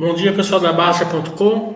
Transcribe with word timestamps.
Bom 0.00 0.14
dia, 0.14 0.34
pessoal 0.34 0.62
da 0.62 0.72
Baixa.com. 0.72 1.74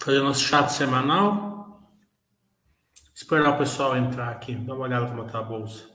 Fazer 0.00 0.18
nosso 0.18 0.40
chat 0.40 0.72
semanal. 0.72 1.88
Esperar 3.14 3.50
o 3.50 3.56
pessoal 3.56 3.96
entrar 3.96 4.30
aqui. 4.30 4.52
Dá 4.56 4.74
uma 4.74 4.86
olhada 4.86 5.06
como 5.06 5.24
está 5.24 5.38
a 5.38 5.42
bolsa. 5.42 5.88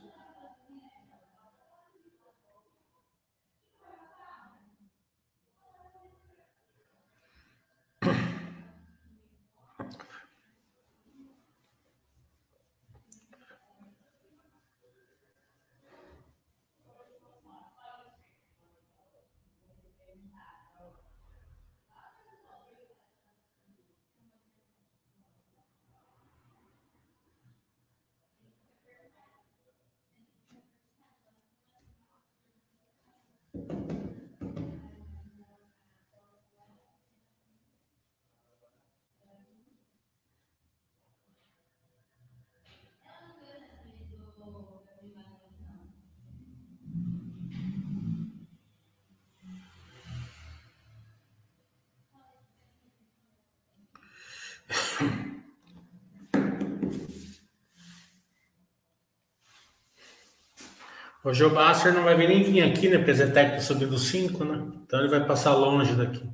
O 61.24 61.32
Joe 61.34 61.52
Basser 61.52 61.94
não 61.94 62.04
vai 62.04 62.16
vir 62.16 62.28
nem 62.28 62.44
vir 62.44 62.64
aqui, 62.64 62.90
né? 62.90 62.98
Porque 62.98 63.12
é 63.12 63.28
técnico 63.28 63.62
subindo 63.62 63.98
5, 63.98 64.44
né? 64.44 64.72
Então 64.84 65.00
ele 65.00 65.08
vai 65.10 65.24
passar 65.26 65.54
longe 65.54 65.94
daqui. 65.96 66.28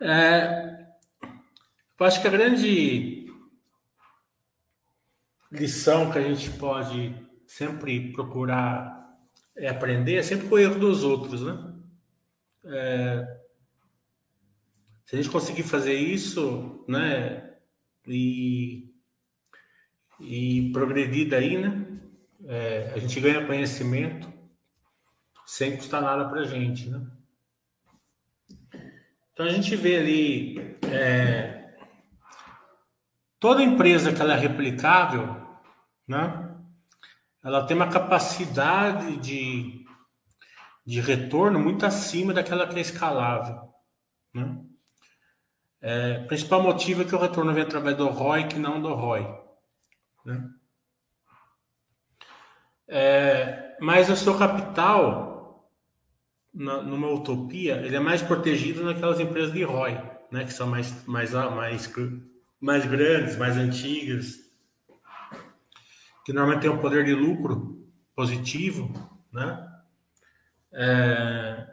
É, 0.00 0.86
eu 1.98 2.06
acho 2.06 2.20
que 2.20 2.28
a 2.28 2.30
grande 2.30 3.26
lição 5.50 6.10
que 6.10 6.18
a 6.18 6.22
gente 6.22 6.50
pode 6.58 7.14
sempre 7.46 8.12
procurar 8.12 9.16
é 9.56 9.68
aprender 9.68 10.16
é 10.16 10.22
sempre 10.22 10.48
com 10.48 10.54
o 10.54 10.58
erro 10.58 10.78
dos 10.78 11.04
outros, 11.04 11.42
né? 11.42 11.74
É, 12.64 13.40
se 15.06 15.16
a 15.16 15.22
gente 15.22 15.30
conseguir 15.30 15.64
fazer 15.64 15.94
isso, 15.94 16.84
né? 16.88 17.52
E, 18.06 18.92
e 20.20 20.70
progredir 20.72 21.28
daí, 21.28 21.58
né? 21.58 22.01
É, 22.46 22.92
a 22.94 22.98
gente 22.98 23.20
ganha 23.20 23.46
conhecimento 23.46 24.32
sem 25.46 25.76
custar 25.76 26.00
nada 26.00 26.28
para 26.28 26.40
a 26.40 26.44
gente, 26.44 26.88
né? 26.88 27.06
Então 29.32 29.46
a 29.46 29.48
gente 29.48 29.74
vê 29.76 29.96
ali 29.96 30.78
é, 30.82 31.74
toda 33.38 33.62
empresa 33.62 34.12
que 34.12 34.20
ela 34.20 34.34
é 34.34 34.38
replicável, 34.38 35.40
né? 36.06 36.48
Ela 37.42 37.66
tem 37.66 37.76
uma 37.76 37.90
capacidade 37.90 39.16
de, 39.16 39.84
de 40.86 41.00
retorno 41.00 41.58
muito 41.58 41.84
acima 41.84 42.32
daquela 42.32 42.68
que 42.68 42.78
é 42.78 42.80
escalável, 42.80 43.72
né? 44.32 44.64
É, 45.80 46.20
principal 46.26 46.62
motivo 46.62 47.02
é 47.02 47.04
que 47.04 47.14
o 47.14 47.18
retorno 47.18 47.52
vem 47.52 47.64
através 47.64 47.96
do 47.96 48.06
ROI 48.08 48.46
que 48.46 48.58
não 48.58 48.80
do 48.80 48.94
ROI, 48.94 49.26
né? 50.24 50.48
É, 52.94 53.74
mas 53.80 54.10
o 54.10 54.16
seu 54.16 54.36
capital, 54.36 55.66
na, 56.52 56.82
numa 56.82 57.08
utopia, 57.08 57.76
ele 57.76 57.96
é 57.96 58.00
mais 58.00 58.20
protegido 58.20 58.84
naquelas 58.84 59.18
empresas 59.18 59.50
de 59.50 59.64
ROI, 59.64 59.98
né, 60.30 60.44
que 60.44 60.52
são 60.52 60.66
mais, 60.66 61.06
mais, 61.06 61.32
mais, 61.32 61.90
mais 62.60 62.84
grandes, 62.84 63.38
mais 63.38 63.56
antigas, 63.56 64.36
que 66.22 66.34
normalmente 66.34 66.60
tem 66.60 66.70
um 66.70 66.82
poder 66.82 67.02
de 67.06 67.14
lucro 67.14 67.82
positivo, 68.14 68.92
né? 69.32 69.68
É, 70.70 71.66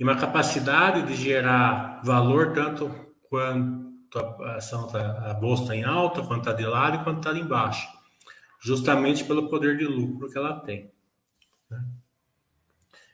e 0.00 0.02
uma 0.02 0.16
capacidade 0.16 1.02
de 1.02 1.14
gerar 1.14 2.00
valor 2.02 2.54
tanto 2.54 2.90
quanto 3.28 4.18
a, 4.18 5.30
a, 5.30 5.34
bolsa 5.34 5.62
está 5.64 5.76
em 5.76 5.84
alta, 5.84 6.22
quanto 6.22 6.48
está 6.48 6.52
de 6.54 6.64
lado 6.64 6.96
e 6.96 7.04
quanto 7.04 7.18
está 7.18 7.38
em 7.38 7.46
baixo 7.46 8.01
justamente 8.62 9.24
pelo 9.24 9.48
poder 9.48 9.76
de 9.76 9.84
lucro 9.84 10.30
que 10.30 10.38
ela 10.38 10.60
tem. 10.60 10.90
Né? 11.68 11.84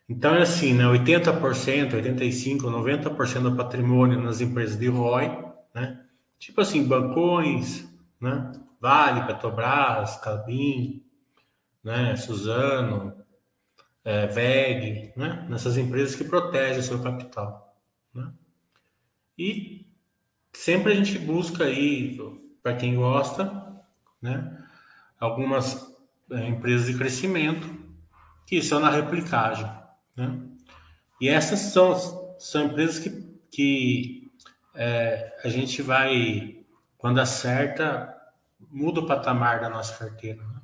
Então 0.08 0.34
é 0.34 0.42
assim, 0.42 0.74
né? 0.74 0.84
80%, 0.84 1.92
85%, 1.92 2.60
90% 2.60 3.42
do 3.42 3.56
patrimônio 3.56 4.20
nas 4.20 4.40
empresas 4.40 4.78
de 4.78 4.88
ROI, 4.88 5.44
né? 5.74 6.04
Tipo 6.38 6.60
assim, 6.60 6.86
bancões, 6.86 7.88
né? 8.20 8.52
Vale, 8.80 9.26
Petrobras, 9.26 10.16
Cabim, 10.16 11.04
né? 11.82 12.16
Suzano, 12.16 13.14
é, 14.04 14.26
VEG, 14.26 15.12
né? 15.16 15.46
Nessas 15.48 15.76
empresas 15.76 16.14
que 16.14 16.24
protegem 16.24 16.80
o 16.80 16.82
seu 16.82 17.02
capital, 17.02 17.76
né? 18.14 18.32
E 19.38 19.86
sempre 20.52 20.92
a 20.92 20.94
gente 20.94 21.18
busca 21.18 21.64
aí, 21.64 22.18
para 22.62 22.76
quem 22.76 22.96
gosta, 22.96 23.82
né? 24.20 24.57
Algumas 25.18 25.94
é, 26.30 26.48
empresas 26.48 26.86
de 26.86 26.96
crescimento 26.96 27.68
que 28.46 28.62
são 28.62 28.80
na 28.80 28.90
replicagem. 28.90 29.70
Né? 30.16 30.40
E 31.20 31.28
essas 31.28 31.60
são, 31.60 31.96
são 32.38 32.66
empresas 32.66 32.98
que, 32.98 33.10
que 33.50 34.32
é, 34.74 35.36
a 35.44 35.48
gente 35.48 35.82
vai, 35.82 36.64
quando 36.96 37.20
acerta, 37.20 38.14
muda 38.70 39.00
o 39.00 39.06
patamar 39.06 39.60
da 39.60 39.68
nossa 39.68 39.96
carteira. 39.96 40.42
Né? 40.42 40.60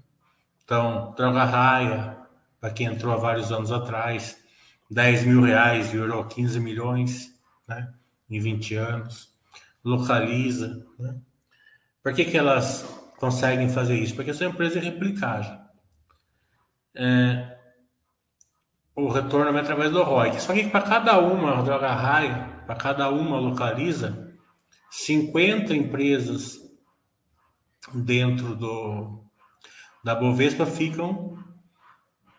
Então, 0.64 1.12
Droga 1.16 1.44
Raia, 1.44 2.16
para 2.60 2.70
quem 2.70 2.86
entrou 2.86 3.12
há 3.12 3.16
vários 3.16 3.52
anos 3.52 3.70
atrás, 3.70 4.42
10 4.90 5.24
mil 5.24 5.42
reais 5.42 5.88
virou 5.88 6.24
15 6.24 6.60
milhões 6.60 7.38
né? 7.66 7.92
em 8.30 8.40
20 8.40 8.76
anos. 8.76 9.34
Localiza. 9.84 10.86
Né? 10.98 11.16
Por 12.02 12.14
que, 12.14 12.24
que 12.24 12.38
elas 12.38 13.03
conseguem 13.16 13.68
fazer 13.68 13.98
isso? 13.98 14.14
Porque 14.14 14.34
são 14.34 14.48
empresas 14.48 14.82
de 14.82 14.88
replicagem. 14.88 15.58
É, 16.94 17.58
o 18.94 19.08
retorno 19.08 19.52
vem 19.52 19.60
através 19.60 19.90
do 19.90 20.02
ROI. 20.02 20.38
Só 20.38 20.52
que 20.52 20.68
para 20.68 20.82
cada 20.82 21.18
uma 21.18 21.62
droga 21.62 21.92
raia, 21.92 22.62
para 22.66 22.76
cada 22.76 23.10
uma 23.10 23.38
localiza 23.38 24.32
50 24.90 25.74
empresas 25.74 26.58
dentro 27.92 28.54
do 28.54 29.24
da 30.02 30.14
Bovespa 30.14 30.66
ficam 30.66 31.38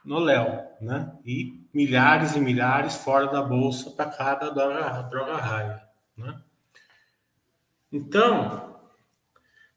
no 0.04 0.20
Léo, 0.20 0.64
né? 0.80 1.12
E 1.26 1.68
milhares 1.74 2.36
e 2.36 2.40
milhares 2.40 2.96
fora 2.96 3.26
da 3.28 3.42
bolsa 3.42 3.90
para 3.92 4.06
cada 4.06 4.52
droga, 4.52 5.02
droga 5.10 5.36
raia, 5.36 5.84
né? 6.16 6.42
Então, 7.92 8.65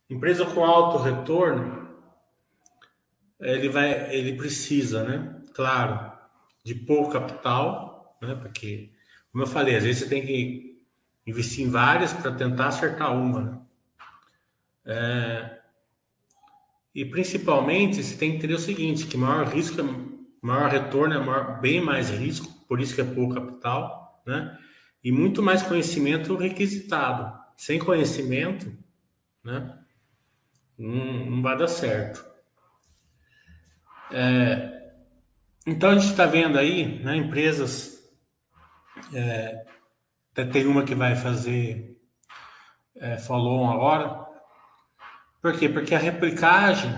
Empresa 0.08 0.46
com 0.46 0.64
alto 0.64 0.98
retorno, 0.98 1.88
ele 3.40 3.68
vai, 3.68 4.14
ele 4.14 4.36
precisa, 4.36 5.04
né? 5.04 5.42
Claro, 5.54 6.12
de 6.64 6.74
pouco 6.74 7.12
capital, 7.12 8.18
né? 8.22 8.34
Porque, 8.34 8.90
como 9.30 9.44
eu 9.44 9.48
falei, 9.48 9.76
às 9.76 9.84
vezes 9.84 10.02
você 10.02 10.08
tem 10.08 10.24
que 10.24 10.82
investir 11.26 11.66
em 11.66 11.70
várias 11.70 12.12
para 12.12 12.32
tentar 12.32 12.68
acertar 12.68 13.14
uma, 13.14 13.42
né? 13.42 13.58
É, 14.86 15.58
e 16.94 17.04
principalmente 17.04 18.02
você 18.02 18.16
tem 18.16 18.30
que 18.30 18.36
entender 18.38 18.54
o 18.54 18.58
seguinte, 18.58 19.06
que 19.06 19.16
maior 19.16 19.46
risco, 19.46 19.80
é, 19.80 19.84
maior 20.40 20.70
retorno 20.70 21.14
é 21.14 21.18
maior, 21.18 21.60
bem 21.60 21.80
mais 21.80 22.08
risco, 22.10 22.50
por 22.66 22.80
isso 22.80 22.94
que 22.94 23.00
é 23.00 23.04
pouco 23.04 23.34
capital, 23.34 24.22
né? 24.26 24.58
E 25.04 25.12
muito 25.12 25.42
mais 25.42 25.62
conhecimento 25.62 26.34
requisitado. 26.34 27.38
Sem 27.56 27.78
conhecimento, 27.78 28.72
né? 29.44 29.78
Não, 30.78 31.26
não 31.26 31.42
vai 31.42 31.56
dar 31.56 31.68
certo. 31.68 32.24
É, 34.10 34.92
então 35.66 35.90
a 35.90 35.94
gente 35.94 36.10
está 36.10 36.24
vendo 36.24 36.58
aí, 36.58 37.02
né, 37.02 37.16
empresas, 37.16 37.98
é, 39.12 39.66
tem 40.52 40.66
uma 40.66 40.84
que 40.84 40.94
vai 40.94 41.16
fazer 41.16 41.98
é, 42.96 43.18
follow-on 43.18 43.70
agora. 43.70 44.26
Por 45.42 45.58
quê? 45.58 45.68
Porque 45.68 45.94
a 45.94 45.98
replicagem, 45.98 46.90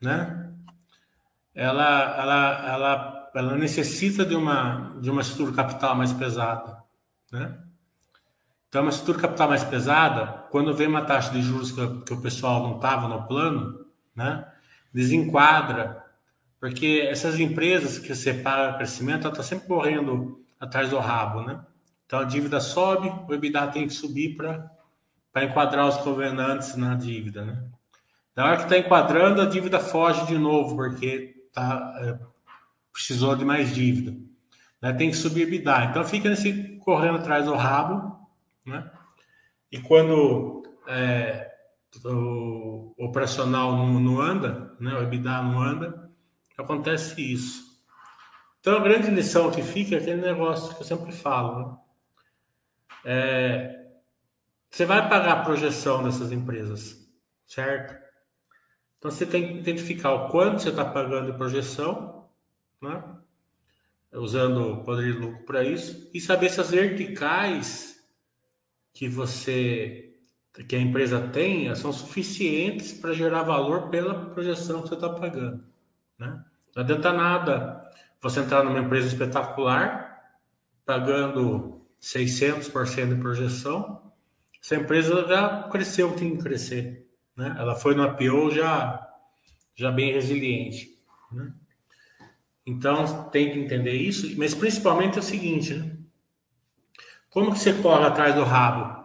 né, 0.00 0.52
ela, 1.54 2.16
ela 2.18 2.68
ela, 2.68 3.30
ela 3.34 3.56
necessita 3.56 4.24
de 4.24 4.34
uma, 4.34 4.96
de 5.00 5.10
uma 5.10 5.20
estrutura 5.20 5.54
capital 5.54 5.94
mais 5.94 6.12
pesada, 6.12 6.82
né? 7.30 7.69
Então, 8.70 8.82
uma 8.82 8.90
estrutura 8.90 9.18
capital 9.18 9.48
mais 9.48 9.64
pesada, 9.64 10.44
quando 10.48 10.72
vem 10.72 10.86
uma 10.86 11.04
taxa 11.04 11.32
de 11.32 11.42
juros 11.42 11.72
que, 11.72 12.04
que 12.04 12.12
o 12.12 12.20
pessoal 12.20 12.62
não 12.62 12.76
estava 12.76 13.08
no 13.08 13.26
plano, 13.26 13.84
né? 14.14 14.46
Desenquadra, 14.94 16.04
porque 16.60 17.04
essas 17.10 17.40
empresas 17.40 17.98
que 17.98 18.14
você 18.14 18.32
paga 18.32 18.76
crescimento, 18.76 19.22
ela 19.22 19.32
está 19.32 19.42
sempre 19.42 19.66
correndo 19.66 20.40
atrás 20.60 20.90
do 20.90 20.98
rabo, 20.98 21.42
né? 21.42 21.60
Então, 22.06 22.20
a 22.20 22.24
dívida 22.24 22.60
sobe, 22.60 23.08
o 23.28 23.34
EBITDA 23.34 23.66
tem 23.66 23.88
que 23.88 23.92
subir 23.92 24.36
para 24.36 25.44
enquadrar 25.44 25.88
os 25.88 25.96
governantes 25.96 26.76
na 26.76 26.94
dívida, 26.94 27.44
né? 27.44 27.64
Na 28.36 28.44
hora 28.44 28.56
que 28.56 28.62
está 28.62 28.78
enquadrando, 28.78 29.42
a 29.42 29.46
dívida 29.46 29.80
foge 29.80 30.26
de 30.26 30.38
novo, 30.38 30.76
porque 30.76 31.34
tá, 31.52 31.92
é, 32.02 32.18
precisou 32.92 33.34
de 33.34 33.44
mais 33.44 33.74
dívida. 33.74 34.16
Né? 34.80 34.92
Tem 34.92 35.10
que 35.10 35.16
subir 35.16 35.42
EBITDA. 35.42 35.86
Então 35.86 36.04
fica 36.04 36.28
nesse 36.28 36.78
correndo 36.78 37.18
atrás 37.18 37.46
do 37.46 37.54
rabo, 37.54 38.19
né? 38.64 38.90
E 39.70 39.80
quando 39.80 40.62
é, 40.86 41.50
o 42.04 42.94
operacional 42.98 43.76
não, 43.76 44.00
não, 44.00 44.20
anda, 44.20 44.76
né? 44.80 44.94
o 44.94 45.02
EBITDA 45.02 45.42
não 45.42 45.62
anda, 45.62 46.10
acontece 46.58 47.20
isso. 47.20 47.70
Então 48.60 48.76
a 48.76 48.80
grande 48.80 49.10
lição 49.10 49.50
que 49.50 49.62
fica 49.62 49.94
é 49.94 49.98
aquele 49.98 50.20
negócio 50.20 50.74
que 50.74 50.82
eu 50.82 50.86
sempre 50.86 51.12
falo. 51.12 51.58
Né? 51.58 51.76
É, 53.04 53.86
você 54.70 54.84
vai 54.84 55.08
pagar 55.08 55.32
a 55.38 55.44
projeção 55.44 56.02
dessas 56.02 56.30
empresas, 56.30 57.08
certo? 57.46 57.94
Então 58.98 59.10
você 59.10 59.24
tem 59.24 59.48
que 59.48 59.58
identificar 59.58 60.12
o 60.12 60.28
quanto 60.28 60.60
você 60.60 60.68
está 60.68 60.84
pagando 60.84 61.32
de 61.32 61.38
projeção, 61.38 62.28
né? 62.82 63.02
usando 64.12 64.72
o 64.72 64.84
poder 64.84 65.12
de 65.12 65.18
lucro 65.18 65.44
para 65.44 65.64
isso, 65.64 66.10
e 66.12 66.20
saber 66.20 66.50
se 66.50 66.60
as 66.60 66.70
verticais 66.70 67.89
que 68.92 69.08
você 69.08 70.06
que 70.66 70.76
a 70.76 70.80
empresa 70.80 71.20
tem 71.28 71.74
são 71.74 71.92
suficientes 71.92 72.92
para 72.92 73.12
gerar 73.12 73.44
valor 73.44 73.88
pela 73.88 74.30
projeção 74.30 74.82
que 74.82 74.88
você 74.88 74.94
está 74.94 75.08
pagando. 75.08 75.64
Né? 76.18 76.44
Não 76.74 76.82
adianta 76.82 77.12
nada 77.12 77.88
você 78.20 78.40
entrar 78.40 78.64
numa 78.64 78.80
empresa 78.80 79.06
espetacular 79.06 80.10
pagando 80.84 81.80
600% 82.00 83.14
de 83.14 83.20
projeção, 83.20 84.12
se 84.60 84.74
a 84.74 84.78
empresa 84.78 85.26
já 85.26 85.62
cresceu, 85.64 86.12
tem 86.12 86.36
que 86.36 86.42
crescer. 86.42 87.06
Né? 87.36 87.54
Ela 87.58 87.76
foi 87.76 87.94
no 87.94 88.04
IPO 88.04 88.50
já, 88.50 89.08
já 89.74 89.90
bem 89.90 90.12
resiliente. 90.12 90.98
Né? 91.32 91.52
Então, 92.66 93.30
tem 93.30 93.52
que 93.52 93.58
entender 93.58 93.94
isso, 93.94 94.36
mas 94.36 94.54
principalmente 94.54 95.16
é 95.16 95.20
o 95.20 95.22
seguinte, 95.22 95.74
né? 95.74 95.96
Como 97.30 97.52
que 97.52 97.58
você 97.58 97.72
corre 97.74 98.06
atrás 98.06 98.34
do 98.34 98.44
rabo? 98.44 99.04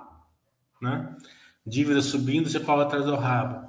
Né? 0.82 1.16
Dívida 1.66 2.02
subindo, 2.02 2.50
você 2.50 2.60
corre 2.60 2.84
atrás 2.84 3.06
do 3.06 3.16
rabo. 3.16 3.68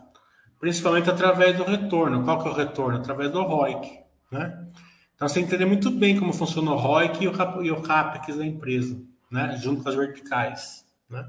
Principalmente 0.59 1.11
através 1.11 1.57
do 1.57 1.65
retorno. 1.65 2.25
Qual 2.25 2.43
que 2.43 2.49
é 2.49 2.51
o 2.51 2.55
retorno? 2.55 2.99
Através 2.99 3.31
do 3.31 3.43
ROIC. 3.43 4.01
Né? 4.31 4.67
Então, 5.15 5.29
você 5.29 5.41
entender 5.41 5.67
muito 5.67 5.91
bem 5.91 6.19
como 6.19 6.33
funciona 6.33 6.71
o 6.71 6.77
ROIC 6.77 7.23
e 7.23 7.71
o, 7.71 7.83
CAPEX 7.83 8.37
da 8.37 8.45
empresa, 8.45 9.01
né? 9.31 9.57
junto 9.59 9.83
com 9.83 9.89
as 9.89 9.95
verticais. 9.95 10.87
Né? 11.09 11.27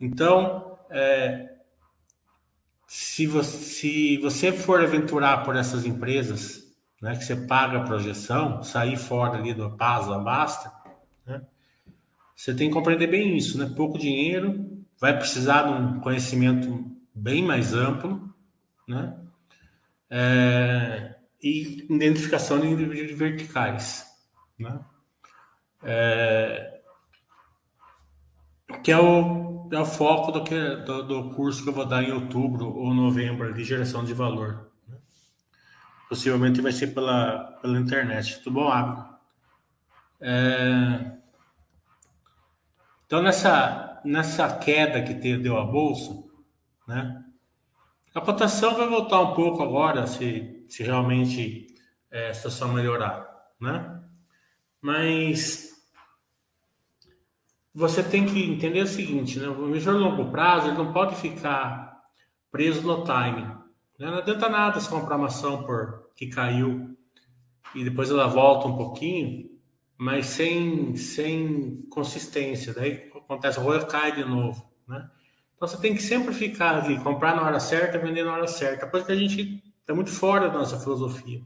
Então, 0.00 0.78
é, 0.90 1.54
se 2.86 3.26
você, 3.26 3.58
se 3.58 4.18
você 4.18 4.52
for 4.52 4.82
aventurar 4.82 5.44
por 5.44 5.56
essas 5.56 5.84
empresas, 5.84 6.62
né, 7.00 7.16
que 7.16 7.24
você 7.24 7.36
paga 7.36 7.78
a 7.78 7.84
projeção, 7.84 8.62
sair 8.62 8.96
fora 8.96 9.38
ali 9.38 9.52
do 9.52 9.76
PASA, 9.76 10.18
basta, 10.18 10.72
você 12.34 12.54
tem 12.54 12.68
que 12.68 12.74
compreender 12.74 13.06
bem 13.06 13.36
isso, 13.36 13.58
né? 13.58 13.72
Pouco 13.76 13.98
dinheiro, 13.98 14.84
vai 15.00 15.16
precisar 15.16 15.62
de 15.62 15.72
um 15.72 16.00
conhecimento 16.00 16.90
bem 17.14 17.42
mais 17.42 17.74
amplo, 17.74 18.34
né? 18.88 19.16
É, 20.10 21.14
e 21.42 21.86
identificação 21.90 22.60
de 22.60 22.74
verticais, 23.14 24.06
né? 24.58 24.80
É, 25.82 26.80
que 28.82 28.90
é 28.90 28.98
o 28.98 29.44
é 29.72 29.78
o 29.78 29.84
foco 29.84 30.30
do, 30.30 30.44
que, 30.44 30.76
do, 30.76 31.02
do, 31.02 31.30
curso 31.30 31.62
que 31.62 31.68
eu 31.68 31.72
vou 31.72 31.86
dar 31.86 32.02
em 32.02 32.12
outubro 32.12 32.66
ou 32.76 32.94
novembro 32.94 33.52
de 33.52 33.64
geração 33.64 34.04
de 34.04 34.12
valor. 34.12 34.70
Né? 34.86 34.96
Possivelmente 36.08 36.60
vai 36.60 36.72
ser 36.72 36.88
pela, 36.88 37.58
pela 37.60 37.78
internet. 37.78 38.40
Tudo 38.42 38.54
bom, 38.54 38.68
Abel? 38.68 39.04
É... 40.20 41.12
Então, 43.06 43.22
nessa, 43.22 44.00
nessa 44.04 44.56
queda 44.56 45.02
que 45.02 45.14
deu 45.14 45.58
a 45.58 45.64
bolsa, 45.64 46.22
né? 46.86 47.24
A 48.14 48.20
cotação 48.20 48.76
vai 48.76 48.88
voltar 48.88 49.20
um 49.20 49.34
pouco 49.34 49.62
agora, 49.62 50.06
se, 50.06 50.64
se 50.68 50.82
realmente 50.82 51.66
é, 52.10 52.28
a 52.28 52.34
situação 52.34 52.72
melhorar, 52.72 53.28
né? 53.60 54.00
Mas 54.80 55.74
você 57.74 58.02
tem 58.04 58.24
que 58.24 58.44
entender 58.44 58.82
o 58.82 58.86
seguinte, 58.86 59.38
né? 59.38 59.48
O 59.48 59.68
investidor 59.68 59.96
a 59.96 59.98
longo 59.98 60.30
prazo 60.30 60.68
ele 60.68 60.76
não 60.76 60.92
pode 60.92 61.16
ficar 61.16 62.00
preso 62.52 62.82
no 62.82 63.02
timing. 63.02 63.48
Né? 63.98 64.10
Não 64.10 64.18
adianta 64.18 64.48
nada 64.48 64.78
se 64.78 64.88
comprar 64.88 65.16
uma 65.16 65.26
ação 65.26 65.64
por 65.64 66.10
que 66.14 66.28
caiu 66.28 66.96
e 67.74 67.82
depois 67.82 68.10
ela 68.10 68.28
volta 68.28 68.68
um 68.68 68.76
pouquinho, 68.76 69.50
mas 69.96 70.26
sem, 70.26 70.96
sem 70.96 71.82
consistência. 71.90 72.74
Daí 72.74 73.10
acontece, 73.14 73.58
o 73.58 73.62
rolê 73.62 73.84
cai 73.84 74.12
de 74.12 74.24
novo, 74.24 74.68
né? 74.86 75.08
Então 75.56 75.68
você 75.68 75.80
tem 75.80 75.94
que 75.94 76.02
sempre 76.02 76.34
ficar 76.34 76.82
ali, 76.82 76.98
comprar 76.98 77.36
na 77.36 77.42
hora 77.42 77.60
certa, 77.60 77.98
vender 77.98 78.24
na 78.24 78.32
hora 78.32 78.46
certa, 78.46 78.86
coisa 78.86 79.06
que 79.06 79.12
a 79.12 79.16
gente 79.16 79.62
está 79.80 79.94
muito 79.94 80.10
fora 80.10 80.48
da 80.48 80.58
nossa 80.58 80.78
filosofia, 80.78 81.42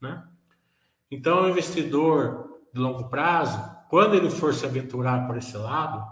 né? 0.00 0.24
Então 1.10 1.44
o 1.44 1.50
investidor 1.50 2.60
de 2.72 2.80
longo 2.80 3.08
prazo, 3.08 3.60
quando 3.88 4.14
ele 4.14 4.30
for 4.30 4.54
se 4.54 4.64
aventurar 4.64 5.26
por 5.26 5.36
esse 5.36 5.56
lado, 5.56 6.04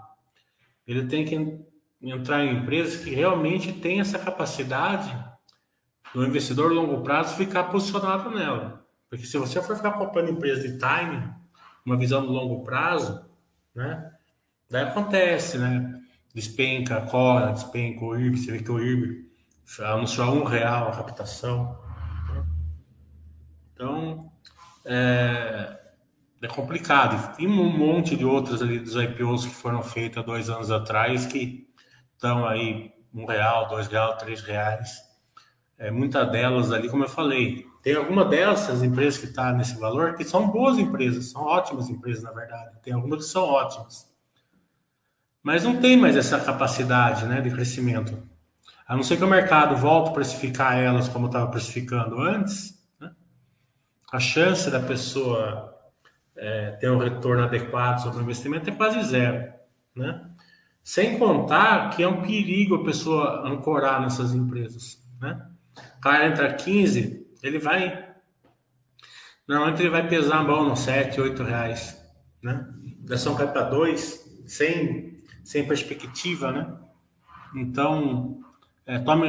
ele 0.85 1.07
tem 1.07 1.25
que 1.25 1.65
entrar 2.01 2.43
em 2.43 2.57
empresas 2.57 3.03
que 3.03 3.09
realmente 3.09 3.73
têm 3.73 3.99
essa 3.99 4.17
capacidade 4.17 5.13
do 6.13 6.25
investidor 6.25 6.71
longo 6.71 7.01
prazo 7.03 7.35
ficar 7.35 7.65
posicionado 7.65 8.29
nela. 8.31 8.85
Porque 9.09 9.25
se 9.25 9.37
você 9.37 9.61
for 9.61 9.75
ficar 9.75 9.93
comprando 9.93 10.29
empresas 10.29 10.63
de 10.63 10.77
time, 10.77 11.38
uma 11.85 11.97
visão 11.97 12.21
de 12.21 12.27
longo 12.27 12.63
prazo, 12.63 13.25
né? 13.73 14.11
Daí 14.69 14.83
acontece, 14.83 15.57
né? 15.57 15.99
Despenca 16.33 16.97
a 16.97 17.51
despenca 17.51 18.05
o 18.05 18.15
IRB, 18.15 18.37
você 18.37 18.51
vê 18.51 18.59
que 18.59 18.71
o 18.71 18.79
IRB 18.79 19.29
anunciou 19.79 20.35
um 20.35 20.43
real 20.43 20.89
a 20.89 20.95
captação. 20.95 21.79
Então, 23.73 24.31
é, 24.85 25.79
é 26.41 26.47
complicado. 26.47 27.35
E 27.39 27.47
um 27.47 27.77
monte 27.77 28.15
de 28.15 28.25
outros 28.25 28.61
ali 28.61 28.79
dos 28.79 28.95
IPOs 28.95 29.45
que 29.45 29.53
foram 29.53 29.81
feitos 29.81 30.17
há 30.17 30.21
dois 30.21 30.49
anos 30.49 30.71
atrás 30.71 31.25
que 31.25 31.67
estão 32.13 32.45
aí 32.45 32.91
um 33.13 33.25
real, 33.25 33.67
dois 33.67 33.87
real, 33.87 34.17
três 34.17 34.41
reais. 34.41 34.99
É, 35.77 35.89
muita 35.89 36.25
delas 36.25 36.71
ali, 36.71 36.89
como 36.89 37.05
eu 37.05 37.09
falei, 37.09 37.65
tem 37.81 37.95
alguma 37.95 38.25
dessas 38.25 38.83
empresas 38.83 39.17
que 39.17 39.25
está 39.25 39.53
nesse 39.53 39.79
valor 39.79 40.15
que 40.15 40.25
são 40.25 40.49
boas 40.49 40.77
empresas, 40.77 41.31
são 41.31 41.41
ótimas 41.41 41.89
empresas, 41.89 42.23
na 42.23 42.31
verdade. 42.31 42.77
Tem 42.83 42.93
algumas 42.93 43.25
que 43.25 43.31
são 43.31 43.43
ótimas. 43.43 44.09
Mas 45.41 45.63
não 45.63 45.77
tem 45.77 45.95
mais 45.95 46.17
essa 46.17 46.39
capacidade 46.39 47.25
né, 47.25 47.39
de 47.39 47.49
crescimento. 47.49 48.21
A 48.85 48.95
não 48.95 49.03
ser 49.03 49.17
que 49.17 49.23
o 49.23 49.27
mercado 49.27 49.77
volte 49.77 50.09
a 50.09 50.13
precificar 50.13 50.77
elas 50.77 51.07
como 51.07 51.27
estava 51.27 51.47
precificando 51.47 52.19
antes, 52.19 52.83
né, 52.99 53.11
a 54.11 54.19
chance 54.19 54.69
da 54.69 54.79
pessoa 54.79 55.73
é, 56.35 56.71
ter 56.71 56.91
um 56.91 56.97
retorno 56.97 57.43
adequado 57.43 57.99
sobre 58.01 58.19
o 58.19 58.23
investimento 58.23 58.69
é 58.69 58.73
quase 58.73 59.01
zero, 59.03 59.53
né? 59.95 60.25
Sem 60.83 61.19
contar 61.19 61.91
que 61.91 62.01
é 62.01 62.07
um 62.07 62.21
perigo 62.21 62.75
a 62.75 62.83
pessoa 62.83 63.47
ancorar 63.47 64.01
nessas 64.01 64.33
empresas, 64.33 65.01
né? 65.21 65.45
O 65.97 66.01
cara 66.01 66.27
entra 66.27 66.53
15, 66.53 67.28
ele 67.41 67.59
vai... 67.59 68.07
Normalmente 69.47 69.81
ele 69.81 69.89
vai 69.89 70.07
pesar 70.07 70.39
a 70.39 70.43
mão 70.43 70.69
nos 70.69 70.79
7, 70.79 71.19
8 71.19 71.43
reais, 71.43 71.99
né? 72.41 72.67
A 73.09 73.13
ação 73.13 73.35
cai 73.35 73.51
para 73.51 73.63
2, 73.63 74.43
sem, 74.45 75.17
sem 75.43 75.67
perspectiva, 75.67 76.51
né? 76.51 76.77
Então, 77.55 78.41
é, 78.85 78.99
tome, 78.99 79.27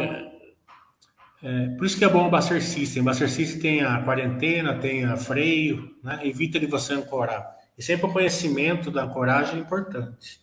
é, 1.43 1.69
por 1.77 1.87
isso 1.87 1.97
que 1.99 2.05
é 2.05 2.09
bom 2.09 2.27
o 2.27 2.31
Buster 2.31 2.63
System. 2.63 3.03
O 3.03 3.05
Buster 3.07 3.31
System 3.31 3.61
tem 3.61 3.83
a 3.83 4.03
quarentena, 4.03 4.79
tem 4.79 5.05
a 5.05 5.17
freio, 5.17 5.95
né? 6.03 6.21
evita 6.23 6.61
de 6.61 6.67
você 6.67 6.93
ancorar. 6.93 7.57
E 7.79 7.83
sempre 7.83 8.07
o 8.07 8.13
conhecimento 8.13 8.91
da 8.91 9.05
ancoragem 9.05 9.57
é 9.57 9.61
importante. 9.61 10.41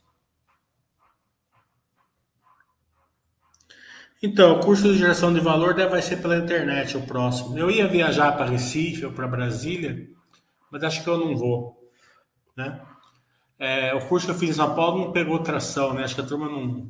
Então, 4.22 4.58
o 4.58 4.60
curso 4.60 4.84
de 4.84 4.98
geração 4.98 5.32
de 5.32 5.40
valor 5.40 5.76
deve 5.76 6.02
ser 6.02 6.18
pela 6.18 6.38
internet 6.38 6.98
o 6.98 7.06
próximo. 7.06 7.58
Eu 7.58 7.70
ia 7.70 7.88
viajar 7.88 8.32
para 8.32 8.50
Recife 8.50 9.06
ou 9.06 9.12
para 9.12 9.28
Brasília, 9.28 10.10
mas 10.72 10.84
acho 10.84 11.04
que 11.04 11.10
eu 11.10 11.18
não 11.18 11.36
vou, 11.36 11.92
né? 12.56 12.82
É, 13.60 13.94
o 13.94 14.08
curso 14.08 14.26
que 14.26 14.32
eu 14.32 14.38
fiz 14.38 14.52
em 14.52 14.54
São 14.54 14.76
Paulo 14.76 15.06
não 15.06 15.12
pegou 15.12 15.40
tração, 15.40 15.94
né? 15.94 16.04
Acho 16.04 16.16
que 16.16 16.22
a 16.22 16.26
turma 16.26 16.50
não, 16.50 16.90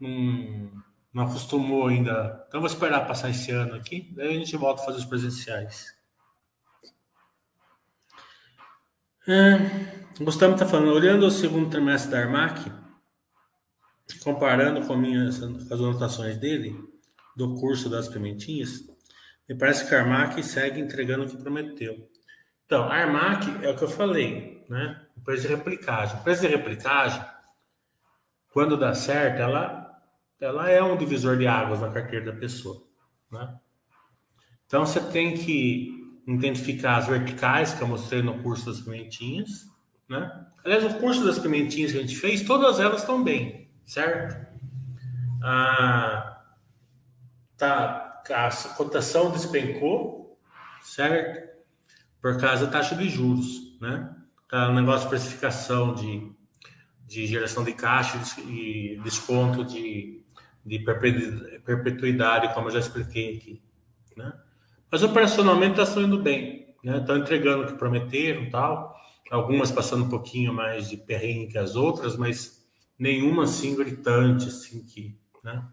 não, 0.00 0.70
não 1.12 1.24
acostumou 1.24 1.86
ainda. 1.86 2.44
Então, 2.48 2.60
vou 2.60 2.68
esperar 2.68 3.06
passar 3.06 3.30
esse 3.30 3.52
ano 3.52 3.74
aqui, 3.74 4.12
daí 4.16 4.28
a 4.28 4.38
gente 4.38 4.56
volta 4.56 4.82
a 4.82 4.84
fazer 4.84 4.98
os 4.98 5.04
presenciais. 5.04 5.96
É, 9.28 10.24
Gustavo 10.24 10.54
está 10.54 10.66
falando, 10.66 10.92
olhando 10.92 11.26
o 11.26 11.30
segundo 11.30 11.70
trimestre 11.70 12.10
da 12.10 12.18
Armac, 12.18 12.72
comparando 14.22 14.86
com, 14.86 14.96
minhas, 14.96 15.38
com 15.38 15.56
as 15.56 15.80
anotações 15.80 16.36
dele, 16.36 16.76
do 17.36 17.54
curso 17.54 17.88
das 17.88 18.08
pimentinhas, 18.08 18.88
me 19.48 19.54
parece 19.56 19.88
que 19.88 19.94
a 19.94 20.00
Armac 20.00 20.42
segue 20.42 20.80
entregando 20.80 21.24
o 21.24 21.28
que 21.28 21.36
prometeu. 21.36 22.08
Então, 22.66 22.84
Armac 22.84 23.64
é 23.64 23.70
o 23.70 23.76
que 23.76 23.84
eu 23.84 23.88
falei, 23.88 24.64
né? 24.68 25.06
Preço 25.24 25.42
de 25.42 25.48
replicagem. 25.48 26.20
Preço 26.22 26.42
de 26.42 26.48
replicagem, 26.48 27.24
quando 28.52 28.76
dá 28.76 28.94
certo, 28.94 29.40
ela, 29.40 30.02
ela 30.40 30.68
é 30.68 30.82
um 30.82 30.96
divisor 30.96 31.38
de 31.38 31.46
águas 31.46 31.80
na 31.80 31.90
carteira 31.90 32.32
da 32.32 32.38
pessoa, 32.38 32.82
né? 33.30 33.56
Então, 34.66 34.84
você 34.84 35.00
tem 35.00 35.34
que 35.34 35.98
identificar 36.26 36.98
as 36.98 37.06
verticais 37.06 37.72
que 37.72 37.80
eu 37.80 37.88
mostrei 37.88 38.20
no 38.20 38.42
curso 38.42 38.66
das 38.66 38.80
pimentinhas, 38.80 39.66
né? 40.08 40.46
Aliás, 40.62 40.84
o 40.84 40.98
curso 40.98 41.24
das 41.24 41.38
pimentinhas 41.38 41.92
que 41.92 41.98
a 41.98 42.00
gente 42.02 42.16
fez, 42.16 42.42
todas 42.42 42.80
elas 42.80 43.00
estão 43.00 43.24
bem, 43.24 43.67
certo? 43.88 44.46
Ah, 45.42 46.44
tá, 47.56 48.22
a 48.30 48.50
cotação 48.76 49.30
despencou, 49.30 50.38
certo? 50.82 51.48
Por 52.20 52.38
causa 52.38 52.66
da 52.66 52.72
taxa 52.72 52.94
de 52.94 53.08
juros, 53.08 53.78
né? 53.80 54.14
Tá 54.48 54.68
um 54.68 54.74
negócio 54.74 55.04
de 55.04 55.08
precificação 55.08 55.94
de, 55.94 56.30
de 57.06 57.26
geração 57.26 57.64
de 57.64 57.72
caixa 57.72 58.18
e 58.42 59.00
desconto 59.02 59.64
de, 59.64 60.22
de 60.64 60.78
perpetuidade, 61.64 62.52
como 62.52 62.68
eu 62.68 62.72
já 62.72 62.80
expliquei 62.80 63.36
aqui, 63.36 63.62
né? 64.16 64.34
Mas 64.90 65.02
operacionalmente 65.02 65.80
está 65.80 66.00
indo 66.00 66.18
bem, 66.22 66.74
né? 66.84 66.98
Estão 66.98 67.16
entregando 67.16 67.64
o 67.64 67.66
que 67.66 67.78
prometeram 67.78 68.50
tal. 68.50 68.94
Algumas 69.30 69.70
passando 69.70 70.04
um 70.04 70.08
pouquinho 70.08 70.52
mais 70.52 70.90
de 70.90 70.96
perrengue 70.98 71.52
que 71.52 71.58
as 71.58 71.74
outras, 71.74 72.16
mas 72.16 72.57
nenhuma 72.98 73.44
assim 73.44 73.76
gritante, 73.76 74.48
assim 74.48 74.84
que, 74.84 75.18
né? 75.44 75.64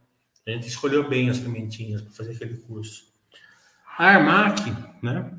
A 0.48 0.51
gente 0.51 0.67
escolheu 0.67 1.10
bem 1.10 1.29
as 1.29 1.39
pimentinhas 1.39 2.01
para 2.01 2.12
fazer 2.12 2.34
aquele 2.34 2.58
curso. 2.58 3.12
A 3.98 4.05
Armac, 4.05 4.62
né? 5.01 5.34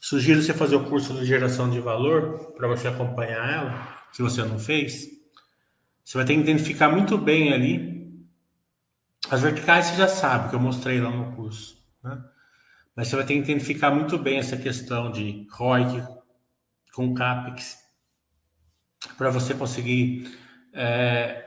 Sugiro 0.00 0.40
você 0.40 0.54
fazer 0.54 0.76
o 0.76 0.84
curso 0.84 1.12
de 1.14 1.26
geração 1.26 1.68
de 1.68 1.80
valor 1.80 2.52
para 2.56 2.66
você 2.66 2.88
acompanhar 2.88 3.52
ela, 3.52 4.06
se 4.12 4.22
você 4.22 4.42
não 4.42 4.58
fez. 4.58 5.08
Você 6.02 6.16
vai 6.16 6.24
ter 6.24 6.34
que 6.34 6.40
identificar 6.40 6.88
muito 6.88 7.18
bem 7.18 7.52
ali. 7.52 8.24
As 9.28 9.42
verticais 9.42 9.86
você 9.86 9.96
já 9.96 10.08
sabe, 10.08 10.48
que 10.48 10.54
eu 10.54 10.60
mostrei 10.60 11.00
lá 11.00 11.10
no 11.10 11.34
curso. 11.34 11.76
Né? 12.02 12.24
Mas 12.94 13.08
você 13.08 13.16
vai 13.16 13.26
ter 13.26 13.34
que 13.34 13.40
identificar 13.40 13.90
muito 13.90 14.16
bem 14.16 14.38
essa 14.38 14.56
questão 14.56 15.10
de 15.10 15.46
ROIC 15.50 16.02
com 16.94 17.12
CAPEX 17.12 17.85
para 19.16 19.30
você 19.30 19.54
conseguir 19.54 20.36
é, 20.72 21.44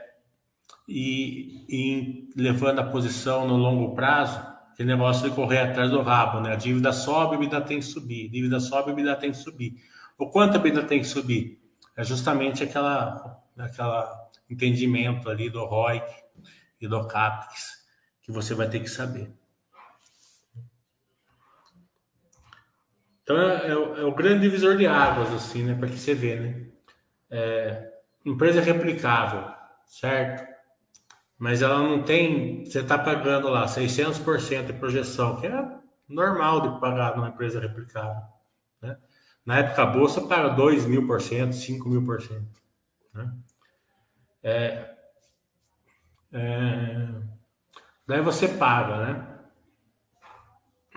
ir, 0.88 1.64
ir 1.68 2.30
levando 2.36 2.80
a 2.80 2.84
posição 2.84 3.46
no 3.46 3.56
longo 3.56 3.94
prazo, 3.94 4.38
aquele 4.72 4.88
negócio 4.88 5.28
de 5.28 5.34
correr 5.34 5.58
atrás 5.58 5.90
do 5.90 6.02
rabo, 6.02 6.40
né? 6.40 6.52
A 6.52 6.56
dívida 6.56 6.92
sobe, 6.92 7.36
a 7.36 7.38
dívida 7.38 7.60
tem 7.60 7.78
que 7.78 7.84
subir, 7.84 8.28
a 8.28 8.32
dívida 8.32 8.60
sobe, 8.60 8.90
a 8.90 8.94
dívida 8.94 9.16
tem 9.16 9.30
que 9.30 9.36
subir. 9.36 9.76
O 10.18 10.28
quanto 10.28 10.56
a 10.56 10.58
dívida 10.58 10.82
tem 10.82 11.00
que 11.00 11.06
subir? 11.06 11.60
É 11.96 12.02
justamente 12.02 12.62
aquela, 12.62 13.42
aquela 13.58 14.30
entendimento 14.48 15.28
ali 15.28 15.50
do 15.50 15.64
ROIC 15.64 16.04
e 16.80 16.88
do 16.88 17.06
CAPEX 17.06 17.80
que 18.22 18.32
você 18.32 18.54
vai 18.54 18.68
ter 18.68 18.80
que 18.80 18.88
saber. 18.88 19.32
Então 23.22 23.40
é, 23.40 23.66
é, 23.66 23.70
é, 23.70 24.04
o 24.04 24.14
grande 24.14 24.40
divisor 24.40 24.76
de 24.76 24.86
águas, 24.86 25.32
assim, 25.32 25.62
né? 25.62 25.74
Para 25.74 25.88
que 25.88 25.98
você 25.98 26.14
vê, 26.14 26.36
né? 26.40 26.69
É, 27.30 27.92
empresa 28.24 28.60
replicável, 28.60 29.52
certo? 29.86 30.48
Mas 31.38 31.62
ela 31.62 31.78
não 31.78 32.02
tem. 32.02 32.64
Você 32.64 32.80
está 32.80 32.98
pagando 32.98 33.48
lá 33.48 33.66
600% 33.66 34.66
de 34.66 34.72
projeção, 34.74 35.40
que 35.40 35.46
é 35.46 35.80
normal 36.08 36.60
de 36.60 36.80
pagar 36.80 37.16
numa 37.16 37.28
empresa 37.28 37.60
replicável. 37.60 38.22
Né? 38.82 38.96
Na 39.46 39.58
época 39.58 39.82
a 39.82 39.86
bolsa 39.86 40.20
paga 40.22 40.50
2 40.50 40.86
mil 40.86 41.06
por 41.06 41.20
cento, 41.22 41.54
5 41.54 41.88
mil 41.88 42.04
por 42.04 42.20
cento. 42.20 42.60
Né? 43.14 43.32
É, 44.42 44.94
é, 46.32 47.08
daí 48.06 48.20
você 48.20 48.48
paga, 48.48 48.98
né? 48.98 49.26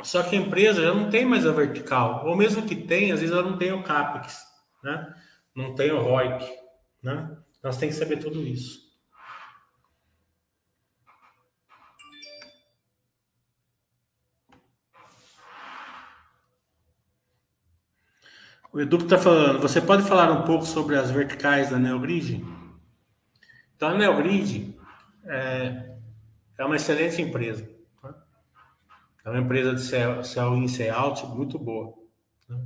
Só 0.03 0.21
que 0.23 0.35
a 0.35 0.39
empresa 0.39 0.81
já 0.81 0.93
não 0.93 1.09
tem 1.09 1.25
mais 1.25 1.45
a 1.45 1.51
vertical, 1.51 2.25
ou 2.25 2.35
mesmo 2.35 2.63
que 2.63 2.75
tenha, 2.75 3.13
às 3.13 3.21
vezes 3.21 3.33
ela 3.33 3.49
não 3.49 3.57
tem 3.57 3.71
o 3.71 3.83
CAPEX, 3.83 4.45
né? 4.83 5.15
Não 5.55 5.75
tem 5.75 5.91
o 5.91 6.01
ROIC. 6.01 6.43
Né? 7.01 7.37
Nós 7.61 7.77
temos 7.77 7.95
que 7.95 8.03
saber 8.03 8.17
tudo 8.17 8.41
isso. 8.41 8.83
O 18.71 18.81
Edu 18.81 18.97
está 18.97 19.19
falando, 19.19 19.61
você 19.61 19.79
pode 19.79 20.01
falar 20.01 20.31
um 20.31 20.45
pouco 20.45 20.65
sobre 20.65 20.95
as 20.95 21.11
verticais 21.11 21.69
da 21.69 21.77
Neogrid? 21.77 22.43
Então, 23.75 23.89
a 23.89 23.93
Neogrid 23.95 24.75
é, 25.25 25.95
é 26.57 26.65
uma 26.65 26.75
excelente 26.75 27.21
empresa. 27.21 27.69
É 29.23 29.29
uma 29.29 29.39
empresa 29.39 29.75
de 29.75 29.81
sell, 29.81 30.23
sell 30.23 30.55
in, 30.55 30.67
sell 30.67 30.95
out 30.95 31.23
muito 31.27 31.59
boa. 31.59 31.93
Né? 32.49 32.65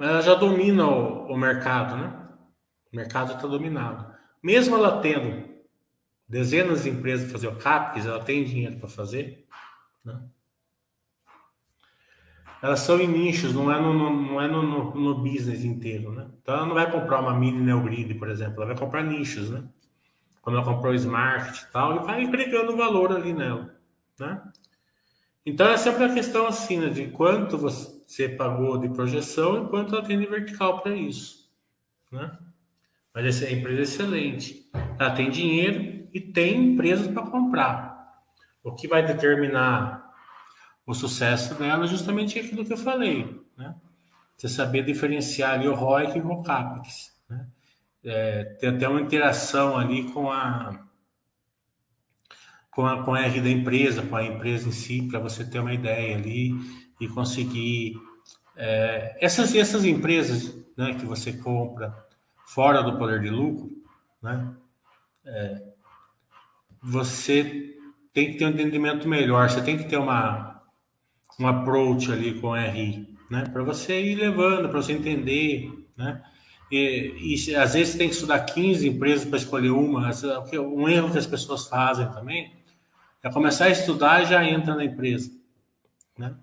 Mas 0.00 0.08
ela 0.08 0.22
já 0.22 0.34
domina 0.34 0.86
o, 0.86 1.26
o 1.26 1.36
mercado, 1.36 1.94
né? 1.94 2.10
O 2.90 2.96
mercado 2.96 3.34
está 3.34 3.46
dominado. 3.46 4.10
Mesmo 4.42 4.74
ela 4.74 4.98
tendo 5.02 5.46
dezenas 6.26 6.84
de 6.84 6.88
empresas 6.88 7.24
para 7.24 7.32
fazer 7.32 7.48
o 7.48 7.56
CAPEX, 7.56 8.06
ela 8.06 8.24
tem 8.24 8.42
dinheiro 8.42 8.78
para 8.78 8.88
fazer, 8.88 9.46
né? 10.02 10.18
Elas 12.62 12.80
são 12.80 12.98
em 12.98 13.06
nichos, 13.06 13.52
não 13.52 13.70
é 13.70 13.78
no, 13.78 13.92
não 13.92 14.40
é 14.40 14.48
no, 14.48 14.62
no, 14.62 14.94
no, 14.94 15.14
business 15.16 15.64
inteiro, 15.64 16.12
né? 16.12 16.30
Então 16.40 16.54
ela 16.54 16.64
não 16.64 16.74
vai 16.74 16.90
comprar 16.90 17.20
uma 17.20 17.38
mini 17.38 17.60
Neogrid, 17.60 18.14
por 18.14 18.30
exemplo, 18.30 18.62
ela 18.62 18.72
vai 18.72 18.78
comprar 18.78 19.02
nichos, 19.02 19.50
né? 19.50 19.64
Quando 20.40 20.56
ela 20.56 20.64
comprou 20.64 20.92
o 20.92 20.96
Smart 20.96 21.62
e 21.62 21.72
tal, 21.72 21.96
e 21.96 22.06
vai 22.06 22.24
agregando 22.24 22.74
valor 22.74 23.12
ali 23.12 23.34
nela. 23.34 23.78
Né? 24.18 24.42
Então 25.44 25.68
é 25.68 25.76
sempre 25.76 26.04
a 26.04 26.14
questão 26.14 26.46
assim, 26.46 26.78
né, 26.78 26.88
de 26.88 27.08
quanto 27.08 27.58
você 27.58 27.99
pagou 28.28 28.76
de 28.78 28.88
projeção 28.88 29.64
e 29.64 29.68
quanto 29.68 29.94
ela 29.94 30.04
tem 30.04 30.18
de 30.18 30.26
vertical 30.26 30.80
para 30.80 30.94
isso. 30.94 31.48
Né? 32.10 32.36
Mas 33.14 33.24
essa 33.26 33.44
é 33.44 33.52
empresa 33.52 33.82
excelente. 33.82 34.68
Ela 34.98 35.10
tem 35.12 35.30
dinheiro 35.30 36.08
e 36.12 36.20
tem 36.20 36.72
empresas 36.72 37.06
para 37.06 37.22
comprar. 37.22 38.24
O 38.64 38.74
que 38.74 38.88
vai 38.88 39.06
determinar 39.06 40.10
o 40.84 40.92
sucesso 40.92 41.54
dela 41.54 41.84
é 41.84 41.88
justamente 41.88 42.38
aquilo 42.38 42.64
que 42.64 42.72
eu 42.72 42.76
falei. 42.76 43.40
Né? 43.56 43.74
Você 44.36 44.48
saber 44.48 44.84
diferenciar 44.84 45.52
ali 45.52 45.68
o 45.68 45.74
ROIC 45.74 46.18
e 46.18 46.20
o 46.20 46.42
CAPEX. 46.42 47.16
Né? 47.28 47.46
É, 48.02 48.44
tem 48.58 48.70
até 48.70 48.88
uma 48.88 49.00
interação 49.00 49.76
ali 49.76 50.10
com 50.10 50.30
a 50.30 50.86
com 52.70 52.86
a, 52.86 53.02
com 53.02 53.14
a 53.14 53.20
R 53.22 53.40
da 53.40 53.50
empresa, 53.50 54.00
com 54.00 54.16
a 54.16 54.24
empresa 54.24 54.68
em 54.68 54.72
si, 54.72 55.02
para 55.02 55.18
você 55.18 55.44
ter 55.44 55.58
uma 55.58 55.74
ideia 55.74 56.16
ali 56.16 56.54
e 57.00 57.08
conseguir. 57.08 57.96
É, 58.56 59.16
essas, 59.20 59.54
essas 59.54 59.84
empresas 59.84 60.54
né, 60.76 60.94
que 60.94 61.06
você 61.06 61.32
compra 61.32 61.94
fora 62.46 62.82
do 62.82 62.98
poder 62.98 63.20
de 63.20 63.30
lucro, 63.30 63.70
né, 64.22 64.54
é, 65.24 65.62
você 66.82 67.76
tem 68.12 68.32
que 68.32 68.38
ter 68.38 68.44
um 68.44 68.50
entendimento 68.50 69.08
melhor, 69.08 69.48
você 69.48 69.62
tem 69.62 69.78
que 69.78 69.84
ter 69.84 69.96
uma, 69.96 70.62
um 71.38 71.46
approach 71.46 72.12
ali 72.12 72.38
com 72.40 72.54
RI, 72.54 73.16
né, 73.30 73.44
para 73.50 73.62
você 73.62 74.00
ir 74.00 74.16
levando, 74.16 74.68
para 74.68 74.82
você 74.82 74.92
entender, 74.92 75.72
né, 75.96 76.22
e, 76.70 77.34
e, 77.34 77.56
às 77.56 77.74
vezes 77.74 77.96
tem 77.96 78.08
que 78.08 78.14
estudar 78.14 78.40
15 78.40 78.88
empresas 78.88 79.24
para 79.24 79.38
escolher 79.38 79.70
uma. 79.70 80.08
Um 80.54 80.88
erro 80.88 81.10
que 81.10 81.18
as 81.18 81.26
pessoas 81.26 81.66
fazem 81.66 82.08
também 82.12 82.52
é 83.22 83.30
começar 83.30 83.64
a 83.64 83.70
estudar 83.70 84.22
e 84.22 84.26
já 84.26 84.44
entra 84.44 84.74
na 84.74 84.84
empresa. 84.84 85.30
Né? 86.16 86.34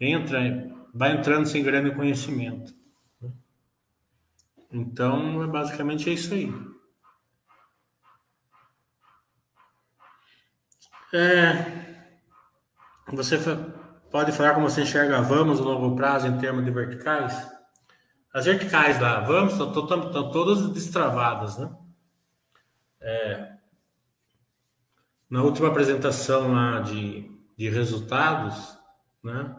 Entra, 0.00 0.40
vai 0.92 1.12
entrando 1.12 1.46
sem 1.46 1.62
grande 1.62 1.94
conhecimento. 1.94 2.74
Então, 4.70 5.42
é 5.42 5.46
basicamente 5.46 6.10
é 6.10 6.12
isso 6.12 6.34
aí. 6.34 6.52
É, 11.14 11.96
você 13.08 13.38
pode 14.10 14.32
falar 14.32 14.54
como 14.54 14.68
você 14.68 14.82
enxerga 14.82 15.22
vamos 15.22 15.60
no 15.60 15.66
longo 15.66 15.96
prazo 15.96 16.26
em 16.26 16.36
termos 16.38 16.64
de 16.64 16.70
verticais? 16.70 17.48
As 18.34 18.44
verticais 18.44 18.98
da 18.98 19.20
vamos 19.20 19.52
estão, 19.52 19.68
estão, 19.68 20.06
estão 20.08 20.30
todas 20.30 20.68
destravadas, 20.70 21.56
né? 21.56 21.74
É, 23.00 23.56
na 25.30 25.42
última 25.42 25.68
apresentação 25.68 26.52
lá 26.52 26.80
de, 26.80 27.30
de 27.56 27.68
resultados, 27.68 28.78
né, 29.22 29.56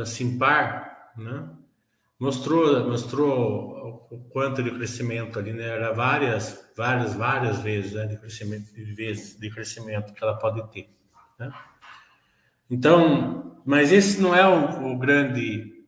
da 0.00 0.06
Simpar, 0.06 1.12
né, 1.16 1.46
mostrou 2.18 2.88
mostrou 2.88 4.08
o 4.10 4.18
quanto 4.30 4.62
de 4.62 4.70
crescimento 4.70 5.38
ali, 5.38 5.52
né? 5.52 5.64
Era 5.64 5.92
várias, 5.92 6.68
várias, 6.76 7.14
várias 7.14 7.60
vezes 7.60 7.92
né, 7.92 8.06
de 8.06 8.16
crescimento, 8.16 8.74
de 8.74 8.92
vezes 8.92 9.38
de 9.38 9.50
crescimento 9.50 10.12
que 10.12 10.24
ela 10.24 10.36
pode 10.36 10.62
ter, 10.72 10.90
né? 11.38 11.52
Então, 12.68 13.60
mas 13.64 13.92
esse 13.92 14.20
não 14.20 14.34
é 14.34 14.48
o, 14.48 14.92
o 14.92 14.98
grande 14.98 15.84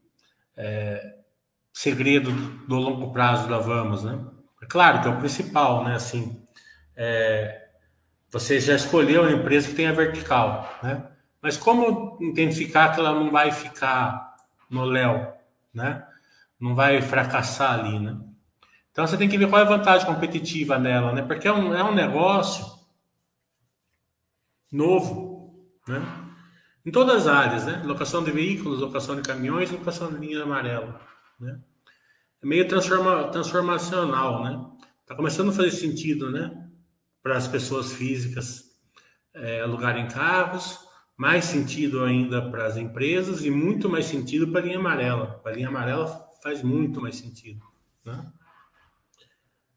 é, 0.56 1.16
segredo 1.72 2.30
do 2.66 2.76
longo 2.76 3.12
prazo 3.12 3.48
da 3.48 3.58
Vamos, 3.58 4.04
né? 4.04 4.24
É 4.62 4.66
claro 4.66 5.00
que 5.00 5.08
é 5.08 5.10
o 5.10 5.18
principal, 5.18 5.84
né? 5.84 5.94
Assim, 5.94 6.44
é, 6.94 7.68
você 8.30 8.60
já 8.60 8.74
escolheu 8.74 9.24
a 9.24 9.32
empresa 9.32 9.68
que 9.68 9.74
tem 9.74 9.86
a 9.86 9.92
vertical, 9.92 10.78
né? 10.82 11.11
Mas 11.42 11.56
como 11.56 12.16
identificar 12.20 12.94
que 12.94 13.00
ela 13.00 13.12
não 13.12 13.30
vai 13.30 13.50
ficar 13.50 14.36
no 14.70 14.84
Léo, 14.84 15.26
né? 15.74 16.06
Não 16.60 16.74
vai 16.74 17.02
fracassar 17.02 17.80
ali, 17.80 17.98
né? 17.98 18.16
Então 18.92 19.06
você 19.06 19.16
tem 19.16 19.28
que 19.28 19.36
ver 19.36 19.48
qual 19.48 19.60
é 19.60 19.64
a 19.64 19.68
vantagem 19.68 20.06
competitiva 20.06 20.78
nela, 20.78 21.12
né? 21.12 21.22
Porque 21.22 21.48
é 21.48 21.52
um, 21.52 21.74
é 21.74 21.82
um 21.82 21.94
negócio 21.94 22.64
novo, 24.70 25.66
né? 25.88 26.00
Em 26.86 26.90
todas 26.92 27.22
as 27.22 27.26
áreas, 27.26 27.66
né? 27.66 27.82
Locação 27.84 28.22
de 28.22 28.30
veículos, 28.30 28.80
locação 28.80 29.16
de 29.16 29.22
caminhões, 29.22 29.70
locação 29.70 30.12
de 30.12 30.18
linha 30.18 30.42
amarela, 30.42 31.00
né? 31.40 31.58
É 32.40 32.46
meio 32.46 32.68
transforma, 32.68 33.28
transformacional, 33.28 34.44
né? 34.44 34.64
Tá 35.06 35.16
começando 35.16 35.50
a 35.50 35.52
fazer 35.52 35.72
sentido, 35.72 36.30
né? 36.30 36.68
Para 37.20 37.36
as 37.36 37.48
pessoas 37.48 37.92
físicas 37.92 38.64
é, 39.34 39.60
alugarem 39.62 40.06
carros, 40.06 40.78
mais 41.22 41.44
sentido 41.44 42.02
ainda 42.02 42.50
para 42.50 42.66
as 42.66 42.76
empresas 42.76 43.44
e 43.44 43.50
muito 43.50 43.88
mais 43.88 44.06
sentido 44.06 44.48
para 44.48 44.60
a 44.60 44.64
linha 44.64 44.78
amarela. 44.78 45.40
A 45.44 45.50
linha 45.52 45.68
amarela 45.68 46.08
faz 46.42 46.64
muito 46.64 47.00
mais 47.00 47.14
sentido, 47.14 47.64
né? 48.04 48.26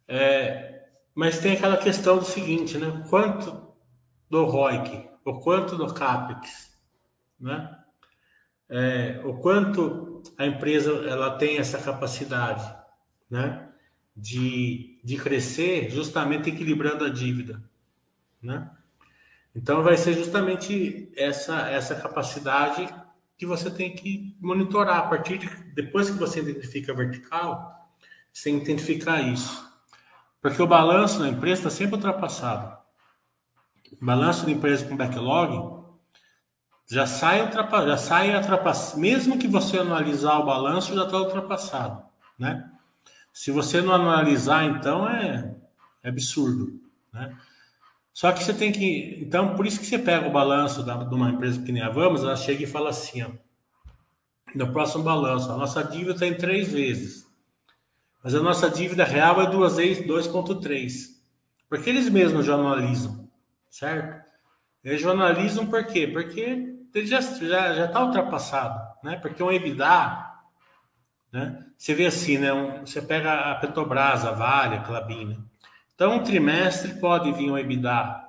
É, 0.08 0.88
mas 1.14 1.38
tem 1.38 1.54
aquela 1.54 1.78
questão 1.78 2.18
do 2.18 2.26
seguinte, 2.26 2.80
né? 2.80 3.06
Quanto 3.12 3.76
do 4.28 4.44
ROIC, 4.44 5.08
o 5.24 5.40
quanto 5.40 5.78
do 5.78 5.94
CAPEX, 5.94 6.76
né? 7.40 7.78
É, 8.68 9.22
o 9.24 9.36
quanto 9.36 10.24
a 10.40 10.48
empresa 10.48 10.94
ela 11.08 11.38
tem 11.38 11.60
essa 11.60 11.78
capacidade, 11.78 12.76
né? 13.30 13.70
De, 14.18 15.00
de 15.04 15.16
crescer 15.18 15.92
justamente 15.92 16.50
equilibrando 16.50 17.06
a 17.06 17.10
dívida, 17.10 17.62
né? 18.42 18.68
Então 19.56 19.82
vai 19.82 19.96
ser 19.96 20.14
justamente 20.14 21.10
essa 21.16 21.70
essa 21.70 21.96
capacidade 21.96 22.88
que 23.38 23.46
você 23.46 23.70
tem 23.70 23.96
que 23.96 24.36
monitorar 24.40 25.00
a 25.00 25.08
partir 25.08 25.38
de 25.38 25.48
depois 25.74 26.10
que 26.10 26.18
você 26.18 26.42
identifica 26.42 26.92
a 26.92 26.96
vertical, 26.96 27.90
você 28.32 28.52
identificar 28.52 29.22
isso. 29.22 29.66
Porque 30.42 30.62
o 30.62 30.68
balanço 30.68 31.20
da 31.20 31.28
empresa 31.28 31.62
está 31.62 31.70
sempre 31.70 31.96
ultrapassado. 31.96 32.78
O 34.02 34.06
balanço 34.06 34.46
da 34.46 34.52
empresa 34.52 34.86
com 34.86 34.96
backlog 34.96 35.84
já 36.88 37.08
sai 37.08 37.42
ultrapassado, 37.42 37.88
já 37.88 37.98
sai 37.98 38.36
ultrapassado. 38.36 39.00
Mesmo 39.00 39.40
que 39.40 39.48
você 39.48 39.80
analisar 39.80 40.38
o 40.40 40.46
balanço, 40.46 40.94
já 40.94 41.04
está 41.04 41.18
ultrapassado, 41.18 42.04
né? 42.38 42.70
Se 43.34 43.52
você 43.52 43.82
não 43.82 43.94
analisar, 43.94 44.64
então 44.66 45.10
é, 45.10 45.56
é 46.04 46.10
absurdo, 46.10 46.80
né? 47.12 47.36
Só 48.16 48.32
que 48.32 48.42
você 48.42 48.54
tem 48.54 48.72
que. 48.72 49.20
Então, 49.22 49.58
por 49.58 49.68
isso 49.68 49.78
que 49.78 49.86
você 49.86 50.00
pega 50.00 50.26
o 50.26 50.32
balanço 50.32 50.82
da, 50.84 50.96
de 51.04 51.14
uma 51.14 51.32
empresa 51.32 51.62
que 51.62 51.70
nem 51.70 51.82
a 51.82 51.90
Vamos, 51.90 52.24
ela 52.24 52.38
chega 52.38 52.64
e 52.64 52.66
fala 52.66 52.90
assim: 52.90 53.22
ó, 53.24 53.28
no 54.56 54.72
próximo 54.72 55.04
balanço, 55.04 55.52
a 55.52 55.58
nossa 55.58 55.84
dívida 55.84 56.14
está 56.14 56.26
em 56.26 56.34
três 56.34 56.72
vezes. 56.72 57.28
Mas 58.24 58.34
a 58.34 58.40
nossa 58.40 58.70
dívida 58.70 59.04
real 59.04 59.42
é 59.42 59.48
duas 59.48 59.76
vezes 59.76 60.08
2,3. 60.08 61.14
Porque 61.68 61.90
eles 61.90 62.08
mesmos 62.08 62.46
jornalizam, 62.46 63.30
certo? 63.70 64.24
Eles 64.82 65.02
jornalizam 65.02 65.68
por 65.68 65.84
quê? 65.86 66.08
Porque 66.08 66.74
ele 66.94 67.08
já 67.08 67.20
está 67.20 67.46
já, 67.46 67.74
já 67.74 67.88
tá 67.90 68.02
ultrapassado, 68.02 68.82
né? 69.04 69.18
Porque 69.18 69.44
um 69.44 69.52
EBITDA, 69.52 70.26
né? 71.34 71.66
Você 71.78 71.94
vê 71.94 72.06
assim, 72.06 72.38
né? 72.38 72.54
Um, 72.54 72.86
você 72.86 73.02
pega 73.02 73.52
a 73.52 73.56
Petrobras, 73.56 74.24
a 74.24 74.32
Vale, 74.32 74.78
a 74.78 74.82
Clabin, 74.84 75.26
né? 75.26 75.38
Então, 75.96 76.18
um 76.18 76.24
trimestre 76.24 76.96
pode 77.00 77.32
vir 77.32 77.50
um 77.50 77.58
EBITDA 77.58 78.22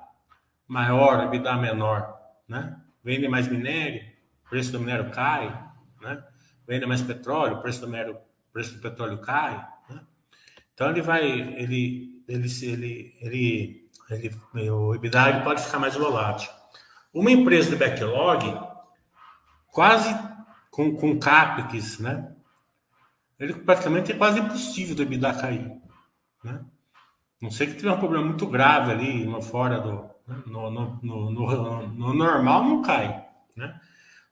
maior, 0.65 1.19
um 1.19 1.23
EBITDA 1.27 1.57
menor, 1.57 2.17
né? 2.47 2.81
Vende 3.03 3.27
mais 3.27 3.49
minério, 3.49 4.01
preço 4.49 4.71
do 4.71 4.79
minério 4.79 5.11
cai, 5.11 5.49
né? 6.01 6.23
Vende 6.65 6.85
mais 6.85 7.01
petróleo, 7.01 7.61
preço 7.61 7.81
do 7.81 7.87
minério, 7.87 8.17
preço 8.53 8.75
do 8.75 8.81
petróleo 8.81 9.17
cai, 9.19 9.55
né? 9.89 10.01
Então 10.73 10.89
ele 10.89 11.01
vai, 11.01 11.25
ele, 11.25 12.23
ele, 12.25 12.47
ele, 12.61 13.17
ele, 13.21 13.89
ele 14.11 14.69
o 14.69 14.95
EBITDA 14.95 15.29
ele 15.29 15.41
pode 15.41 15.61
ficar 15.61 15.79
mais 15.79 15.93
volátil. 15.95 16.49
Uma 17.13 17.31
empresa 17.31 17.69
de 17.69 17.75
backlog, 17.75 18.45
quase 19.67 20.17
com, 20.71 20.95
com 20.95 21.19
CAPEX, 21.19 21.99
né? 21.99 22.33
Ele 23.37 23.53
praticamente 23.55 24.13
é 24.13 24.15
quase 24.15 24.39
impossível 24.39 24.95
do 24.95 25.01
EBITDA 25.01 25.33
cair, 25.33 25.81
né? 26.41 26.63
Não 27.41 27.51
sei 27.51 27.67
que 27.67 27.75
tiver 27.75 27.91
um 27.91 27.99
problema 27.99 28.25
muito 28.25 28.47
grave 28.47 28.91
ali 28.91 29.25
no 29.25 29.41
fora 29.41 29.79
do. 29.79 30.09
No, 30.45 30.69
no, 30.69 30.99
no, 31.01 31.31
no, 31.31 31.87
no 31.87 32.13
normal 32.13 32.63
não 32.63 32.81
cai. 32.81 33.25
Né? 33.55 33.79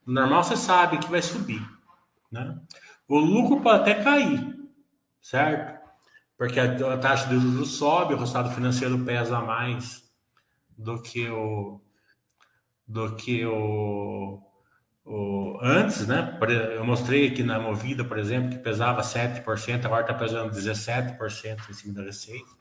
No 0.05 0.13
normal 0.13 0.43
você 0.43 0.57
sabe 0.57 0.97
que 0.97 1.09
vai 1.09 1.21
subir. 1.21 1.61
Né? 2.31 2.59
O 3.07 3.17
lucro 3.17 3.61
pode 3.61 3.81
até 3.81 4.03
cair, 4.03 4.55
certo? 5.21 5.79
Porque 6.37 6.59
a, 6.59 6.93
a 6.93 6.97
taxa 6.97 7.29
de 7.29 7.39
juros 7.39 7.77
sobe, 7.77 8.13
o 8.13 8.17
resultado 8.17 8.53
financeiro 8.53 9.05
pesa 9.05 9.39
mais 9.39 10.03
do 10.77 11.01
que 11.01 11.29
o 11.29 11.79
do 12.87 13.15
que 13.15 13.45
o, 13.45 14.41
o 15.05 15.57
antes, 15.61 16.05
né? 16.07 16.37
Eu 16.75 16.83
mostrei 16.83 17.27
aqui 17.27 17.41
na 17.41 17.57
Movida, 17.59 18.03
por 18.03 18.17
exemplo, 18.17 18.49
que 18.49 18.57
pesava 18.57 19.01
7%, 19.01 19.85
agora 19.85 20.01
está 20.01 20.13
pesando 20.13 20.51
17% 20.51 21.69
em 21.69 21.73
cima 21.73 21.93
da 21.93 22.03
receita 22.03 22.51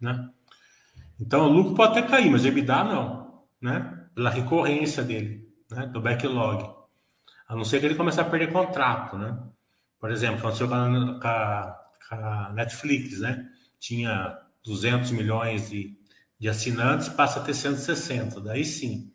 né? 0.00 0.30
Então 1.20 1.46
o 1.46 1.52
lucro 1.52 1.74
pode 1.74 1.98
até 1.98 2.08
cair, 2.08 2.30
mas 2.30 2.44
o 2.44 2.48
EBITDA 2.48 2.84
não, 2.84 3.42
né? 3.60 4.06
Pela 4.14 4.30
recorrência 4.30 5.02
dele, 5.02 5.48
né? 5.70 5.86
Do 5.86 6.00
backlog. 6.00 6.78
A 7.48 7.56
não 7.56 7.64
ser 7.64 7.80
que 7.80 7.86
ele 7.86 7.94
comece 7.94 8.20
a 8.20 8.24
perder 8.24 8.52
contrato, 8.52 9.16
né? 9.16 9.38
Por 9.98 10.10
exemplo, 10.10 10.38
aconteceu 10.38 10.68
com 10.68 10.74
a, 10.74 11.76
com 12.08 12.14
a, 12.14 12.52
Netflix, 12.54 13.20
né? 13.20 13.48
Tinha 13.80 14.38
200 14.64 15.10
milhões 15.10 15.70
de, 15.70 15.96
de 16.38 16.48
assinantes, 16.48 17.08
passa 17.08 17.40
a 17.40 17.42
ter 17.42 17.54
160, 17.54 18.40
daí 18.40 18.64
sim. 18.64 19.12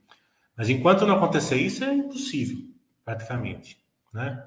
Mas 0.57 0.69
enquanto 0.69 1.05
não 1.05 1.15
acontecer 1.15 1.57
isso, 1.57 1.83
é 1.83 1.93
impossível, 1.93 2.57
praticamente, 3.05 3.77
né? 4.13 4.45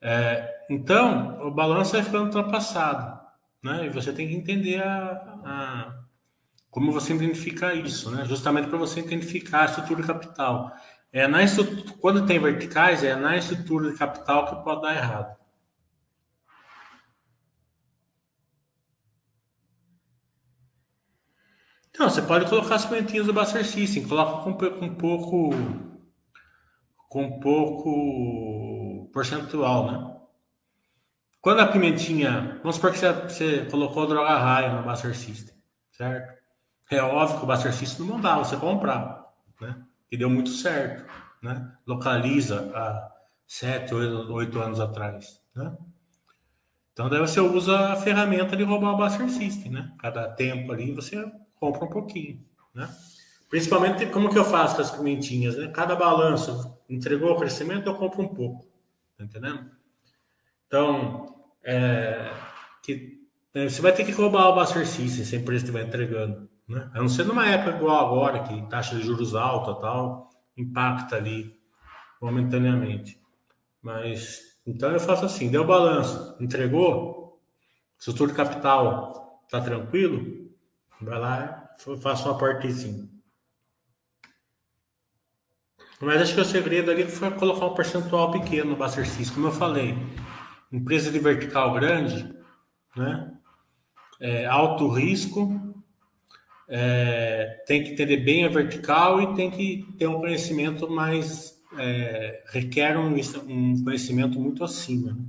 É, 0.00 0.66
então, 0.68 1.40
o 1.46 1.50
balanço 1.50 1.92
vai 1.92 2.02
ficando 2.02 2.26
ultrapassado. 2.26 3.23
Né? 3.64 3.86
E 3.86 3.88
você 3.88 4.12
tem 4.12 4.28
que 4.28 4.34
entender 4.34 4.82
a, 4.82 5.10
a 5.42 6.04
como 6.70 6.92
você 6.92 7.14
identificar 7.14 7.72
isso, 7.74 8.10
né? 8.10 8.24
justamente 8.26 8.68
para 8.68 8.76
você 8.76 9.00
identificar 9.00 9.62
a 9.62 9.64
estrutura 9.66 10.02
de 10.02 10.06
capital. 10.06 10.72
É 11.12 11.26
na 11.26 11.42
estrutura, 11.42 11.96
quando 12.00 12.26
tem 12.26 12.38
verticais, 12.38 13.02
é 13.02 13.14
na 13.16 13.36
estrutura 13.36 13.90
de 13.90 13.96
capital 13.96 14.46
que 14.46 14.64
pode 14.64 14.82
dar 14.82 14.94
errado. 14.94 15.36
Então, 21.90 22.10
você 22.10 22.20
pode 22.20 22.50
colocar 22.50 22.74
as 22.74 22.84
pimentinhas 22.84 23.26
do 23.26 23.32
Buster 23.32 23.64
System, 23.64 24.08
coloca 24.08 24.42
com, 24.42 24.52
com 24.54 24.94
pouco 24.96 25.50
com 27.08 27.38
pouco 27.38 29.08
percentual, 29.12 29.92
né? 29.92 30.13
Quando 31.44 31.60
a 31.60 31.66
pimentinha. 31.66 32.58
Vamos 32.62 32.76
supor 32.76 32.90
que 32.90 32.98
você, 32.98 33.12
você 33.12 33.66
colocou 33.70 34.06
droga 34.06 34.38
raia 34.38 34.72
no 34.72 34.82
Buster 34.82 35.14
System, 35.14 35.54
certo? 35.92 36.42
É 36.90 37.02
óbvio 37.02 37.36
que 37.36 37.44
o 37.44 37.46
Buster 37.46 37.74
System 37.74 38.06
não 38.06 38.18
dá 38.18 38.38
você 38.38 38.56
comprar, 38.56 39.30
né? 39.60 39.76
E 40.10 40.16
deu 40.16 40.30
muito 40.30 40.48
certo, 40.48 41.04
né? 41.42 41.70
Localiza 41.86 42.72
há 42.74 43.12
sete, 43.46 43.94
oito 43.94 44.58
anos 44.58 44.80
atrás, 44.80 45.38
né? 45.54 45.76
Então 46.94 47.10
daí 47.10 47.20
você 47.20 47.40
usa 47.40 47.92
a 47.92 47.96
ferramenta 47.96 48.56
de 48.56 48.62
roubar 48.62 48.94
o 48.94 48.96
Buster 48.96 49.28
System, 49.28 49.70
né? 49.70 49.92
Cada 49.98 50.26
tempo 50.30 50.72
ali 50.72 50.92
você 50.92 51.30
compra 51.56 51.84
um 51.84 51.90
pouquinho, 51.90 52.42
né? 52.72 52.88
Principalmente 53.50 54.06
como 54.06 54.30
que 54.30 54.38
eu 54.38 54.46
faço 54.46 54.76
com 54.76 54.80
as 54.80 54.90
pimentinhas, 54.90 55.58
né? 55.58 55.68
Cada 55.68 55.94
balanço 55.94 56.74
entregou 56.88 57.32
o 57.32 57.38
crescimento, 57.38 57.86
eu 57.86 57.96
compro 57.96 58.22
um 58.22 58.28
pouco. 58.28 58.66
Tá 59.18 59.24
entendendo? 59.24 59.70
Então, 60.66 61.33
é, 61.64 62.30
que, 62.82 63.20
é, 63.54 63.68
você 63.68 63.80
vai 63.80 63.92
ter 63.92 64.04
que 64.04 64.12
roubar 64.12 64.48
o 64.48 64.54
Buster 64.54 64.86
se 64.86 65.02
a 65.02 65.38
empresa 65.38 65.64
estiver 65.64 65.86
entregando. 65.86 66.48
Né? 66.68 66.90
A 66.94 67.00
não 67.00 67.08
ser 67.08 67.24
numa 67.24 67.46
época 67.46 67.76
igual 67.76 68.06
agora, 68.06 68.42
que 68.42 68.68
taxa 68.68 68.96
de 68.96 69.02
juros 69.02 69.34
alta 69.34 69.74
tal, 69.80 70.30
impacta 70.56 71.16
ali 71.16 71.58
momentaneamente. 72.20 73.18
Mas, 73.82 74.40
então 74.66 74.90
eu 74.90 75.00
faço 75.00 75.24
assim, 75.26 75.50
deu 75.50 75.64
balanço, 75.64 76.36
entregou, 76.40 77.40
estrutura 77.98 78.30
de 78.30 78.36
capital 78.36 79.42
está 79.44 79.60
tranquilo, 79.60 80.50
vai 81.00 81.18
lá, 81.18 81.70
faço 82.00 82.28
uma 82.28 82.38
partezinha. 82.38 83.08
Mas 86.00 86.20
acho 86.20 86.34
que 86.34 86.40
o 86.40 86.44
segredo 86.44 86.90
ali 86.90 87.04
foi 87.04 87.30
colocar 87.30 87.66
um 87.66 87.74
percentual 87.74 88.30
pequeno 88.30 88.76
no 88.76 88.88
System, 88.88 89.34
como 89.34 89.46
eu 89.46 89.52
falei. 89.52 89.96
Empresa 90.74 91.08
de 91.12 91.20
vertical 91.20 91.72
grande, 91.72 92.34
né? 92.96 93.32
É, 94.20 94.44
alto 94.44 94.88
risco, 94.88 95.74
é, 96.68 97.62
tem 97.64 97.84
que 97.84 97.90
entender 97.90 98.16
bem 98.16 98.44
a 98.44 98.48
vertical 98.48 99.22
e 99.22 99.34
tem 99.36 99.52
que 99.52 99.86
ter 99.96 100.08
um 100.08 100.18
conhecimento 100.18 100.90
mais. 100.90 101.62
É, 101.78 102.42
requer 102.48 102.96
um, 102.96 103.14
um, 103.46 103.84
conhecimento 103.84 104.38
muito 104.40 104.64
acima. 104.64 105.12
Né? 105.12 105.24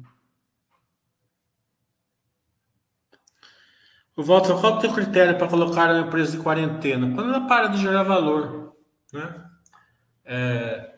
O 4.16 4.24
Walter, 4.24 4.54
qual 4.60 4.74
é 4.74 4.78
o 4.78 4.80
teu 4.80 4.94
critério 4.94 5.38
para 5.38 5.48
colocar 5.48 5.92
a 5.92 6.00
empresa 6.00 6.38
de 6.38 6.44
quarentena? 6.44 7.14
Quando 7.14 7.30
ela 7.30 7.48
para 7.48 7.68
de 7.68 7.78
gerar 7.78 8.04
valor. 8.04 8.76
Né? 9.14 9.46
É, 10.26 10.96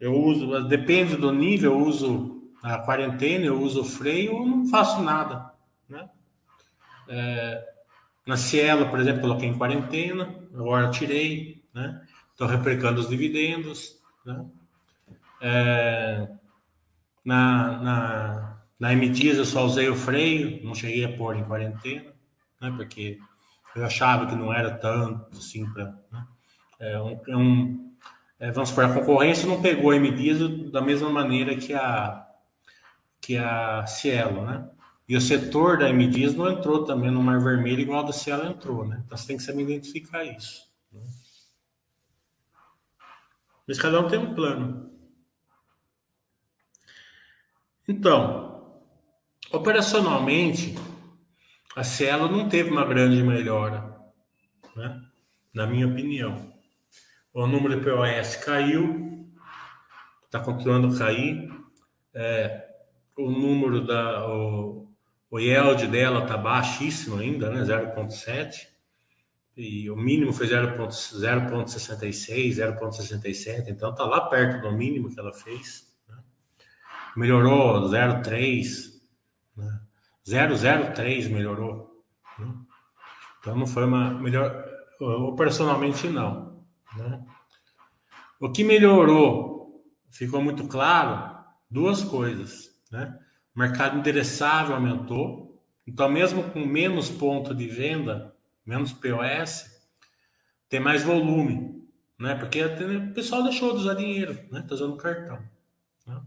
eu 0.00 0.12
uso, 0.12 0.68
depende 0.68 1.16
do 1.16 1.32
nível, 1.32 1.72
eu 1.72 1.86
uso 1.86 2.35
a 2.62 2.78
quarentena, 2.78 3.44
eu 3.44 3.60
uso 3.60 3.82
o 3.82 3.84
freio 3.84 4.34
ou 4.34 4.46
não 4.46 4.66
faço 4.66 5.02
nada. 5.02 5.52
Né? 5.88 6.08
É, 7.08 7.64
na 8.26 8.36
Cielo, 8.36 8.88
por 8.88 8.98
exemplo, 8.98 9.20
coloquei 9.20 9.48
em 9.48 9.56
quarentena, 9.56 10.34
agora 10.54 10.90
tirei, 10.90 11.62
né? 11.72 12.02
Estou 12.32 12.46
replicando 12.46 13.00
os 13.00 13.08
dividendos, 13.08 14.00
né? 14.24 14.44
É, 15.40 16.28
na, 17.24 17.78
na, 17.78 18.58
na 18.78 18.94
eu 18.94 19.44
só 19.44 19.64
usei 19.64 19.88
o 19.88 19.94
freio, 19.94 20.64
não 20.64 20.74
cheguei 20.74 21.04
a 21.04 21.16
pôr 21.16 21.36
em 21.36 21.44
quarentena, 21.44 22.12
né? 22.60 22.72
Porque 22.76 23.18
eu 23.74 23.84
achava 23.84 24.26
que 24.26 24.34
não 24.34 24.52
era 24.52 24.70
tanto 24.72 25.38
assim 25.38 25.70
para. 25.72 25.96
Né? 26.10 26.26
É 26.80 27.00
um, 27.00 27.20
é 27.28 27.36
um 27.36 27.86
é, 28.38 28.50
vamos 28.50 28.68
supor, 28.68 28.84
a 28.84 28.92
concorrência 28.92 29.48
não 29.48 29.62
pegou 29.62 29.90
a 29.90 29.96
M-Dias 29.96 30.70
da 30.70 30.82
mesma 30.82 31.08
maneira 31.08 31.56
que 31.56 31.72
a, 31.72 32.25
que 33.26 33.36
a 33.36 33.84
Cielo, 33.86 34.46
né? 34.46 34.70
E 35.08 35.16
o 35.16 35.20
setor 35.20 35.78
da 35.78 35.90
M 35.90 36.06
Dias 36.06 36.32
não 36.32 36.48
entrou 36.48 36.84
também 36.84 37.10
no 37.10 37.20
Mar 37.20 37.40
Vermelho 37.40 37.80
igual 37.80 38.00
a 38.00 38.04
do 38.04 38.12
Cielo 38.12 38.46
entrou, 38.46 38.86
né? 38.86 39.02
Então 39.04 39.18
você 39.18 39.26
tem 39.26 39.36
que 39.36 39.42
saber 39.42 39.62
identificar 39.62 40.24
isso. 40.24 40.70
Né? 40.92 41.00
Mas 43.66 43.80
cada 43.80 44.00
um 44.00 44.06
tem 44.06 44.20
um 44.20 44.32
plano. 44.32 44.92
Então, 47.88 48.80
operacionalmente, 49.50 50.76
a 51.74 51.82
Cielo 51.82 52.28
não 52.28 52.48
teve 52.48 52.70
uma 52.70 52.84
grande 52.84 53.20
melhora, 53.24 53.92
né? 54.76 55.04
na 55.52 55.66
minha 55.66 55.88
opinião. 55.88 56.54
O 57.34 57.44
número 57.44 57.76
de 57.76 57.84
POS 57.84 58.36
caiu, 58.36 59.28
está 60.24 60.38
continuando 60.38 60.94
a 60.94 60.98
cair. 60.98 61.52
É, 62.14 62.65
o 63.16 63.30
número 63.30 63.84
da. 63.84 64.28
O, 64.28 64.88
o 65.30 65.40
yield 65.40 65.86
dela 65.88 66.22
está 66.22 66.36
baixíssimo 66.36 67.18
ainda, 67.18 67.50
né? 67.50 67.62
0,7. 67.62 68.68
E 69.56 69.90
o 69.90 69.96
mínimo 69.96 70.32
foi 70.32 70.46
0,66, 70.46 72.56
0,67. 72.56 73.68
Então 73.68 73.90
está 73.90 74.04
lá 74.04 74.28
perto 74.28 74.60
do 74.60 74.76
mínimo 74.76 75.08
que 75.08 75.18
ela 75.18 75.32
fez. 75.32 75.96
Né? 76.06 76.18
Melhorou 77.16 77.88
0,3. 77.88 79.00
Né? 79.56 79.80
0,03 80.26 81.30
melhorou. 81.30 82.04
Né? 82.38 82.54
Então 83.40 83.56
não 83.56 83.66
foi 83.66 83.84
uma 83.84 84.10
melhor. 84.10 84.62
Operacionalmente 85.00 86.06
não. 86.08 86.62
Né? 86.94 87.24
O 88.38 88.52
que 88.52 88.62
melhorou, 88.62 89.82
ficou 90.10 90.42
muito 90.42 90.68
claro, 90.68 91.34
duas 91.70 92.02
coisas. 92.02 92.75
Né? 92.90 93.18
O 93.54 93.58
mercado 93.58 93.98
endereçável 93.98 94.74
aumentou. 94.74 95.62
Então, 95.86 96.08
mesmo 96.08 96.50
com 96.50 96.60
menos 96.60 97.08
ponto 97.08 97.54
de 97.54 97.66
venda, 97.66 98.34
menos 98.64 98.92
POS, 98.92 99.76
tem 100.68 100.80
mais 100.80 101.02
volume, 101.02 101.86
né? 102.18 102.34
Porque 102.34 102.62
o 102.64 103.14
pessoal 103.14 103.42
deixou 103.42 103.72
de 103.72 103.80
usar 103.80 103.94
dinheiro, 103.94 104.34
né? 104.50 104.60
Está 104.60 104.74
usando 104.74 104.96
cartão. 104.96 105.38
Né? 106.06 106.20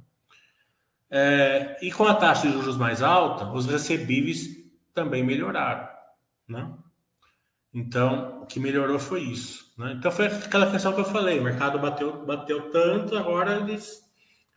É, 1.11 1.85
e 1.85 1.91
com 1.91 2.05
a 2.05 2.15
taxa 2.15 2.47
de 2.47 2.53
juros 2.53 2.77
mais 2.77 3.01
alta, 3.01 3.51
os 3.51 3.65
recebíveis 3.65 4.47
também 4.93 5.23
melhoraram, 5.23 5.89
né? 6.47 6.73
Então, 7.73 8.41
o 8.41 8.45
que 8.45 8.59
melhorou 8.59 8.97
foi 8.97 9.21
isso. 9.21 9.73
Né? 9.77 9.93
Então, 9.93 10.11
foi 10.11 10.27
aquela 10.27 10.71
questão 10.71 10.93
que 10.93 11.01
eu 11.01 11.05
falei: 11.05 11.39
o 11.39 11.43
mercado 11.43 11.77
bateu, 11.77 12.25
bateu 12.25 12.71
tanto, 12.71 13.15
agora 13.17 13.57
eles 13.57 14.08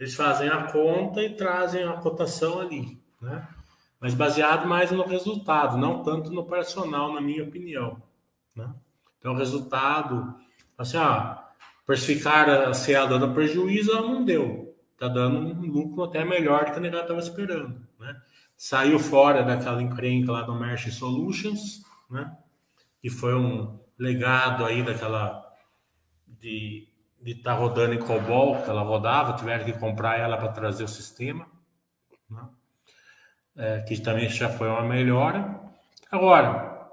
eles 0.03 0.17
fazem 0.17 0.49
a 0.49 0.65
conta 0.65 1.23
e 1.23 1.37
trazem 1.37 1.85
a 1.85 1.93
cotação 1.93 2.61
ali, 2.61 3.01
né? 3.21 3.47
Mas 4.01 4.15
baseado 4.15 4.67
mais 4.67 4.91
no 4.91 5.07
resultado, 5.07 5.79
não 5.79 6.03
tanto 6.03 6.29
no 6.33 6.41
operacional, 6.41 7.13
na 7.13 7.21
minha 7.21 7.45
opinião. 7.45 8.03
Né? 8.53 8.69
Então, 9.21 9.33
o 9.33 9.37
resultado, 9.37 10.35
assim, 10.77 10.97
ah, 10.97 11.49
precificar 11.87 12.51
a 12.51 12.73
CA 12.73 13.07
dando 13.07 13.33
prejuízo, 13.33 13.93
ela 13.93 14.09
não 14.09 14.25
deu. 14.25 14.77
Está 14.93 15.07
dando 15.07 15.39
um 15.39 15.71
lucro 15.71 16.03
até 16.03 16.25
melhor 16.25 16.65
do 16.65 16.73
que 16.73 16.79
a 16.79 16.81
negada 16.81 17.05
estava 17.05 17.21
esperando. 17.21 17.81
Né? 18.01 18.21
Saiu 18.57 18.99
fora 18.99 19.45
daquela 19.45 19.81
encrenca 19.81 20.33
lá 20.33 20.43
do 20.43 20.53
Merch 20.53 20.91
Solutions, 20.91 21.85
né? 22.11 22.37
que 23.01 23.09
foi 23.09 23.37
um 23.37 23.79
legado 23.97 24.65
aí 24.65 24.83
daquela 24.83 25.49
de 26.27 26.89
de 27.23 27.33
estar 27.33 27.55
tá 27.55 27.59
rodando 27.59 27.95
em 27.95 27.99
COBOL, 27.99 28.63
que 28.63 28.69
ela 28.69 28.83
rodava, 28.83 29.37
tiveram 29.37 29.65
que 29.65 29.73
comprar 29.73 30.19
ela 30.19 30.37
para 30.37 30.49
trazer 30.49 30.83
o 30.83 30.89
sistema, 30.89 31.47
né? 32.29 32.49
é, 33.57 33.81
que 33.81 34.01
também 34.01 34.29
já 34.29 34.49
foi 34.49 34.69
uma 34.69 34.83
melhora. 34.83 35.61
Agora, 36.11 36.91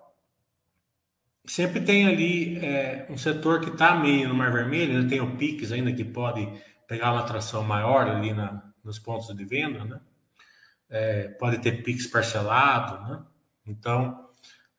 sempre 1.45 1.81
tem 1.81 2.07
ali 2.07 2.63
é, 2.63 3.07
um 3.09 3.17
setor 3.17 3.59
que 3.59 3.69
está 3.71 3.95
meio 3.95 4.29
no 4.29 4.35
Mar 4.35 4.51
Vermelho, 4.51 4.97
ainda 4.97 5.09
tem 5.09 5.19
o 5.19 5.35
PIX 5.35 5.71
ainda 5.71 5.91
que 5.91 6.05
pode 6.05 6.47
pegar 6.87 7.11
uma 7.11 7.21
atração 7.21 7.63
maior 7.63 8.07
ali 8.07 8.31
na, 8.33 8.63
nos 8.83 8.99
pontos 8.99 9.35
de 9.35 9.45
venda, 9.45 9.83
né? 9.83 9.99
É, 10.91 11.27
pode 11.39 11.59
ter 11.59 11.83
PIX 11.83 12.07
parcelado, 12.07 13.07
né? 13.07 13.23
Então, 13.65 14.29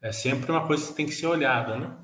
é 0.01 0.11
sempre 0.11 0.51
uma 0.51 0.67
coisa 0.67 0.89
que 0.89 0.95
tem 0.95 1.07
que 1.07 1.13
ser 1.13 1.27
olhada, 1.27 1.77
né? 1.77 1.97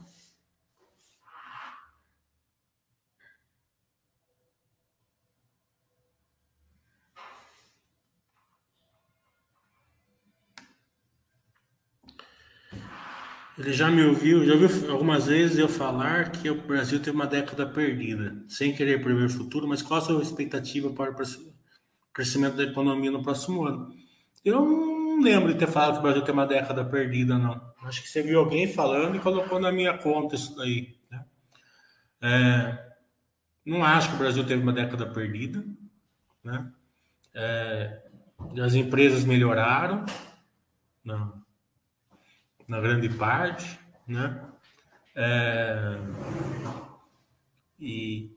Ele 13.58 13.72
já 13.72 13.90
me 13.90 14.04
ouviu, 14.04 14.44
já 14.44 14.52
ouviu 14.52 14.90
algumas 14.92 15.26
vezes 15.26 15.58
eu 15.58 15.68
falar 15.68 16.30
que 16.30 16.50
o 16.50 16.60
Brasil 16.60 17.00
teve 17.00 17.16
uma 17.16 17.26
década 17.26 17.66
perdida, 17.66 18.36
sem 18.48 18.74
querer 18.74 19.02
prever 19.02 19.24
o 19.24 19.30
futuro, 19.30 19.66
mas 19.66 19.80
qual 19.80 19.98
a 19.98 20.02
sua 20.02 20.22
expectativa 20.22 20.90
para 20.90 21.10
o 21.10 21.14
crescimento 22.12 22.56
da 22.56 22.64
economia 22.64 23.10
no 23.10 23.22
próximo 23.22 23.64
ano? 23.64 23.94
Eu 24.44 24.60
não 24.60 25.22
lembro 25.22 25.54
de 25.54 25.58
ter 25.58 25.68
falado 25.68 25.94
que 25.94 25.98
o 26.00 26.02
Brasil 26.02 26.22
tem 26.22 26.34
uma 26.34 26.46
década 26.46 26.84
perdida, 26.84 27.38
não. 27.38 27.74
Acho 27.82 28.02
que 28.02 28.08
você 28.10 28.22
viu 28.22 28.40
alguém 28.40 28.70
falando 28.70 29.16
e 29.16 29.20
colocou 29.20 29.58
na 29.58 29.72
minha 29.72 29.96
conta 29.96 30.34
isso 30.34 30.54
daí. 30.54 30.94
Né? 31.10 31.24
É, 32.20 32.92
não 33.64 33.82
acho 33.82 34.10
que 34.10 34.16
o 34.16 34.18
Brasil 34.18 34.44
teve 34.44 34.62
uma 34.62 34.72
década 34.72 35.06
perdida. 35.06 35.64
Né? 36.44 36.70
É, 37.32 38.02
as 38.62 38.74
empresas 38.74 39.24
melhoraram. 39.24 40.04
Não 41.02 41.45
na 42.68 42.80
grande 42.80 43.08
parte, 43.08 43.78
né? 44.06 44.40
É, 45.14 45.98
e 47.80 48.30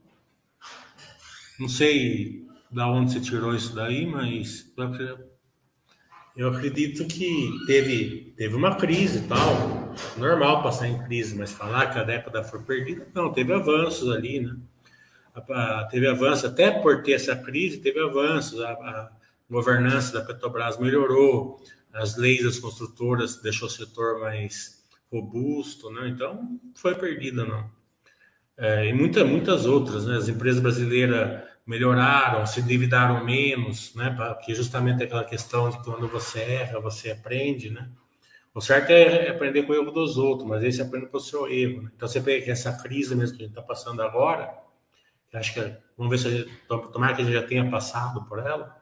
não 1.58 1.68
sei 1.68 2.46
da 2.70 2.88
onde 2.88 3.12
você 3.12 3.20
tirou 3.20 3.54
isso 3.54 3.74
daí, 3.74 4.06
mas 4.06 4.72
eu 6.36 6.48
acredito 6.48 7.06
que 7.06 7.50
teve, 7.66 8.32
teve 8.36 8.54
uma 8.54 8.76
crise 8.76 9.18
e 9.18 9.28
tal, 9.28 9.94
normal 10.16 10.62
passar 10.62 10.88
em 10.88 11.02
crise, 11.04 11.36
mas 11.36 11.52
falar 11.52 11.90
que 11.90 11.98
a 11.98 12.04
década 12.04 12.42
foi 12.42 12.62
perdida, 12.62 13.06
não, 13.12 13.32
teve 13.32 13.52
avanços 13.52 14.10
ali, 14.10 14.40
né? 14.40 14.56
teve 15.90 16.06
avanço, 16.06 16.46
até 16.46 16.70
por 16.70 17.02
ter 17.02 17.12
essa 17.12 17.36
crise, 17.36 17.78
teve 17.78 18.00
avanços, 18.00 18.60
a, 18.60 18.70
a 18.72 19.12
governança 19.50 20.12
da 20.12 20.24
Petrobras 20.24 20.78
melhorou, 20.78 21.60
as 21.92 22.16
leis 22.16 22.44
das 22.44 22.58
construtoras 22.58 23.40
deixou 23.42 23.68
o 23.68 23.70
setor 23.70 24.20
mais 24.20 24.84
robusto, 25.10 25.90
né? 25.90 26.08
Então, 26.08 26.60
foi 26.74 26.94
perdida, 26.94 27.44
não. 27.44 27.70
É, 28.56 28.86
e 28.86 28.92
muita, 28.92 29.24
muitas 29.24 29.66
outras, 29.66 30.06
né? 30.06 30.16
As 30.16 30.28
empresas 30.28 30.60
brasileiras 30.60 31.42
melhoraram, 31.66 32.46
se 32.46 32.60
endividaram 32.60 33.24
menos, 33.24 33.94
né? 33.94 34.10
Porque 34.10 34.54
justamente 34.54 35.02
aquela 35.02 35.24
questão 35.24 35.70
de 35.70 35.82
quando 35.82 36.08
você 36.08 36.40
erra, 36.40 36.80
você 36.80 37.10
aprende, 37.10 37.70
né? 37.70 37.90
O 38.52 38.60
certo 38.60 38.90
é 38.90 39.28
aprender 39.30 39.62
com 39.62 39.72
o 39.72 39.76
erro 39.76 39.92
dos 39.92 40.18
outros, 40.18 40.48
mas 40.48 40.62
você 40.62 40.82
aprende 40.82 41.06
com 41.06 41.16
o 41.16 41.20
seu 41.20 41.46
erro. 41.46 41.82
Né? 41.82 41.90
Então, 41.94 42.08
você 42.08 42.18
vê 42.18 42.40
que 42.40 42.50
essa 42.50 42.72
crise 42.82 43.14
mesmo 43.14 43.36
que 43.36 43.44
a 43.44 43.46
gente 43.46 43.56
está 43.56 43.62
passando 43.62 44.02
agora, 44.02 44.52
acho 45.32 45.54
que 45.54 45.60
vamos 45.96 46.10
ver 46.10 46.18
se 46.18 46.26
a 46.26 46.30
gente, 46.30 46.50
tomara 46.92 47.14
que 47.14 47.22
a 47.22 47.24
gente 47.24 47.34
já 47.34 47.46
tenha 47.46 47.70
passado 47.70 48.24
por 48.24 48.40
ela. 48.40 48.76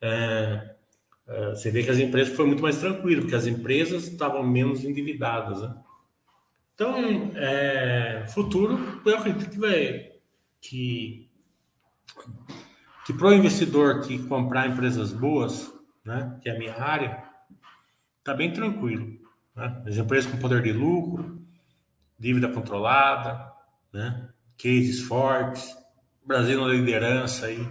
É, 0.00 0.08
é, 0.08 0.75
você 1.26 1.70
vê 1.70 1.82
que 1.82 1.90
as 1.90 1.98
empresas 1.98 2.34
foi 2.36 2.46
muito 2.46 2.62
mais 2.62 2.78
tranquilo, 2.78 3.22
porque 3.22 3.34
as 3.34 3.46
empresas 3.46 4.06
estavam 4.06 4.42
menos 4.44 4.84
endividadas. 4.84 5.60
Né? 5.60 5.74
Então, 6.74 7.32
é, 7.34 8.24
futuro, 8.28 9.00
eu 9.04 9.16
acredito 9.16 9.50
que 9.50 9.58
vai 9.58 10.12
que 10.60 11.26
que 13.04 13.12
para 13.12 13.28
o 13.28 13.32
investidor 13.32 14.00
que 14.00 14.18
comprar 14.26 14.66
empresas 14.66 15.12
boas, 15.12 15.72
né, 16.04 16.36
que 16.42 16.48
é 16.48 16.56
a 16.56 16.58
minha 16.58 16.74
área, 16.74 17.22
está 18.18 18.34
bem 18.34 18.52
tranquilo. 18.52 19.16
Né? 19.54 19.82
As 19.86 19.96
empresas 19.96 20.30
com 20.30 20.38
poder 20.38 20.60
de 20.60 20.72
lucro, 20.72 21.40
dívida 22.18 22.48
controlada, 22.48 23.52
né? 23.92 24.28
cases 24.58 25.02
fortes, 25.02 25.72
Brasil 26.24 26.60
na 26.60 26.72
liderança 26.72 27.46
aí, 27.46 27.64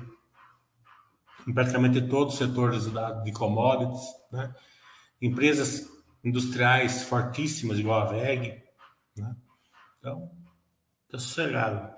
em 1.48 1.54
praticamente 1.54 2.02
todos 2.02 2.34
os 2.34 2.40
setores 2.40 2.86
de 3.24 3.32
commodities, 3.32 4.02
né? 4.32 4.54
empresas 5.22 5.88
industriais 6.24 7.04
fortíssimas, 7.04 7.80
igual 7.80 8.02
a 8.02 8.06
VEG. 8.06 8.64
Né? 9.18 9.36
Então, 10.00 10.32
está 11.06 11.20
sossegado. 11.20 11.96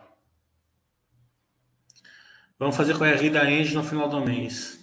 Vamos 2.60 2.76
fazer 2.76 2.98
com 2.98 3.04
a 3.04 3.12
RI 3.12 3.30
da 3.30 3.50
Engie 3.50 3.76
no 3.76 3.84
final 3.84 4.10
do 4.10 4.20
mês. 4.22 4.78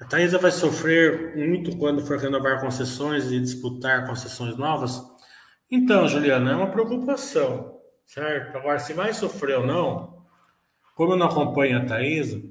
A 0.00 0.06
Taesa 0.06 0.38
vai 0.38 0.50
sofrer 0.50 1.36
muito 1.36 1.76
quando 1.76 2.04
for 2.04 2.18
renovar 2.18 2.60
concessões 2.60 3.30
e 3.30 3.40
disputar 3.40 4.06
concessões 4.06 4.56
novas? 4.56 5.00
Então, 5.70 6.08
Juliana, 6.08 6.52
é 6.52 6.56
uma 6.56 6.70
preocupação 6.70 7.74
certo? 8.04 8.56
Agora, 8.56 8.78
se 8.78 8.92
vai 8.92 9.12
sofrer 9.12 9.58
ou 9.58 9.66
não, 9.66 10.24
como 10.94 11.12
eu 11.12 11.16
não 11.16 11.26
acompanho 11.26 11.78
a 11.78 11.84
Thaisa, 11.84 12.42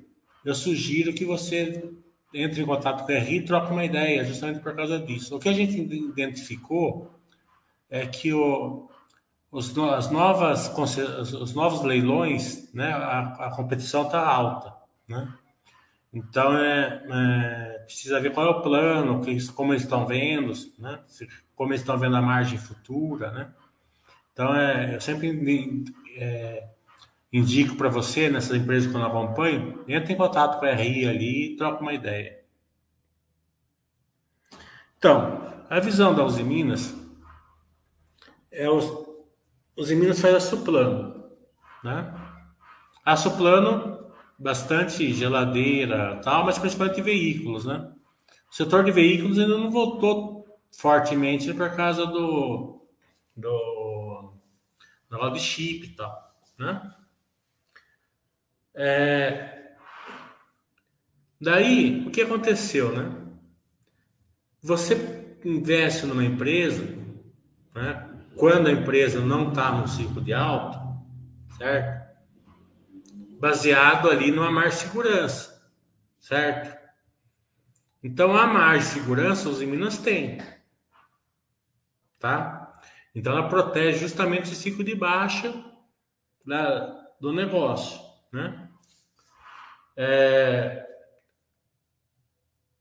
eu 0.45 0.56
sugiro 0.56 1.13
que 1.13 1.25
você 1.25 1.93
entre 2.34 2.62
em 2.62 2.65
contato 2.65 3.06
com 3.06 3.12
a 3.12 3.19
RI 3.19 3.38
e 3.38 3.45
troque 3.45 3.71
uma 3.71 3.86
ideia, 3.86 4.25
justamente 4.25 4.60
por 4.60 4.75
causa 4.75 4.99
disso. 4.99 5.36
O 5.36 5.39
que 5.39 5.49
a 5.49 5.53
gente 5.53 5.77
identificou 5.79 7.12
é 7.89 8.08
que 8.08 8.34
o, 8.34 8.89
os, 9.51 9.77
as 9.77 10.10
novas, 10.10 10.67
os 11.34 11.53
novos 11.53 11.84
leilões, 11.84 12.73
né, 12.73 12.91
a, 12.91 13.19
a 13.47 13.56
competição 13.56 14.03
está 14.03 14.25
alta, 14.25 14.73
né? 15.08 15.32
Então, 16.12 16.56
é, 16.56 17.03
é, 17.10 17.79
precisa 17.86 18.19
ver 18.19 18.32
qual 18.34 18.45
é 18.45 18.49
o 18.51 18.62
plano, 18.62 19.21
como 19.56 19.73
eles 19.73 19.84
estão 19.84 20.06
vendo, 20.06 20.53
né? 20.77 20.99
como 21.56 21.71
eles 21.71 21.82
estão 21.82 21.97
vendo 21.97 22.15
a 22.15 22.21
margem 22.21 22.58
futura, 22.58 23.32
né? 23.32 23.51
Então, 24.32 24.56
é, 24.56 24.93
eu 24.95 25.01
sempre 25.01 25.84
é, 26.15 26.67
indico 27.34 27.76
para 27.76 27.89
você, 27.89 28.30
nessas 28.30 28.56
empresas 28.56 28.89
que 28.89 28.96
eu 28.96 29.02
não 29.02 29.08
acompanho, 29.08 29.84
entre 29.88 30.13
em 30.13 30.15
contato 30.15 30.60
com 30.60 30.65
a 30.65 30.74
RI 30.74 31.10
ali 31.10 31.54
e 31.54 31.58
troca 31.58 31.82
uma 31.82 31.91
ideia. 31.93 32.39
Então, 35.00 35.65
a 35.67 35.80
visão 35.80 36.13
da 36.13 36.24
Uzi 36.24 36.43
Minas 36.43 36.96
é 38.52 38.69
os, 38.69 38.86
Uzi 39.76 39.96
Minas 39.96 40.22
faz 40.22 40.36
a 40.36 40.39
Suplano, 40.39 41.26
né? 41.84 42.13
A 43.04 43.17
Suplano, 43.17 44.12
bastante 44.38 45.12
geladeira 45.12 46.22
tal, 46.24 46.46
mas 46.46 46.60
principalmente 46.60 47.02
veículos, 47.02 47.65
né? 47.65 47.91
O 48.52 48.56
setor 48.56 48.84
de 48.84 48.91
veículos 48.91 49.39
ainda 49.39 49.58
não 49.58 49.72
voltou 49.72 50.46
fortemente 50.72 51.52
por 51.52 51.76
causa 51.76 52.06
do, 52.06 52.86
do 53.36 54.34
negócio 55.10 55.34
de 55.34 55.39
chip 55.39 55.88
e 55.88 55.96
tal, 55.96 56.36
né? 56.60 56.93
É... 58.75 59.75
Daí, 61.39 62.05
o 62.07 62.12
que 62.12 62.21
aconteceu, 62.21 62.91
né? 62.91 63.23
Você 64.62 64.95
investe 65.43 66.05
numa 66.05 66.23
empresa, 66.23 66.83
né? 67.75 68.09
Quando 68.36 68.67
a 68.67 68.71
empresa 68.71 69.19
não 69.19 69.49
está 69.49 69.71
no 69.71 69.88
ciclo 69.88 70.21
de 70.21 70.33
alto, 70.33 70.79
certo? 71.57 72.03
Baseado 73.39 74.09
ali 74.09 74.31
numa 74.31 74.49
margem 74.49 74.71
de 74.71 74.86
segurança, 74.86 75.69
certo? 76.19 76.81
Então, 78.01 78.36
a 78.36 78.47
margem 78.47 78.79
de 78.79 78.99
segurança 78.99 79.49
os 79.49 79.62
Minas 79.62 79.97
têm, 79.97 80.39
tá? 82.19 82.81
Então, 83.13 83.33
ela 83.38 83.47
protege 83.47 83.99
justamente 83.99 84.43
esse 84.43 84.55
ciclo 84.55 84.83
de 84.83 84.95
baixa 84.95 85.53
da, 86.45 86.88
do 87.19 87.31
negócio, 87.31 87.99
né? 88.31 88.62
É, 89.95 90.86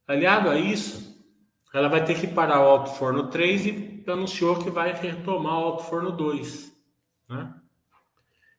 aliado 0.06 0.48
a 0.48 0.58
isso, 0.58 1.12
ela 1.72 1.88
vai 1.88 2.04
ter 2.04 2.18
que 2.18 2.26
parar 2.26 2.60
o 2.60 2.68
alto 2.68 2.90
forno 2.90 3.28
3 3.28 3.66
e 3.66 4.04
anunciou 4.06 4.62
que 4.62 4.70
vai 4.70 4.92
retomar 4.92 5.58
o 5.58 5.64
alto 5.64 5.84
forno 5.84 6.12
2, 6.12 6.72
né? 7.28 7.54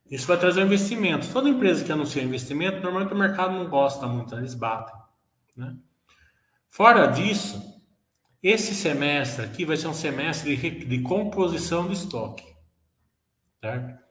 Isso 0.09 0.27
vai 0.27 0.37
trazer 0.37 0.61
um 0.61 0.65
investimento. 0.65 1.31
Toda 1.31 1.49
empresa 1.49 1.83
que 1.83 1.91
anuncia 1.91 2.21
investimento, 2.21 2.81
normalmente 2.81 3.13
o 3.13 3.17
mercado 3.17 3.53
não 3.53 3.67
gosta 3.67 4.05
muito, 4.05 4.35
eles 4.35 4.53
batem, 4.53 4.95
né? 5.55 5.75
Fora 6.69 7.05
disso, 7.07 7.61
esse 8.41 8.73
semestre 8.73 9.45
aqui 9.45 9.63
vai 9.63 9.77
ser 9.77 9.87
um 9.87 9.93
semestre 9.93 10.55
de, 10.55 10.85
de 10.85 11.01
composição 11.01 11.85
do 11.85 11.93
estoque, 11.93 12.43
certo? 13.61 14.03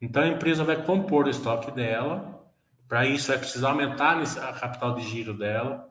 Então 0.00 0.22
a 0.22 0.28
empresa 0.28 0.64
vai 0.64 0.82
compor 0.84 1.26
o 1.26 1.30
estoque 1.30 1.70
dela, 1.70 2.31
para 2.92 3.06
isso 3.06 3.28
vai 3.28 3.38
precisar 3.38 3.70
aumentar 3.70 4.20
a 4.20 4.52
capital 4.52 4.94
de 4.94 5.00
giro 5.08 5.32
dela, 5.32 5.88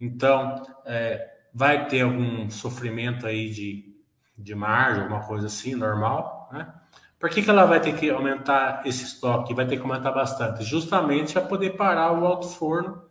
então 0.00 0.64
é, 0.86 1.28
vai 1.52 1.88
ter 1.88 2.02
algum 2.02 2.48
sofrimento 2.48 3.26
aí 3.26 3.50
de, 3.50 4.00
de 4.38 4.54
margem, 4.54 5.02
alguma 5.02 5.26
coisa 5.26 5.48
assim, 5.48 5.74
normal, 5.74 6.48
né? 6.52 6.72
Por 7.18 7.30
que, 7.30 7.42
que 7.42 7.50
ela 7.50 7.64
vai 7.64 7.80
ter 7.80 7.96
que 7.98 8.08
aumentar 8.08 8.86
esse 8.86 9.02
estoque? 9.02 9.52
Vai 9.52 9.66
ter 9.66 9.76
que 9.76 9.82
aumentar 9.82 10.12
bastante, 10.12 10.62
justamente 10.62 11.32
para 11.32 11.42
poder 11.42 11.70
parar 11.70 12.12
o 12.12 12.24
alto 12.24 12.46
forno 12.46 13.02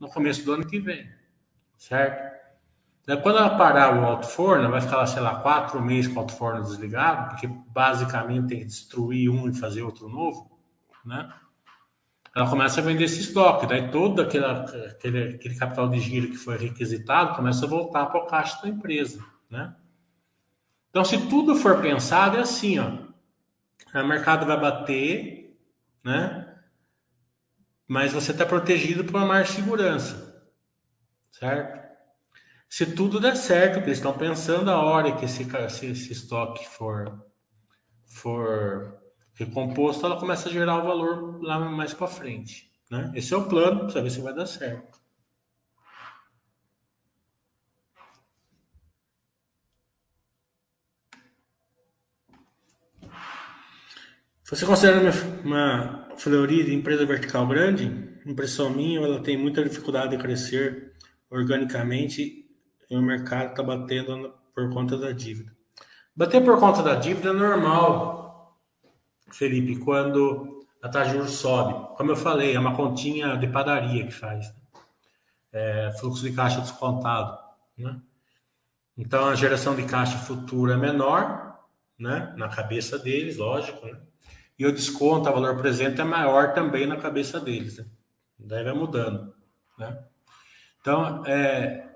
no 0.00 0.08
começo 0.08 0.44
do 0.44 0.54
ano 0.54 0.66
que 0.66 0.80
vem, 0.80 1.08
certo? 1.76 2.36
Quando 3.22 3.38
ela 3.38 3.56
parar 3.56 3.96
o 3.96 4.04
alto 4.04 4.26
forno, 4.26 4.68
vai 4.68 4.80
ficar 4.80 5.06
sei 5.06 5.22
lá, 5.22 5.36
quatro 5.42 5.80
meses 5.80 6.10
com 6.10 6.16
o 6.16 6.22
alto 6.22 6.32
forno 6.32 6.64
desligado, 6.64 7.28
porque 7.28 7.46
basicamente 7.46 8.48
tem 8.48 8.58
que 8.58 8.64
destruir 8.64 9.30
um 9.30 9.48
e 9.48 9.54
fazer 9.54 9.82
outro 9.82 10.08
novo, 10.08 10.58
né? 11.04 11.32
Ela 12.38 12.48
começa 12.48 12.80
a 12.80 12.84
vender 12.84 13.02
esse 13.02 13.18
estoque, 13.18 13.66
daí 13.66 13.90
todo 13.90 14.22
aquele, 14.22 14.44
aquele, 14.44 15.34
aquele 15.34 15.56
capital 15.56 15.88
de 15.88 15.98
giro 15.98 16.28
que 16.28 16.36
foi 16.36 16.56
requisitado 16.56 17.34
começa 17.34 17.66
a 17.66 17.68
voltar 17.68 18.06
para 18.06 18.20
o 18.20 18.26
caixa 18.26 18.62
da 18.62 18.68
empresa, 18.68 19.24
né? 19.50 19.74
Então, 20.88 21.04
se 21.04 21.26
tudo 21.26 21.56
for 21.56 21.82
pensado, 21.82 22.36
é 22.36 22.40
assim, 22.40 22.78
ó. 22.78 22.92
O 23.92 24.06
mercado 24.06 24.46
vai 24.46 24.56
bater, 24.60 25.58
né? 26.04 26.56
Mas 27.88 28.12
você 28.12 28.30
está 28.30 28.46
protegido 28.46 29.02
por 29.02 29.16
uma 29.20 29.42
de 29.42 29.50
segurança, 29.50 30.40
certo? 31.32 31.88
Se 32.68 32.86
tudo 32.86 33.18
der 33.18 33.34
certo, 33.34 33.80
que 33.80 33.88
eles 33.88 33.98
estão 33.98 34.16
pensando 34.16 34.70
a 34.70 34.80
hora 34.80 35.10
que 35.16 35.24
esse, 35.24 35.42
esse, 35.42 35.86
esse 35.86 36.12
estoque 36.12 36.68
for, 36.68 37.20
for 38.06 38.97
recomposto, 39.38 40.04
ela 40.04 40.18
começa 40.18 40.48
a 40.48 40.52
gerar 40.52 40.82
o 40.82 40.86
valor 40.86 41.40
lá 41.40 41.60
mais 41.60 41.94
para 41.94 42.08
frente. 42.08 42.70
Né? 42.90 43.12
Esse 43.14 43.32
é 43.32 43.36
o 43.36 43.48
plano, 43.48 43.90
para 43.90 44.02
ver 44.02 44.10
se 44.10 44.20
vai 44.20 44.34
dar 44.34 44.46
certo. 44.46 44.98
Você 54.50 54.64
considera 54.64 54.98
uma, 55.44 56.08
de 56.16 56.74
empresa 56.74 57.04
vertical 57.04 57.46
grande? 57.46 58.08
Impressão 58.26 58.70
minha, 58.70 58.98
ela 58.98 59.20
tem 59.20 59.36
muita 59.36 59.62
dificuldade 59.62 60.16
de 60.16 60.22
crescer 60.22 60.94
organicamente 61.30 62.46
e 62.90 62.96
o 62.96 63.02
mercado 63.02 63.50
está 63.50 63.62
batendo 63.62 64.32
por 64.54 64.70
conta 64.72 64.96
da 64.96 65.12
dívida. 65.12 65.52
Bater 66.16 66.42
por 66.42 66.58
conta 66.58 66.82
da 66.82 66.94
dívida 66.94 67.28
é 67.28 67.32
normal, 67.32 68.27
Felipe, 69.30 69.76
quando 69.76 70.58
a 70.82 70.88
taxa 70.88 71.10
de 71.10 71.16
juros 71.16 71.32
sobe. 71.32 71.96
Como 71.96 72.10
eu 72.10 72.16
falei, 72.16 72.54
é 72.54 72.58
uma 72.58 72.74
continha 72.74 73.36
de 73.36 73.46
padaria 73.48 74.06
que 74.06 74.12
faz. 74.12 74.48
Né? 74.48 74.54
É, 75.52 75.92
fluxo 75.98 76.22
de 76.22 76.32
caixa 76.32 76.60
descontado. 76.60 77.38
Né? 77.76 78.00
Então, 78.96 79.28
a 79.28 79.34
geração 79.34 79.74
de 79.74 79.84
caixa 79.84 80.18
futura 80.18 80.74
é 80.74 80.76
menor, 80.76 81.58
né? 81.98 82.32
na 82.36 82.48
cabeça 82.48 82.98
deles, 82.98 83.36
lógico. 83.36 83.84
Né? 83.86 83.98
E 84.58 84.66
o 84.66 84.72
desconto 84.72 85.28
a 85.28 85.32
valor 85.32 85.56
presente 85.56 86.00
é 86.00 86.04
maior 86.04 86.52
também 86.52 86.86
na 86.86 86.96
cabeça 86.96 87.40
deles. 87.40 87.78
Né? 87.78 87.86
Daí 88.38 88.64
vai 88.64 88.74
mudando. 88.74 89.34
Né? 89.78 89.98
Então, 90.80 91.24
é, 91.26 91.88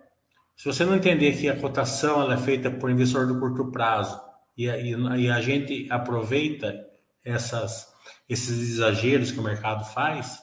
se 0.56 0.64
você 0.64 0.84
não 0.84 0.96
entender 0.96 1.36
que 1.36 1.48
a 1.48 1.58
cotação 1.58 2.20
ela 2.22 2.34
é 2.34 2.38
feita 2.38 2.70
por 2.70 2.90
investidor 2.90 3.26
do 3.26 3.38
curto 3.38 3.70
prazo 3.70 4.20
e, 4.56 4.66
e 4.66 5.30
a 5.30 5.40
gente 5.40 5.86
aproveita 5.90 6.91
essas, 7.24 7.92
esses 8.28 8.70
exageros 8.70 9.30
que 9.30 9.38
o 9.38 9.42
mercado 9.42 9.84
faz, 9.84 10.38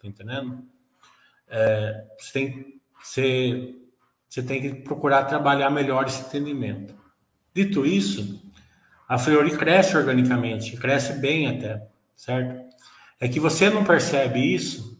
tá 0.00 0.06
entendendo? 0.06 0.64
É, 1.48 2.04
você, 2.18 2.32
tem, 2.32 2.80
você, 3.02 3.74
você 4.28 4.42
tem 4.42 4.60
que 4.60 4.74
procurar 4.82 5.24
trabalhar 5.24 5.70
melhor 5.70 6.06
esse 6.06 6.22
entendimento. 6.22 6.94
Dito 7.54 7.86
isso, 7.86 8.42
a 9.08 9.18
Fleury 9.18 9.56
cresce 9.56 9.96
organicamente, 9.96 10.76
cresce 10.76 11.14
bem 11.14 11.46
até, 11.48 11.86
certo? 12.14 12.66
É 13.20 13.28
que 13.28 13.40
você 13.40 13.70
não 13.70 13.84
percebe 13.84 14.40
isso 14.54 14.96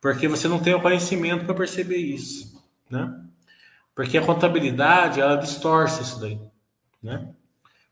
porque 0.00 0.28
você 0.28 0.46
não 0.46 0.60
tem 0.60 0.74
o 0.74 0.80
conhecimento 0.80 1.44
para 1.44 1.54
perceber 1.54 1.96
isso, 1.96 2.64
né? 2.88 3.24
Porque 3.94 4.16
a 4.16 4.24
contabilidade, 4.24 5.20
ela 5.20 5.36
distorce 5.36 6.02
isso 6.02 6.20
daí, 6.20 6.40
né? 7.02 7.34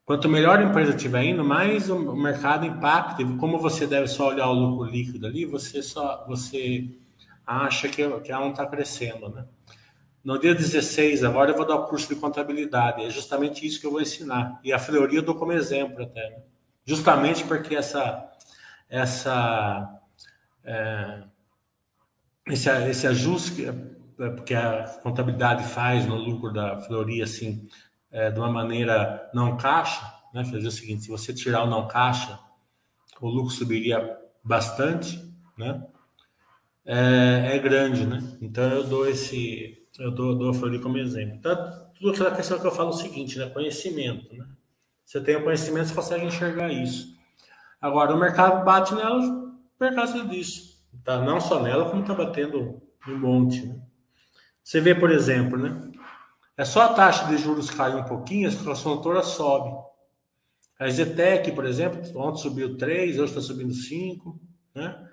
Quanto 0.06 0.28
melhor 0.28 0.60
a 0.60 0.62
empresa 0.62 0.94
estiver 0.94 1.24
indo, 1.24 1.44
mais 1.44 1.90
o 1.90 2.14
mercado 2.14 2.64
impacta. 2.64 3.24
Como 3.40 3.58
você 3.58 3.88
deve 3.88 4.06
só 4.06 4.28
olhar 4.28 4.48
o 4.48 4.52
lucro 4.52 4.88
líquido 4.88 5.26
ali, 5.26 5.44
você 5.44 5.82
só 5.82 6.24
você 6.28 6.88
acha 7.44 7.88
que, 7.88 8.08
que 8.20 8.30
ela 8.30 8.44
não 8.44 8.52
está 8.52 8.64
crescendo, 8.64 9.28
né? 9.28 9.44
No 10.22 10.38
dia 10.38 10.54
16, 10.54 11.24
agora 11.24 11.50
eu 11.50 11.56
vou 11.56 11.66
dar 11.66 11.74
o 11.74 11.86
curso 11.88 12.08
de 12.08 12.20
contabilidade. 12.20 13.04
É 13.04 13.10
justamente 13.10 13.66
isso 13.66 13.80
que 13.80 13.86
eu 13.86 13.90
vou 13.90 14.00
ensinar. 14.00 14.60
E 14.62 14.72
a 14.72 14.78
Fleury 14.78 15.16
eu 15.16 15.22
dou 15.22 15.34
como 15.34 15.52
exemplo 15.52 16.04
até. 16.04 16.30
Né? 16.30 16.42
Justamente 16.84 17.42
porque 17.42 17.74
essa, 17.74 18.30
essa, 18.88 20.00
é, 20.64 21.22
esse, 22.46 22.70
esse 22.70 23.06
ajuste 23.08 23.66
é, 23.66 24.30
porque 24.30 24.54
a 24.54 24.84
contabilidade 25.02 25.64
faz 25.64 26.06
no 26.06 26.14
lucro 26.14 26.52
da 26.52 26.80
Flori 26.82 27.22
assim 27.22 27.68
é, 28.10 28.30
de 28.30 28.38
uma 28.38 28.50
maneira 28.50 29.30
não 29.34 29.56
caixa, 29.56 30.02
né? 30.32 30.44
Fazer 30.44 30.66
o 30.66 30.70
seguinte: 30.70 31.04
se 31.04 31.10
você 31.10 31.32
tirar 31.32 31.64
o 31.64 31.70
não 31.70 31.86
caixa, 31.88 32.38
o 33.20 33.28
lucro 33.28 33.50
subiria 33.50 34.18
bastante, 34.42 35.22
né? 35.56 35.84
É, 36.84 37.56
é 37.56 37.58
grande, 37.58 38.06
né? 38.06 38.22
Então 38.40 38.64
eu 38.64 38.84
dou 38.84 39.08
esse, 39.08 39.86
eu 39.98 40.10
dou, 40.10 40.36
dou 40.36 40.50
a 40.50 40.54
Flori 40.54 40.80
como 40.80 40.98
exemplo. 40.98 41.36
Então, 41.36 41.56
tudo 41.98 42.10
aquela 42.10 42.34
questão 42.34 42.58
que 42.58 42.66
eu 42.66 42.70
falo 42.70 42.90
é 42.90 42.92
o 42.92 42.96
seguinte, 42.96 43.38
né? 43.38 43.48
Conhecimento, 43.48 44.34
né? 44.34 44.46
Você 45.04 45.20
tem 45.20 45.36
o 45.36 45.44
conhecimento, 45.44 45.88
você 45.88 45.94
consegue 45.94 46.26
enxergar 46.26 46.72
isso. 46.72 47.16
Agora, 47.80 48.14
o 48.14 48.18
mercado 48.18 48.64
bate 48.64 48.94
nela 48.94 49.52
por 49.78 49.94
causa 49.94 50.24
disso. 50.24 50.84
Tá? 51.04 51.20
Não 51.20 51.40
só 51.40 51.62
nela, 51.62 51.88
como 51.88 52.02
está 52.02 52.14
batendo 52.14 52.82
um 53.06 53.18
monte, 53.18 53.64
né? 53.64 53.80
Você 54.62 54.80
vê, 54.80 54.94
por 54.94 55.12
exemplo, 55.12 55.56
né? 55.56 55.92
É 56.56 56.64
só 56.64 56.82
a 56.82 56.94
taxa 56.94 57.26
de 57.26 57.36
juros 57.36 57.70
cair 57.70 57.96
um 57.96 58.04
pouquinho, 58.04 58.48
a 58.48 58.96
toda 59.02 59.22
sobe. 59.22 59.76
A 60.78 60.88
Zetec, 60.88 61.52
por 61.52 61.66
exemplo, 61.66 62.00
ontem 62.16 62.42
subiu 62.42 62.76
3, 62.76 63.18
hoje 63.18 63.30
está 63.30 63.40
subindo 63.40 63.74
5, 63.74 64.38
né? 64.74 65.06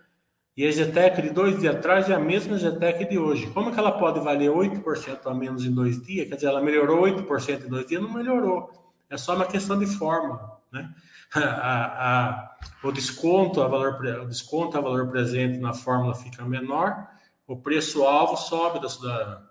E 0.55 0.67
a 0.67 0.71
Zetec 0.71 1.21
de 1.21 1.31
dois 1.31 1.59
dias 1.59 1.75
atrás 1.75 2.09
é 2.09 2.13
a 2.13 2.19
mesma 2.19 2.57
Zetec 2.57 3.09
de 3.09 3.17
hoje. 3.17 3.47
Como 3.47 3.71
que 3.71 3.79
ela 3.79 3.91
pode 3.91 4.19
valer 4.19 4.51
8% 4.51 5.19
a 5.25 5.33
menos 5.33 5.65
em 5.65 5.73
dois 5.73 6.01
dias? 6.01 6.27
Quer 6.29 6.35
dizer, 6.35 6.47
ela 6.47 6.61
melhorou 6.61 7.01
8% 7.01 7.65
em 7.65 7.69
dois 7.69 7.87
dias? 7.87 8.01
Não 8.01 8.13
melhorou. 8.13 8.69
É 9.09 9.17
só 9.17 9.35
uma 9.35 9.45
questão 9.45 9.77
de 9.79 9.87
forma, 9.87 10.59
né? 10.71 10.93
A, 11.35 11.39
a, 11.41 12.57
o 12.83 12.91
desconto 12.91 13.59
a 13.59 13.67
valor 13.67 13.99
o 14.21 14.27
desconto 14.27 14.77
a 14.77 14.81
valor 14.81 15.07
presente 15.09 15.57
na 15.57 15.73
fórmula 15.73 16.13
fica 16.13 16.45
menor 16.45 17.07
o 17.47 17.57
preço-alvo 17.57 18.37
sobe 18.37 18.79
do, 18.79 18.87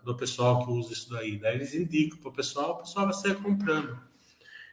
do 0.04 0.16
pessoal 0.16 0.64
que 0.64 0.72
usa 0.72 0.92
isso 0.92 1.10
daí. 1.10 1.38
Daí 1.38 1.56
eles 1.56 1.74
indicam 1.74 2.18
para 2.18 2.30
o 2.30 2.34
pessoal, 2.34 2.72
o 2.72 2.78
pessoal 2.78 3.06
vai 3.06 3.14
sair 3.14 3.34
comprando. 3.36 3.98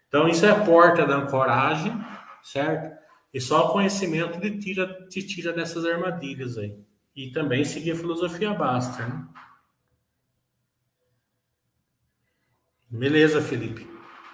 Então, 0.08 0.28
isso 0.28 0.46
é 0.46 0.50
a 0.50 0.66
porta 0.66 1.06
da 1.06 1.18
ancoragem, 1.18 1.94
certo? 2.42 2.98
E 3.34 3.40
só 3.40 3.68
o 3.68 3.74
conhecimento 3.74 4.40
te 4.40 4.58
tira, 4.58 5.08
te 5.08 5.22
tira 5.22 5.54
dessas 5.54 5.86
armadilhas 5.86 6.58
aí. 6.58 6.76
E 7.16 7.32
também 7.32 7.64
seguir 7.64 7.92
a 7.92 7.96
filosofia 7.96 8.54
basta, 8.54 9.06
né? 9.06 9.28
Beleza, 12.90 13.40
Felipe. 13.40 13.88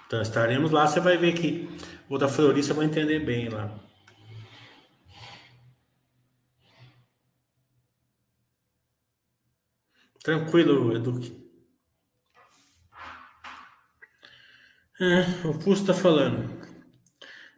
Então, 0.06 0.22
estaremos 0.22 0.70
lá. 0.70 0.86
Você 0.86 1.00
vai 1.00 1.18
ver 1.18 1.34
que 1.34 1.68
o 2.08 2.16
da 2.16 2.28
Florista 2.28 2.72
vai 2.72 2.86
entender 2.86 3.18
bem 3.18 3.50
lá. 3.50 3.85
Tranquilo, 10.26 10.92
Edu. 10.92 11.20
É, 15.00 15.46
o 15.46 15.56
Pulso 15.56 15.82
está 15.82 15.94
falando. 15.94 16.66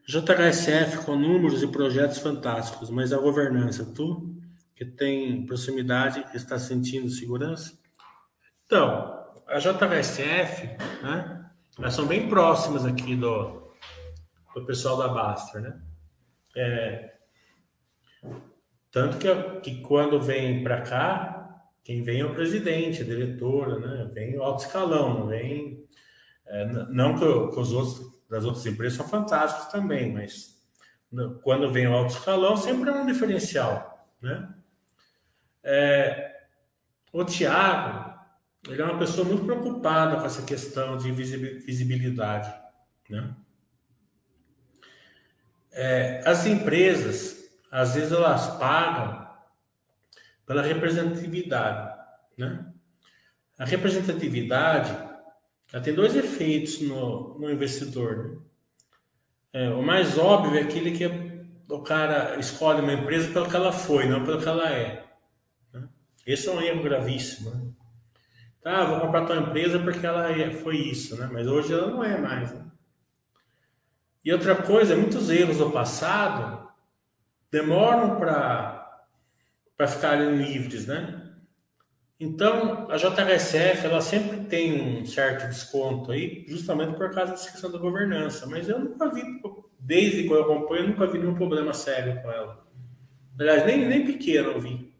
JHSF 0.06 1.06
com 1.06 1.16
números 1.16 1.62
e 1.62 1.66
projetos 1.66 2.18
fantásticos, 2.18 2.90
mas 2.90 3.10
a 3.10 3.16
governança, 3.16 3.90
tu 3.94 4.38
que 4.76 4.84
tem 4.84 5.46
proximidade, 5.46 6.22
está 6.34 6.58
sentindo 6.58 7.08
segurança? 7.08 7.72
Então, 8.66 9.32
a 9.46 9.58
JHSF, 9.58 10.66
né, 11.02 11.50
elas 11.78 11.94
são 11.94 12.06
bem 12.06 12.28
próximas 12.28 12.84
aqui 12.84 13.16
do, 13.16 13.72
do 14.54 14.66
pessoal 14.66 14.98
da 14.98 15.08
Baster, 15.08 15.62
né? 15.62 15.80
É, 16.54 17.14
tanto 18.90 19.16
que, 19.16 19.60
que 19.62 19.80
quando 19.80 20.20
vem 20.20 20.62
para 20.62 20.82
cá, 20.82 21.37
quem 21.88 22.02
vem 22.02 22.20
é 22.20 22.24
o 22.26 22.34
presidente, 22.34 23.00
a 23.00 23.04
diretora, 23.06 23.78
né? 23.78 24.10
Vem 24.12 24.36
o 24.36 24.42
alto 24.42 24.62
escalão, 24.62 25.26
vem. 25.26 25.88
É, 26.44 26.66
não 26.90 27.14
que, 27.14 27.54
que, 27.54 27.58
os 27.58 27.72
outros 27.72 28.12
das 28.28 28.44
outras 28.44 28.66
empresas 28.66 28.98
são 28.98 29.08
fantásticos 29.08 29.72
também, 29.72 30.12
mas 30.12 30.62
quando 31.42 31.72
vem 31.72 31.86
o 31.86 31.94
alto 31.94 32.12
escalão 32.12 32.58
sempre 32.58 32.90
é 32.90 32.92
um 32.92 33.06
diferencial, 33.06 34.06
né? 34.20 34.54
É, 35.64 36.42
o 37.10 37.24
Tiago, 37.24 38.20
ele 38.68 38.82
é 38.82 38.84
uma 38.84 38.98
pessoa 38.98 39.26
muito 39.26 39.46
preocupada 39.46 40.16
com 40.16 40.26
essa 40.26 40.42
questão 40.42 40.98
de 40.98 41.10
visibilidade, 41.10 42.54
né? 43.08 43.34
É, 45.72 46.22
as 46.26 46.44
empresas, 46.44 47.50
às 47.70 47.94
vezes, 47.94 48.12
elas 48.12 48.58
pagam 48.58 49.17
pela 50.48 50.62
representatividade, 50.62 51.94
né? 52.38 52.64
A 53.58 53.66
representatividade 53.66 54.96
ela 55.70 55.82
tem 55.82 55.94
dois 55.94 56.16
efeitos 56.16 56.80
no, 56.80 57.38
no 57.38 57.50
investidor. 57.50 58.16
Né? 58.16 58.38
É, 59.52 59.70
o 59.70 59.82
mais 59.82 60.16
óbvio 60.16 60.58
é 60.58 60.62
aquele 60.62 60.92
que 60.92 61.04
o 61.68 61.82
cara 61.82 62.38
escolhe 62.38 62.80
uma 62.80 62.94
empresa 62.94 63.30
pelo 63.30 63.48
que 63.48 63.56
ela 63.56 63.70
foi, 63.70 64.08
não 64.08 64.24
pelo 64.24 64.40
que 64.40 64.48
ela 64.48 64.70
é. 64.72 65.04
Né? 65.74 65.86
Esse 66.26 66.48
é 66.48 66.52
um 66.52 66.62
erro 66.62 66.82
gravíssimo. 66.82 67.50
Né? 67.50 67.70
Tá, 68.62 68.84
vou 68.86 69.00
comprar 69.00 69.26
tua 69.26 69.36
empresa 69.36 69.78
porque 69.78 70.06
ela 70.06 70.30
é, 70.30 70.50
foi 70.50 70.76
isso, 70.78 71.18
né? 71.18 71.28
mas 71.30 71.46
hoje 71.46 71.74
ela 71.74 71.88
não 71.88 72.02
é 72.02 72.18
mais. 72.18 72.54
Né? 72.54 72.64
E 74.24 74.32
outra 74.32 74.54
coisa, 74.54 74.96
muitos 74.96 75.28
erros 75.28 75.58
do 75.58 75.70
passado 75.70 76.66
demoram 77.50 78.16
para 78.16 78.77
para 79.78 79.86
ficarem 79.86 80.36
livres, 80.36 80.88
né? 80.88 81.22
Então, 82.18 82.90
a 82.90 82.96
JHSF, 82.96 83.86
ela 83.86 84.00
sempre 84.00 84.40
tem 84.46 85.00
um 85.00 85.06
certo 85.06 85.46
desconto 85.46 86.10
aí, 86.10 86.44
justamente 86.48 86.96
por 86.96 87.10
causa 87.12 87.30
dessa 87.30 87.52
questão 87.52 87.70
da 87.70 87.78
governança, 87.78 88.44
mas 88.48 88.68
eu 88.68 88.80
nunca 88.80 89.08
vi, 89.08 89.22
desde 89.78 90.24
que 90.24 90.32
eu 90.32 90.42
acompanho, 90.42 90.82
eu 90.82 90.88
nunca 90.88 91.06
vi 91.06 91.20
nenhum 91.20 91.36
problema 91.36 91.72
sério 91.72 92.20
com 92.20 92.28
ela. 92.28 92.66
Aliás, 93.38 93.64
nem, 93.64 93.86
nem 93.86 94.04
pequeno 94.04 94.50
eu 94.50 94.60
vi. 94.60 94.92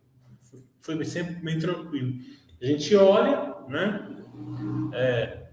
Foi 0.81 1.05
sempre 1.05 1.35
bem 1.35 1.59
tranquilo. 1.59 2.15
A 2.63 2.65
gente 2.65 2.95
olha, 2.95 3.57
né? 3.69 4.09
É, 4.95 5.49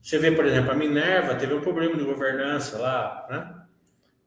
você 0.00 0.18
vê, 0.18 0.30
por 0.30 0.46
exemplo, 0.46 0.70
a 0.70 0.74
Minerva 0.74 1.34
teve 1.34 1.52
um 1.52 1.60
problema 1.60 1.96
de 1.96 2.04
governança 2.04 2.78
lá, 2.78 3.26
né? 3.28 3.59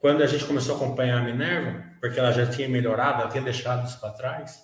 Quando 0.04 0.22
a 0.22 0.28
gente 0.28 0.44
começou 0.44 0.76
a 0.76 0.78
acompanhar 0.78 1.20
a 1.20 1.24
Minerva, 1.24 1.82
porque 2.02 2.20
ela 2.20 2.30
já 2.34 2.46
tinha 2.46 2.68
melhorado, 2.68 3.22
ela 3.22 3.32
tinha 3.32 3.42
deixado 3.42 3.88
isso 3.88 4.02
para 4.02 4.10
trás, 4.10 4.62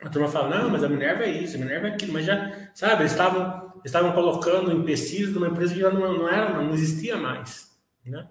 A 0.00 0.08
turma 0.08 0.28
fala, 0.28 0.56
não, 0.56 0.70
mas 0.70 0.84
a 0.84 0.88
Minerva 0.88 1.24
é 1.24 1.30
isso, 1.30 1.56
a 1.56 1.58
Minerva 1.58 1.88
é 1.88 1.90
aquilo, 1.90 2.12
mas 2.12 2.24
já, 2.24 2.52
sabe, 2.72 3.02
eles 3.02 3.10
estavam, 3.10 3.72
estavam 3.84 4.12
colocando 4.12 4.70
empecilhos 4.70 5.34
numa 5.34 5.48
empresa 5.48 5.74
que 5.74 5.80
já 5.80 5.90
não, 5.90 6.16
não 6.16 6.28
era, 6.28 6.62
não 6.62 6.72
existia 6.72 7.16
mais, 7.16 7.76
né? 8.06 8.28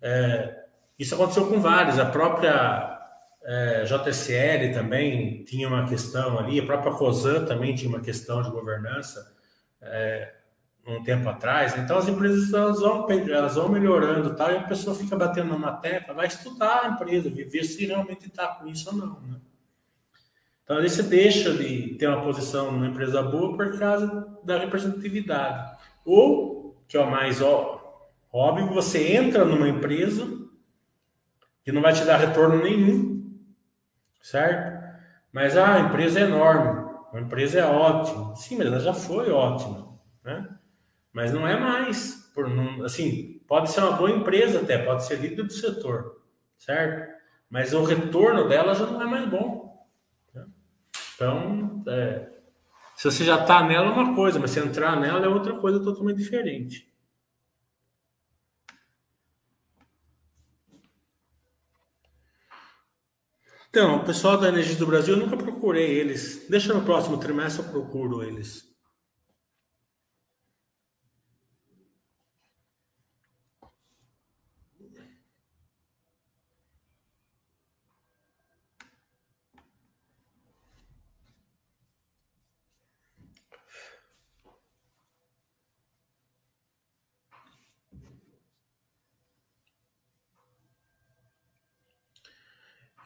É, 0.00 0.64
isso 0.98 1.14
aconteceu 1.14 1.48
com 1.48 1.60
vários, 1.60 1.98
a 1.98 2.06
própria 2.06 2.98
é, 3.44 3.84
JSL 3.84 4.72
também 4.72 5.44
tinha 5.44 5.68
uma 5.68 5.86
questão 5.86 6.38
ali, 6.38 6.58
a 6.58 6.64
própria 6.64 6.92
Rosan 6.92 7.44
também 7.44 7.74
tinha 7.74 7.90
uma 7.90 8.00
questão 8.00 8.40
de 8.40 8.50
governança 8.50 9.36
é, 9.82 10.32
um 10.98 11.02
tempo 11.02 11.28
atrás. 11.28 11.76
Então 11.76 11.98
as 11.98 12.08
empresas 12.08 12.52
elas 12.52 12.80
vão, 12.80 13.10
elas 13.10 13.54
vão 13.54 13.68
melhorando 13.68 14.34
tal, 14.34 14.52
e 14.52 14.56
a 14.56 14.62
pessoa 14.62 14.96
fica 14.96 15.16
batendo 15.16 15.58
na 15.58 15.72
tecla, 15.72 16.14
vai 16.14 16.26
estudar 16.26 16.84
a 16.84 16.88
empresa, 16.88 17.30
ver 17.30 17.64
se 17.64 17.86
realmente 17.86 18.26
está 18.26 18.48
com 18.48 18.66
isso 18.66 18.90
ou 18.90 18.96
não. 18.96 19.20
Né? 19.20 19.36
Então 20.64 20.76
ali 20.76 20.88
você 20.88 21.02
deixa 21.02 21.52
de 21.52 21.94
ter 21.94 22.08
uma 22.08 22.22
posição 22.22 22.72
numa 22.72 22.86
empresa 22.86 23.22
boa 23.22 23.56
por 23.56 23.78
causa 23.78 24.26
da 24.44 24.58
representatividade. 24.58 25.78
Ou, 26.04 26.82
que 26.86 26.96
é 26.96 27.00
o 27.00 27.10
mais 27.10 27.40
óbvio, 27.42 28.68
você 28.68 29.16
entra 29.16 29.44
numa 29.44 29.68
empresa 29.68 30.26
que 31.64 31.72
não 31.72 31.82
vai 31.82 31.92
te 31.92 32.04
dar 32.04 32.16
retorno 32.16 32.62
nenhum 32.62 33.10
certo? 34.20 34.80
Mas 35.32 35.56
ah, 35.56 35.74
a 35.74 35.80
empresa 35.80 36.20
é 36.20 36.22
enorme, 36.24 36.90
a 37.12 37.20
empresa 37.20 37.60
é 37.60 37.64
ótima. 37.64 38.34
Sim, 38.36 38.58
mas 38.58 38.66
ela 38.66 38.80
já 38.80 38.92
foi 38.92 39.30
ótima, 39.30 39.98
né? 40.24 40.48
Mas 41.12 41.32
não 41.32 41.46
é 41.46 41.58
mais. 41.58 42.30
Por, 42.34 42.48
não, 42.48 42.84
assim, 42.84 43.40
pode 43.46 43.70
ser 43.70 43.80
uma 43.80 43.92
boa 43.92 44.10
empresa 44.10 44.60
até, 44.60 44.78
pode 44.78 45.04
ser 45.04 45.16
líder 45.16 45.42
do 45.42 45.52
setor, 45.52 46.22
certo? 46.56 47.12
Mas 47.48 47.72
o 47.72 47.82
retorno 47.82 48.48
dela 48.48 48.74
já 48.74 48.86
não 48.86 49.02
é 49.02 49.06
mais 49.06 49.28
bom. 49.28 49.70
Então, 51.14 51.82
é, 51.88 52.30
se 52.96 53.10
você 53.10 53.24
já 53.24 53.40
está 53.40 53.62
nela 53.66 53.88
é 53.88 53.90
uma 53.90 54.14
coisa, 54.14 54.38
mas 54.38 54.50
se 54.52 54.60
entrar 54.60 54.98
nela 54.98 55.24
é 55.24 55.28
outra 55.28 55.58
coisa 55.58 55.82
totalmente 55.82 56.18
diferente. 56.18 56.90
Então, 63.70 63.96
o 63.96 64.04
pessoal 64.04 64.36
da 64.36 64.48
Energia 64.48 64.76
do 64.76 64.86
Brasil, 64.86 65.14
eu 65.14 65.20
nunca 65.20 65.36
procurei 65.36 65.90
eles. 65.90 66.46
Deixa 66.48 66.74
no 66.74 66.84
próximo 66.84 67.18
trimestre 67.18 67.64
eu 67.64 67.70
procuro 67.70 68.22
eles. 68.22 68.69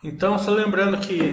Então, 0.05 0.39
só 0.39 0.51
lembrando 0.51 0.99
que 0.99 1.33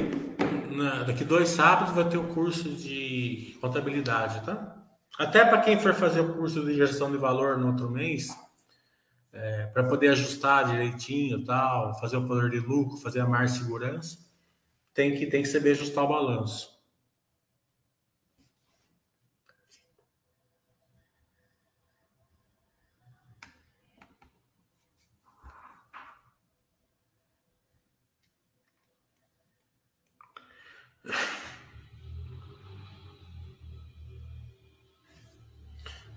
né, 0.73 1.03
daqui 1.05 1.25
dois 1.25 1.49
sábados 1.49 1.93
vai 1.93 2.07
ter 2.07 2.17
o 2.17 2.23
curso 2.29 2.69
de 2.69 3.57
contabilidade, 3.59 4.45
tá? 4.45 4.77
Até 5.19 5.43
para 5.43 5.59
quem 5.59 5.77
for 5.77 5.93
fazer 5.93 6.21
o 6.21 6.33
curso 6.33 6.65
de 6.65 6.73
gestão 6.75 7.11
de 7.11 7.17
valor 7.17 7.57
no 7.57 7.67
outro 7.67 7.91
mês, 7.91 8.29
é, 9.33 9.65
para 9.73 9.83
poder 9.83 10.07
ajustar 10.11 10.71
direitinho 10.71 11.43
tal, 11.43 11.99
fazer 11.99 12.15
o 12.15 12.25
poder 12.25 12.49
de 12.49 12.59
lucro, 12.59 12.95
fazer 12.95 13.19
a 13.19 13.25
de 13.43 13.51
segurança, 13.51 14.19
tem 14.93 15.17
que, 15.17 15.25
tem 15.25 15.41
que 15.41 15.49
saber 15.49 15.71
ajustar 15.71 16.05
o 16.05 16.07
balanço. 16.07 16.70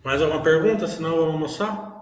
Mais 0.04 0.20
alguma 0.20 0.42
pergunta? 0.42 0.86
Senão 0.86 1.16
vamos 1.16 1.32
almoçar? 1.32 1.93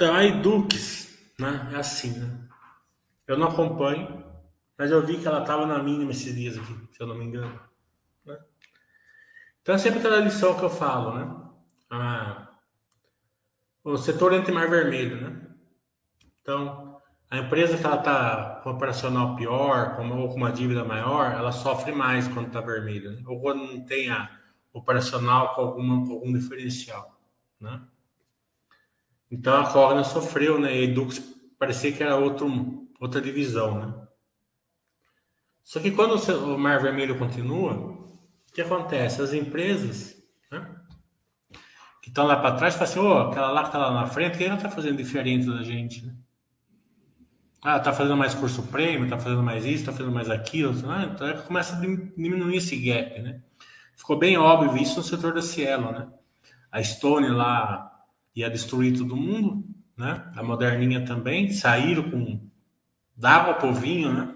A 0.00 0.24
Edux, 0.24 1.16
né? 1.38 1.70
É 1.72 1.76
assim, 1.76 2.18
né? 2.18 2.48
Eu 3.26 3.38
não 3.38 3.48
acompanho, 3.48 4.24
mas 4.76 4.90
eu 4.90 5.04
vi 5.04 5.18
que 5.18 5.26
ela 5.26 5.40
estava 5.40 5.66
na 5.66 5.82
mínima 5.82 6.10
esses 6.10 6.34
dias 6.34 6.58
aqui, 6.58 6.74
se 6.92 7.02
eu 7.02 7.06
não 7.06 7.16
me 7.16 7.24
engano. 7.24 7.58
Né? 8.24 8.38
Então, 9.62 9.74
é 9.74 9.78
sempre 9.78 9.98
aquela 9.98 10.18
lição 10.18 10.56
que 10.56 10.62
eu 10.62 10.70
falo, 10.70 11.14
né? 11.14 11.50
Ah, 11.90 12.48
o 13.82 13.96
setor 13.96 14.32
entre 14.32 14.52
mar 14.52 14.68
vermelho, 14.68 15.20
né? 15.20 15.46
Então, 16.42 17.00
a 17.30 17.38
empresa 17.38 17.76
que 17.76 17.84
ela 17.84 17.96
está 17.96 18.60
com 18.62 18.70
operacional 18.70 19.34
pior, 19.34 19.96
com, 19.96 20.08
ou 20.10 20.28
com 20.28 20.36
uma 20.36 20.52
dívida 20.52 20.84
maior, 20.84 21.32
ela 21.32 21.52
sofre 21.52 21.92
mais 21.92 22.28
quando 22.28 22.48
está 22.48 22.60
vermelho, 22.60 23.12
né? 23.12 23.22
ou 23.26 23.40
quando 23.40 23.62
não 23.62 23.84
tem 23.84 24.10
a 24.10 24.30
operacional 24.72 25.54
com, 25.54 25.62
alguma, 25.62 26.06
com 26.06 26.12
algum 26.12 26.32
diferencial, 26.32 27.18
né? 27.60 27.80
Então 29.30 29.60
a 29.60 29.70
Cogna 29.70 30.04
sofreu, 30.04 30.58
né? 30.58 30.74
E 30.74 30.80
a 30.80 30.82
Edux 30.84 31.18
parecia 31.58 31.92
que 31.92 32.02
era 32.02 32.16
outro, 32.16 32.88
outra 33.00 33.20
divisão, 33.20 33.78
né? 33.78 34.06
Só 35.62 35.80
que 35.80 35.90
quando 35.90 36.14
o 36.14 36.58
Mar 36.58 36.80
Vermelho 36.80 37.18
continua, 37.18 37.72
o 37.74 38.52
que 38.54 38.60
acontece? 38.60 39.20
As 39.20 39.32
empresas 39.32 40.16
né, 40.50 40.64
que 42.00 42.08
estão 42.08 42.24
lá 42.24 42.36
para 42.36 42.54
trás 42.54 42.74
falam 42.74 42.88
assim: 42.88 43.00
oh, 43.00 43.30
aquela 43.30 43.50
lá 43.50 43.62
que 43.62 43.68
está 43.68 43.78
lá 43.78 43.92
na 43.92 44.06
frente, 44.06 44.34
o 44.34 44.38
que 44.38 44.44
ela 44.44 44.54
está 44.54 44.70
fazendo 44.70 44.96
diferente 44.96 45.46
da 45.46 45.64
gente? 45.64 46.06
Né? 46.06 46.14
Ah, 47.62 47.78
está 47.78 47.92
fazendo 47.92 48.16
mais 48.16 48.32
curso 48.32 48.62
prêmio, 48.68 49.04
está 49.04 49.18
fazendo 49.18 49.42
mais 49.42 49.64
isso, 49.64 49.80
está 49.80 49.92
fazendo 49.92 50.12
mais 50.12 50.30
aquilo. 50.30 50.72
Né? 50.72 51.10
Então 51.12 51.42
começa 51.42 51.76
a 51.76 51.80
diminuir 51.80 52.58
esse 52.58 52.76
gap, 52.76 53.20
né? 53.20 53.42
Ficou 53.96 54.16
bem 54.16 54.36
óbvio 54.36 54.80
isso 54.80 54.98
no 54.98 55.02
setor 55.02 55.34
da 55.34 55.42
Cielo, 55.42 55.90
né? 55.90 56.06
A 56.70 56.80
Stone 56.80 57.28
lá 57.28 57.95
ia 58.36 58.50
destruir 58.50 58.96
todo 58.96 59.16
mundo, 59.16 59.64
né? 59.96 60.30
A 60.36 60.42
moderninha 60.42 61.04
também 61.04 61.50
saíram 61.50 62.10
com 62.10 62.40
dava 63.16 63.54
povinho, 63.54 64.12
né? 64.12 64.34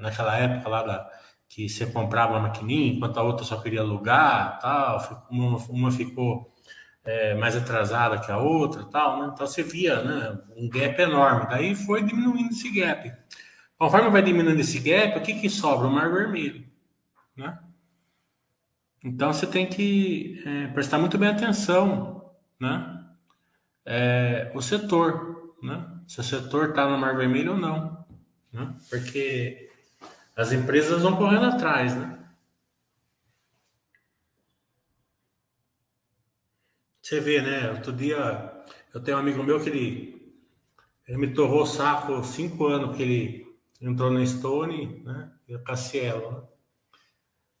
naquela 0.00 0.36
época 0.36 0.68
lá 0.68 0.82
da 0.82 1.10
que 1.48 1.68
você 1.68 1.84
comprava 1.84 2.34
uma 2.34 2.48
maquininha, 2.48 2.92
enquanto 2.92 3.18
a 3.18 3.22
outra 3.22 3.44
só 3.44 3.60
queria 3.60 3.80
alugar, 3.80 4.60
tal. 4.60 5.26
Uma, 5.28 5.56
uma 5.68 5.90
ficou 5.90 6.54
é, 7.04 7.34
mais 7.34 7.56
atrasada 7.56 8.20
que 8.20 8.30
a 8.30 8.38
outra, 8.38 8.84
tal, 8.84 9.20
né? 9.20 9.30
Então 9.34 9.46
você 9.46 9.62
via, 9.62 10.00
né? 10.00 10.38
Um 10.56 10.68
gap 10.68 11.00
enorme. 11.02 11.48
Daí 11.48 11.74
foi 11.74 12.04
diminuindo 12.04 12.50
esse 12.50 12.70
gap. 12.70 13.12
Conforme 13.76 14.10
vai 14.10 14.22
diminuindo 14.22 14.60
esse 14.60 14.78
gap, 14.78 15.18
o 15.18 15.22
que 15.22 15.34
que 15.34 15.50
sobra? 15.50 15.88
O 15.88 15.90
mar 15.90 16.12
vermelho, 16.12 16.64
né? 17.36 17.58
Então 19.02 19.32
você 19.32 19.46
tem 19.46 19.66
que 19.66 20.40
é, 20.46 20.68
prestar 20.68 20.98
muito 20.98 21.18
bem 21.18 21.30
atenção, 21.30 22.30
né? 22.60 22.89
É, 23.92 24.52
o 24.54 24.62
setor, 24.62 25.56
né? 25.60 25.84
Se 26.06 26.20
o 26.20 26.22
setor 26.22 26.70
está 26.70 26.88
no 26.88 26.96
Mar 26.96 27.16
Vermelho 27.16 27.54
ou 27.54 27.58
não, 27.58 28.06
né? 28.52 28.72
Porque 28.88 29.68
as 30.36 30.52
empresas 30.52 31.02
vão 31.02 31.16
correndo 31.16 31.46
atrás, 31.46 31.96
né? 31.96 32.24
Você 37.02 37.18
vê, 37.18 37.42
né? 37.42 37.72
Outro 37.72 37.92
dia 37.92 38.62
eu 38.94 39.02
tenho 39.02 39.16
um 39.16 39.20
amigo 39.20 39.42
meu 39.42 39.60
que 39.60 39.68
ele, 39.68 40.36
ele 41.08 41.18
me 41.18 41.34
torrou 41.34 41.62
o 41.62 41.66
saco 41.66 42.22
cinco 42.22 42.68
anos 42.68 42.96
que 42.96 43.02
ele 43.02 43.56
entrou 43.80 44.08
na 44.08 44.24
Stone, 44.24 45.02
né? 45.04 45.32
E 45.48 45.54
a 45.54 45.58
Cassielo, 45.58 46.30
né? 46.30 46.42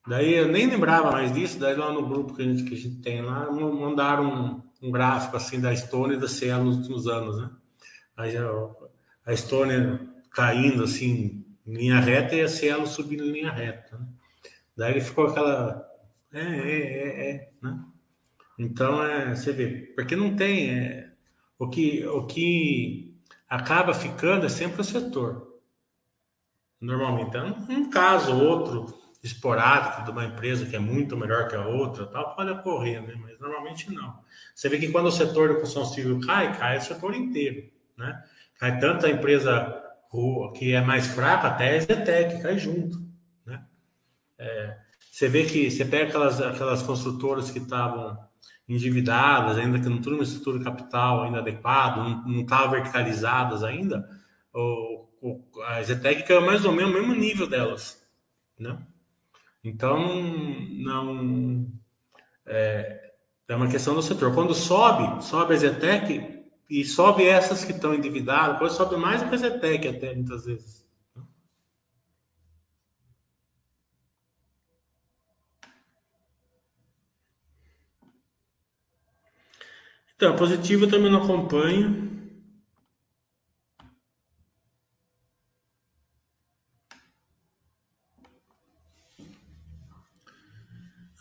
Daí 0.06 0.34
eu 0.34 0.46
nem 0.46 0.68
lembrava 0.68 1.10
mais 1.10 1.32
disso, 1.32 1.58
daí 1.58 1.74
lá 1.74 1.92
no 1.92 2.08
grupo 2.08 2.34
que 2.34 2.42
a 2.42 2.44
gente, 2.44 2.62
que 2.62 2.74
a 2.74 2.78
gente 2.78 3.02
tem 3.02 3.20
lá, 3.20 3.50
mandaram 3.50 4.69
um 4.82 4.90
gráfico 4.90 5.36
assim 5.36 5.60
da 5.60 5.72
Estônia 5.72 6.16
e 6.16 6.20
da 6.20 6.28
Cielo 6.28 6.64
nos 6.64 6.76
últimos 6.78 7.06
anos, 7.06 7.38
né? 7.38 7.50
Aí, 8.16 8.34
a 9.26 9.32
Estônia 9.32 10.00
caindo 10.30 10.84
assim 10.84 11.44
em 11.66 11.74
linha 11.74 12.00
reta 12.00 12.34
e 12.34 12.40
a 12.40 12.48
Cielo 12.48 12.86
subindo 12.86 13.24
em 13.24 13.32
linha 13.32 13.52
reta. 13.52 13.98
Né? 13.98 14.06
Daí 14.76 14.92
ele 14.92 15.00
ficou 15.00 15.26
aquela 15.26 15.86
é, 16.32 16.40
é, 16.40 16.46
é, 16.46 17.30
é, 17.30 17.50
né? 17.62 17.84
Então 18.58 19.02
é, 19.02 19.34
você 19.34 19.52
vê, 19.52 19.92
porque 19.96 20.14
não 20.14 20.36
tem 20.36 20.70
é, 20.70 21.12
o 21.58 21.68
que 21.68 22.06
o 22.06 22.26
que 22.26 23.16
acaba 23.48 23.92
ficando 23.92 24.46
é 24.46 24.48
sempre 24.48 24.80
o 24.80 24.84
setor. 24.84 25.60
Normalmente, 26.80 27.28
então, 27.28 27.66
um 27.68 27.90
caso 27.90 28.32
ou 28.32 28.44
outro 28.44 28.99
esporádico 29.22 30.04
de 30.04 30.10
uma 30.10 30.24
empresa 30.24 30.66
que 30.66 30.74
é 30.74 30.78
muito 30.78 31.16
melhor 31.16 31.48
que 31.48 31.54
a 31.54 31.66
outra, 31.66 32.06
tal, 32.06 32.34
pode 32.34 32.50
ocorrer, 32.50 33.02
né? 33.02 33.14
Mas 33.20 33.38
normalmente 33.38 33.92
não. 33.92 34.18
Você 34.54 34.68
vê 34.68 34.78
que 34.78 34.90
quando 34.90 35.06
o 35.06 35.12
setor 35.12 35.48
da 35.48 35.54
construção 35.60 35.84
civil 35.84 36.20
cai, 36.20 36.56
cai 36.58 36.78
o 36.78 36.82
setor 36.82 37.14
inteiro, 37.14 37.68
né? 37.96 38.22
Cai 38.58 38.78
tanto 38.78 39.06
a 39.06 39.10
empresa 39.10 39.76
que 40.56 40.74
é 40.74 40.80
mais 40.80 41.06
fraca, 41.06 41.48
até 41.48 41.76
a 41.76 41.80
Zetec 41.80 42.42
cai 42.42 42.58
junto, 42.58 42.98
né? 43.46 43.62
É, 44.38 44.76
você 45.10 45.28
vê 45.28 45.44
que 45.44 45.70
você 45.70 45.84
pega 45.84 46.08
aquelas, 46.08 46.40
aquelas 46.40 46.82
construtoras 46.82 47.50
que 47.50 47.58
estavam 47.58 48.18
endividadas, 48.68 49.58
ainda 49.58 49.78
que 49.78 49.88
não 49.88 50.00
tinham 50.00 50.16
uma 50.16 50.22
estrutura 50.22 50.58
de 50.58 50.64
capital 50.64 51.24
ainda 51.24 51.38
adequada, 51.38 52.02
não 52.02 52.40
estavam 52.40 52.70
verticalizadas 52.70 53.62
ainda, 53.62 54.08
o, 54.54 55.06
o, 55.20 55.62
a 55.64 55.82
Zetec 55.82 56.22
caiu 56.22 56.40
mais 56.40 56.64
ou 56.64 56.72
menos 56.72 56.92
no 56.92 56.98
mesmo 56.98 57.14
nível 57.14 57.46
delas, 57.46 58.02
né? 58.58 58.78
Então, 59.62 60.22
não. 60.22 61.70
É, 62.46 63.12
é 63.48 63.56
uma 63.56 63.68
questão 63.70 63.94
do 63.94 64.02
setor. 64.02 64.34
Quando 64.34 64.54
sobe, 64.54 65.22
sobe 65.24 65.54
a 65.54 65.56
Zetec 65.56 66.44
e 66.68 66.84
sobe 66.84 67.26
essas 67.26 67.64
que 67.64 67.72
estão 67.72 67.94
endividadas, 67.94 68.54
depois 68.54 68.72
sobe 68.72 68.96
mais 68.96 69.22
a 69.22 69.36
Zetec 69.36 69.88
até, 69.88 70.14
muitas 70.14 70.44
vezes. 70.44 70.88
Então, 80.16 80.36
positivo 80.36 80.84
eu 80.84 80.90
também 80.90 81.10
não 81.10 81.22
acompanho. 81.22 82.19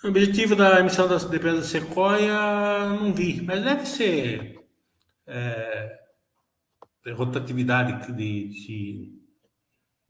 O 0.01 0.07
objetivo 0.07 0.55
da 0.55 0.79
emissão 0.79 1.09
das 1.09 1.25
dependências 1.25 1.73
da 1.73 1.79
Sequoia 1.79 2.89
não 2.89 3.13
vi, 3.13 3.41
mas 3.41 3.61
deve 3.61 3.85
ser 3.85 4.65
é, 5.27 5.99
rotatividade 7.13 8.07
de, 8.13 8.47
de, 8.47 9.13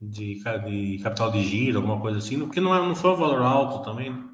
de, 0.00 0.94
de, 0.94 1.02
capital 1.02 1.32
de 1.32 1.42
giro, 1.42 1.78
alguma 1.78 2.00
coisa 2.00 2.18
assim, 2.18 2.38
porque 2.38 2.60
não, 2.60 2.72
é, 2.72 2.78
não 2.78 2.94
foi 2.94 3.10
um 3.10 3.16
valor 3.16 3.42
alto 3.42 3.84
também. 3.84 4.30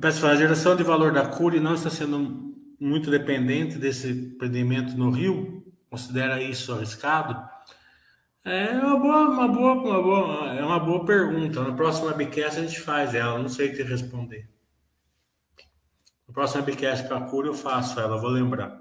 Peço 0.00 0.26
a 0.26 0.34
geração 0.34 0.74
de 0.74 0.82
valor 0.82 1.12
da 1.12 1.26
Cury 1.26 1.60
não 1.60 1.74
está 1.74 1.90
sendo 1.90 2.54
muito 2.80 3.10
dependente 3.10 3.76
desse 3.76 4.10
empreendimento 4.10 4.96
no 4.96 5.10
Rio? 5.10 5.62
Considera 5.90 6.42
isso 6.42 6.72
arriscado? 6.72 7.36
É 8.44 8.70
uma 8.70 8.98
boa, 8.98 9.28
uma 9.28 9.48
boa, 9.48 9.72
uma 9.74 10.02
boa, 10.02 10.54
é 10.54 10.64
uma 10.64 10.78
boa 10.78 11.04
pergunta. 11.04 11.62
Na 11.62 11.74
próxima 11.74 12.06
webcast 12.06 12.58
a 12.58 12.62
gente 12.62 12.80
faz 12.80 13.14
ela, 13.14 13.38
não 13.38 13.48
sei 13.48 13.68
o 13.70 13.76
que 13.76 13.82
responder. 13.82 14.48
No 16.26 16.32
próximo 16.32 16.64
webcast 16.64 17.06
com 17.06 17.14
a 17.14 17.28
cura 17.28 17.48
eu 17.48 17.54
faço 17.54 18.00
ela, 18.00 18.16
vou 18.16 18.30
lembrar. 18.30 18.80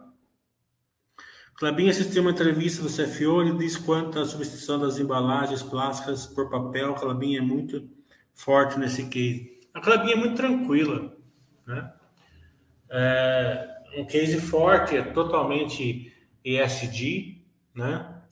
Clabinha 1.55 1.91
assistiu 1.91 2.22
uma 2.22 2.32
entrevista 2.32 2.82
do 2.82 2.88
CFO 2.88 3.43
e 3.43 3.57
diz 3.57 3.76
quanto 3.76 4.18
à 4.18 4.26
substituição 4.26 4.80
das 4.80 4.97
embalagens 4.97 5.62
plásticas 5.62 6.26
por 6.26 6.49
papel. 6.49 6.95
A 6.95 6.97
Clabinha 6.97 7.39
é 7.39 7.41
muito 7.41 7.89
forte 8.34 8.80
nesse 8.80 9.10
case. 9.10 9.60
A 9.74 9.82
Clabinha 9.82 10.14
é 10.14 10.18
muito 10.18 10.36
tranquila, 10.36 11.14
né? 11.68 11.93
É 12.89 13.80
um 13.97 14.05
case 14.05 14.39
forte, 14.39 14.95
é 14.95 15.01
totalmente 15.01 16.14
ESG, 16.45 17.43
né? 17.76 18.24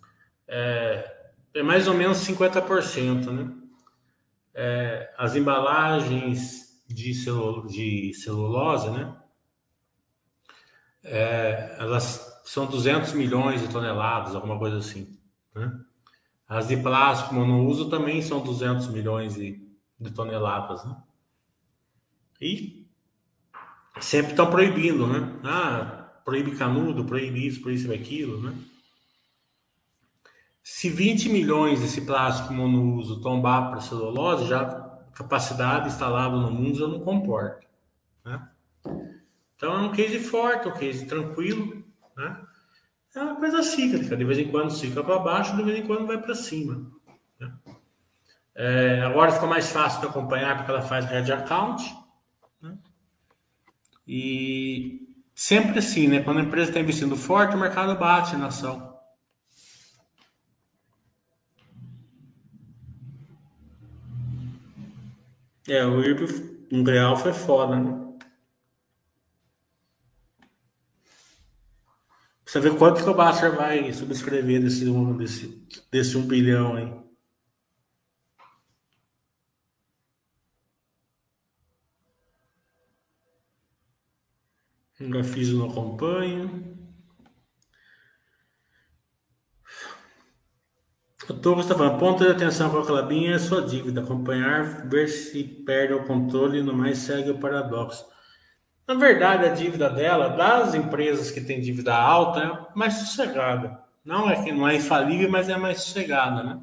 É, 0.47 1.16
é 1.57 1.63
mais 1.63 1.87
ou 1.87 1.93
menos 1.93 2.17
50%, 2.19 3.31
né? 3.31 3.53
É, 4.53 5.13
as 5.17 5.35
embalagens 5.35 6.83
de, 6.87 7.13
celu, 7.13 7.67
de 7.67 8.13
celulose, 8.13 8.89
né? 8.89 9.15
É, 11.03 11.75
elas 11.79 12.41
são 12.45 12.65
200 12.65 13.13
milhões 13.13 13.61
de 13.61 13.67
toneladas, 13.69 14.35
alguma 14.35 14.57
coisa 14.57 14.77
assim, 14.77 15.17
né? 15.53 15.79
As 16.47 16.69
de 16.69 16.77
plástico 16.77 17.35
monouso 17.35 17.89
também 17.89 18.21
são 18.21 18.41
200 18.41 18.87
milhões 18.87 19.35
de, 19.35 19.61
de 19.99 20.11
toneladas, 20.11 20.85
né? 20.85 20.95
E 22.39 22.87
sempre 23.99 24.31
estão 24.31 24.49
proibindo, 24.49 25.07
né? 25.07 25.39
Ah, 25.43 26.21
proíbe 26.23 26.55
canudo, 26.55 27.03
proíbe 27.03 27.45
isso, 27.45 27.61
proíbe 27.61 27.93
aquilo, 27.93 28.41
né? 28.41 28.53
Se 30.69 30.89
20 30.89 31.29
milhões 31.29 31.79
desse 31.79 32.01
plástico 32.01 32.53
monouso 32.53 33.21
tombar 33.21 33.69
para 33.69 33.79
celulose, 33.79 34.49
já 34.49 34.61
a 34.63 35.11
capacidade 35.13 35.87
instalada 35.87 36.35
no 36.35 36.51
mundo 36.51 36.77
já 36.77 36.85
não 36.85 36.99
comporta. 36.99 37.65
Né? 38.23 38.49
Então 39.55 39.73
é 39.73 39.77
um 39.77 39.91
case 39.93 40.19
forte, 40.19 40.67
um 40.67 40.73
case 40.73 41.05
tranquilo. 41.05 41.83
Né? 42.17 42.41
É 43.15 43.19
uma 43.21 43.37
coisa 43.37 43.63
cíclica, 43.63 44.15
de 44.17 44.25
vez 44.25 44.37
em 44.39 44.51
quando 44.51 44.77
fica 44.77 45.01
para 45.01 45.17
baixo, 45.19 45.55
de 45.55 45.63
vez 45.63 45.79
em 45.79 45.87
quando 45.87 46.05
vai 46.05 46.21
para 46.21 46.35
cima. 46.35 46.91
Né? 47.39 47.53
É, 48.53 49.01
agora 49.03 49.31
fica 49.31 49.47
mais 49.47 49.71
fácil 49.71 50.01
de 50.01 50.07
acompanhar 50.07 50.57
porque 50.57 50.69
ela 50.69 50.81
faz 50.81 51.05
red 51.05 51.31
account. 51.31 51.95
Né? 52.61 52.77
E 54.05 55.07
sempre 55.33 55.79
assim, 55.79 56.09
né? 56.09 56.21
Quando 56.21 56.39
a 56.39 56.43
empresa 56.43 56.71
está 56.71 56.81
investindo 56.81 57.15
forte, 57.15 57.55
o 57.55 57.59
mercado 57.59 57.97
bate 57.97 58.35
na 58.35 58.47
ação. 58.47 58.96
É, 65.67 65.85
o 65.85 66.01
IRB 66.01 66.25
um 66.71 66.83
real 66.83 67.17
foi 67.17 67.33
foda, 67.33 67.77
né? 67.79 68.07
Você 72.45 72.61
vê 72.61 72.69
quanto 72.71 73.03
que 73.03 73.09
o 73.09 73.13
Basser 73.13 73.53
vai 73.55 73.91
subscrever 73.91 74.61
desse 74.61 74.85
desse, 75.17 75.67
desse 75.91 76.17
um 76.17 76.25
bilhão 76.25 76.75
aí. 76.75 77.07
Ainda 84.99 85.23
fiz 85.23 85.49
não 85.51 85.69
acompanho. 85.69 86.76
O 91.29 91.33
Douglas 91.33 91.65
está 91.65 91.77
falando, 91.77 91.99
ponto 91.99 92.23
de 92.23 92.31
atenção 92.31 92.69
com 92.69 92.77
a 92.77 92.85
Clabinha 92.85 93.35
é 93.35 93.39
sua 93.39 93.61
dívida, 93.61 93.99
acompanhar, 93.99 94.87
ver 94.87 95.09
se 95.09 95.43
perde 95.43 95.93
o 95.93 96.05
controle 96.05 96.59
e 96.59 96.63
no 96.63 96.73
mais 96.73 96.99
segue 96.99 97.31
o 97.31 97.37
paradoxo. 97.37 98.05
Na 98.87 98.93
verdade, 98.93 99.45
a 99.45 99.49
dívida 99.49 99.89
dela, 99.89 100.29
das 100.29 100.73
empresas 100.73 101.29
que 101.29 101.41
têm 101.41 101.59
dívida 101.59 101.93
alta, 101.93 102.39
é 102.39 102.77
mais 102.77 102.93
sossegada. 102.93 103.77
Não 104.05 104.29
é 104.29 104.41
que 104.41 104.53
não 104.53 104.65
é 104.65 104.77
infalível, 104.77 105.29
mas 105.29 105.49
é 105.49 105.57
mais 105.57 105.81
sossegada, 105.81 106.41
né? 106.41 106.61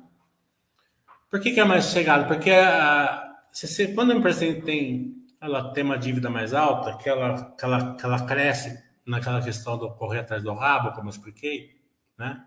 Por 1.30 1.40
que, 1.40 1.52
que 1.52 1.60
é 1.60 1.64
mais 1.64 1.84
sossegada? 1.84 2.24
Porque 2.24 2.50
a, 2.50 3.34
se, 3.52 3.88
quando 3.88 4.12
a 4.12 4.14
empresa 4.14 4.46
tem, 4.62 5.14
ela 5.42 5.74
tem 5.74 5.84
uma 5.84 5.98
dívida 5.98 6.30
mais 6.30 6.54
alta, 6.54 6.96
que 6.96 7.06
ela, 7.06 7.54
que 7.54 7.64
ela, 7.66 7.94
que 7.96 8.06
ela 8.06 8.24
cresce 8.24 8.82
naquela 9.04 9.42
questão 9.42 9.76
do 9.76 9.90
correr 9.90 10.20
atrás 10.20 10.42
do 10.42 10.54
rabo, 10.54 10.92
como 10.92 11.08
eu 11.08 11.10
expliquei, 11.10 11.78
né? 12.16 12.42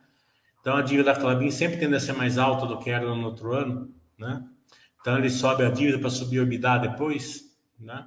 Então 0.68 0.76
a 0.76 0.82
dívida 0.82 1.13
da 1.13 1.18
Clabin 1.18 1.49
sempre 1.49 1.78
tende 1.78 1.95
a 1.95 1.99
ser 1.99 2.11
mais 2.11 2.38
alta 2.38 2.65
do 2.65 2.78
que 2.78 2.89
era 2.89 3.05
no 3.05 3.24
outro 3.24 3.53
ano, 3.53 3.89
né? 4.20 4.43
Então 4.99 5.18
ele 5.18 5.30
sobe 5.30 5.63
a 5.63 5.70
dívida 5.70 5.97
para 5.97 6.09
subir 6.09 6.41
o 6.41 6.43
EBITDA 6.43 6.80
depois, 6.80 7.57
né? 7.80 8.05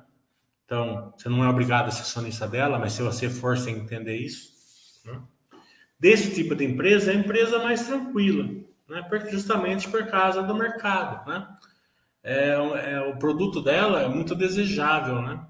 Então 0.67 1.11
você 1.17 1.31
não 1.31 1.43
é 1.43 1.49
obrigado 1.49 1.89
a 1.89 1.91
ser 1.91 2.03
acionista 2.03 2.47
dela, 2.47 2.79
mas 2.79 2.93
se 2.93 3.01
você 3.01 3.31
for, 3.31 3.57
você 3.57 3.71
entender 3.71 4.15
isso. 4.19 4.53
Né? 5.07 5.23
Desse 5.99 6.35
tipo 6.35 6.55
de 6.55 6.67
empresa, 6.67 7.11
é 7.11 7.17
a 7.17 7.19
empresa 7.19 7.61
mais 7.61 7.87
tranquila, 7.87 8.45
né? 8.87 9.09
Justamente 9.31 9.89
por 9.89 10.07
causa 10.09 10.43
do 10.43 10.55
mercado, 10.55 11.27
né? 11.27 11.49
É, 12.23 12.51
é, 12.51 13.01
o 13.01 13.17
produto 13.17 13.63
dela 13.63 14.03
é 14.03 14.09
muito 14.09 14.35
desejável, 14.35 15.23
né? 15.23 15.47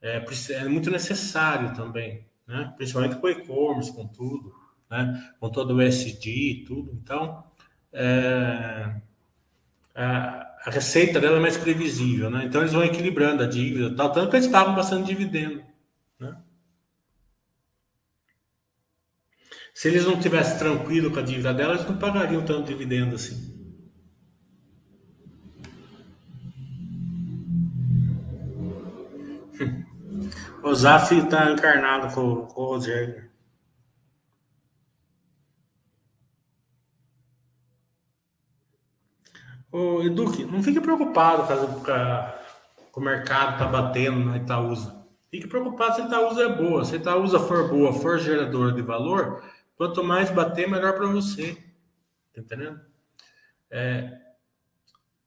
É, 0.00 0.24
é 0.52 0.64
muito 0.64 0.90
necessário 0.90 1.74
também, 1.74 2.26
né? 2.46 2.72
Principalmente 2.78 3.16
com 3.16 3.28
e-commerce, 3.28 3.94
com 3.94 4.08
tudo 4.08 4.64
né? 4.90 5.32
com 5.40 5.50
todo 5.50 5.74
o 5.74 5.80
SD 5.82 6.30
e 6.30 6.64
tudo. 6.64 6.92
Então, 6.92 7.44
é, 7.92 8.94
a, 9.94 10.46
a 10.66 10.70
receita 10.70 11.20
dela 11.20 11.38
é 11.38 11.40
mais 11.40 11.56
previsível, 11.56 12.30
né? 12.30 12.44
Então 12.44 12.60
eles 12.60 12.72
vão 12.72 12.84
equilibrando 12.84 13.42
a 13.42 13.46
dívida, 13.46 13.94
tal, 13.96 14.12
tanto 14.12 14.30
que 14.30 14.36
eles 14.36 14.48
pagam 14.48 14.74
bastante 14.74 15.06
dividendo, 15.06 15.62
né? 16.20 16.36
Se 19.72 19.88
eles 19.88 20.04
não 20.04 20.18
tivessem 20.18 20.58
tranquilo 20.58 21.10
com 21.10 21.18
a 21.18 21.22
dívida 21.22 21.54
dela, 21.54 21.74
eles 21.74 21.86
não 21.86 21.98
pagariam 21.98 22.44
tanto 22.44 22.66
dividendo 22.66 23.14
assim. 23.14 23.54
O 30.62 30.74
Zaf 30.74 31.14
está 31.14 31.52
encarnado 31.52 32.12
com, 32.12 32.46
com 32.46 32.60
o 32.62 32.66
Rogério. 32.66 33.25
Ô, 39.70 40.02
Eduque, 40.02 40.44
não 40.44 40.62
fique 40.62 40.80
preocupado 40.80 41.46
com 42.92 43.00
o 43.00 43.04
mercado 43.04 43.58
tá 43.58 43.66
batendo 43.66 44.24
na 44.24 44.36
Itaúsa. 44.38 45.04
Fique 45.30 45.46
preocupado 45.46 45.96
se 45.96 46.02
a 46.02 46.06
Itaúsa 46.06 46.42
é 46.44 46.48
boa. 46.48 46.84
Se 46.84 46.94
a 46.94 46.98
Itaúsa 46.98 47.38
for 47.38 47.68
boa, 47.68 47.92
for 47.92 48.18
geradora 48.18 48.72
de 48.72 48.80
valor, 48.80 49.42
quanto 49.76 50.02
mais 50.02 50.30
bater, 50.30 50.68
melhor 50.68 50.94
para 50.94 51.06
você. 51.06 51.58
Tá 52.34 52.40
entendendo? 52.40 52.80
É, 53.70 54.18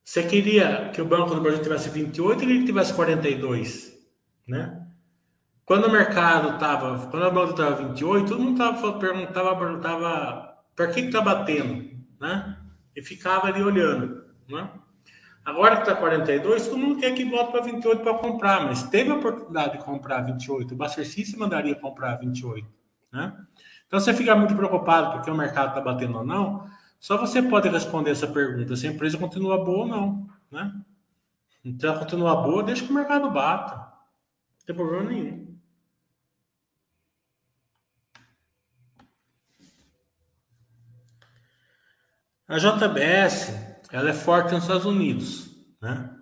você 0.03 0.23
queria 0.23 0.89
que 0.91 0.99
o 0.99 1.05
Banco 1.05 1.35
do 1.35 1.41
Brasil 1.41 1.61
tivesse 1.61 1.89
28 1.89 2.31
ou 2.31 2.35
queria 2.39 2.59
que 2.59 2.65
tivesse 2.65 2.93
42? 2.93 3.95
Né? 4.47 4.87
Quando 5.63 5.85
o 5.85 5.91
mercado 5.91 6.55
estava, 6.55 7.07
quando 7.11 7.25
a 7.25 7.29
Banco 7.29 7.51
estava 7.51 7.75
28, 7.75 8.27
todo 8.27 8.41
mundo 8.41 8.57
tava, 8.57 8.97
perguntava, 8.97 10.55
por 10.75 10.91
que 10.91 11.01
está 11.01 11.21
batendo? 11.21 11.95
Né? 12.19 12.57
E 12.95 13.03
ficava 13.03 13.45
ali 13.45 13.61
olhando. 13.61 14.28
Né? 14.49 14.69
Agora 15.45 15.77
que 15.77 15.83
está 15.83 15.95
42, 15.95 16.67
todo 16.67 16.77
mundo 16.77 16.99
quer 16.99 17.13
que 17.13 17.23
volte 17.25 17.51
para 17.51 17.61
28 17.61 18.03
para 18.03 18.17
comprar, 18.17 18.65
mas 18.65 18.83
teve 18.83 19.09
a 19.09 19.15
oportunidade 19.15 19.77
de 19.77 19.83
comprar 19.83 20.21
28. 20.21 20.73
O 20.73 20.77
Baster 20.77 21.05
se 21.05 21.37
mandaria 21.37 21.75
comprar 21.75 22.15
28. 22.17 22.67
Né? 23.11 23.33
Então, 23.87 23.99
você 23.99 24.13
fica 24.13 24.35
muito 24.35 24.55
preocupado 24.55 25.13
porque 25.13 25.31
o 25.31 25.35
mercado 25.35 25.69
está 25.69 25.81
batendo 25.81 26.17
ou 26.17 26.23
não, 26.23 26.69
só 26.99 27.17
você 27.17 27.41
pode 27.41 27.69
responder 27.69 28.11
essa 28.11 28.27
pergunta: 28.27 28.75
se 28.75 28.87
a 28.87 28.91
empresa 28.91 29.17
continua 29.17 29.63
boa 29.63 29.79
ou 29.79 29.87
não. 29.87 30.29
Né? 30.51 30.71
Então, 31.63 31.89
ela 31.89 31.99
continua 31.99 32.35
boa, 32.35 32.63
deixa 32.63 32.85
que 32.85 32.91
o 32.91 32.95
mercado 32.95 33.31
bata. 33.31 33.75
Não 33.75 34.65
tem 34.65 34.75
problema 34.75 35.09
nenhum. 35.09 35.49
A 42.47 42.57
JBS 42.57 43.68
ela 43.91 44.09
é 44.09 44.13
forte 44.13 44.53
nos 44.53 44.63
Estados 44.63 44.85
Unidos, 44.85 45.49
né? 45.81 46.15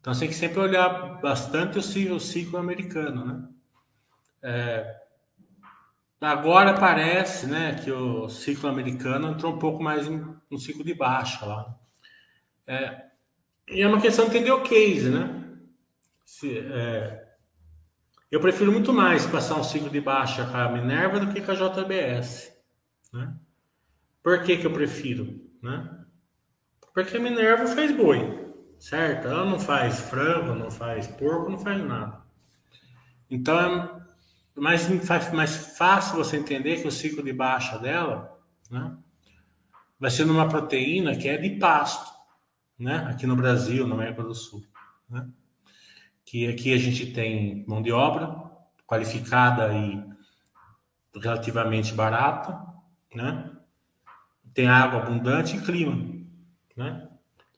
Então 0.00 0.12
você 0.12 0.20
tem 0.20 0.28
que 0.28 0.34
sempre 0.34 0.60
olhar 0.60 1.20
bastante 1.20 1.78
o 1.78 2.20
ciclo, 2.20 2.58
americano, 2.58 3.24
né? 3.24 3.48
É, 4.42 5.00
agora 6.20 6.74
parece, 6.74 7.46
né, 7.46 7.74
que 7.82 7.90
o 7.90 8.28
ciclo 8.28 8.68
americano 8.68 9.28
entrou 9.28 9.54
um 9.54 9.58
pouco 9.58 9.82
mais 9.82 10.06
em 10.06 10.22
um 10.50 10.58
ciclo 10.58 10.84
de 10.84 10.92
baixa 10.92 11.46
lá. 11.46 11.74
É, 12.66 13.06
e 13.68 13.80
é 13.80 13.88
uma 13.88 14.00
questão 14.00 14.26
de 14.26 14.30
entender 14.30 14.50
o 14.50 14.62
case, 14.62 15.08
né? 15.08 15.58
Se, 16.24 16.58
é, 16.58 17.24
eu 18.30 18.40
prefiro 18.40 18.70
muito 18.70 18.92
mais 18.92 19.24
passar 19.24 19.54
um 19.54 19.64
ciclo 19.64 19.88
de 19.88 20.00
baixa 20.00 20.44
com 20.44 20.56
a 20.56 20.68
Minerva 20.68 21.20
do 21.20 21.32
que 21.32 21.40
com 21.40 21.52
a 21.52 21.54
JBS, 21.54 22.52
né? 23.12 23.34
Por 24.22 24.42
que 24.42 24.58
que 24.58 24.66
eu 24.66 24.72
prefiro, 24.72 25.40
né? 25.62 26.03
Porque 26.94 27.16
a 27.16 27.20
Minerva 27.20 27.66
faz 27.66 27.90
boi, 27.90 28.54
certo? 28.78 29.26
Ela 29.26 29.44
não 29.44 29.58
faz 29.58 29.98
frango, 29.98 30.54
não 30.54 30.70
faz 30.70 31.08
porco, 31.08 31.50
não 31.50 31.58
faz 31.58 31.84
nada. 31.84 32.22
Então 33.28 33.58
é 33.58 34.60
mais, 34.60 34.88
mais 35.32 35.76
fácil 35.76 36.16
você 36.16 36.36
entender 36.36 36.80
que 36.80 36.86
o 36.86 36.92
ciclo 36.92 37.24
de 37.24 37.32
baixa 37.32 37.76
dela 37.78 38.38
né, 38.70 38.96
vai 39.98 40.08
ser 40.08 40.24
numa 40.24 40.48
proteína 40.48 41.16
que 41.16 41.28
é 41.28 41.36
de 41.36 41.50
pasto, 41.58 42.14
né? 42.78 43.04
Aqui 43.10 43.26
no 43.26 43.34
Brasil, 43.34 43.88
na 43.88 43.96
América 43.96 44.22
do 44.22 44.34
Sul. 44.34 44.64
Né? 45.10 45.28
Que 46.24 46.46
aqui 46.46 46.72
a 46.72 46.78
gente 46.78 47.12
tem 47.12 47.64
mão 47.66 47.82
de 47.82 47.90
obra 47.90 48.40
qualificada 48.86 49.74
e 49.74 50.00
relativamente 51.20 51.92
barata, 51.92 52.56
né? 53.12 53.50
Tem 54.52 54.68
água 54.68 55.00
abundante 55.00 55.56
e 55.56 55.60
clima. 55.60 56.13
Né? 56.76 57.08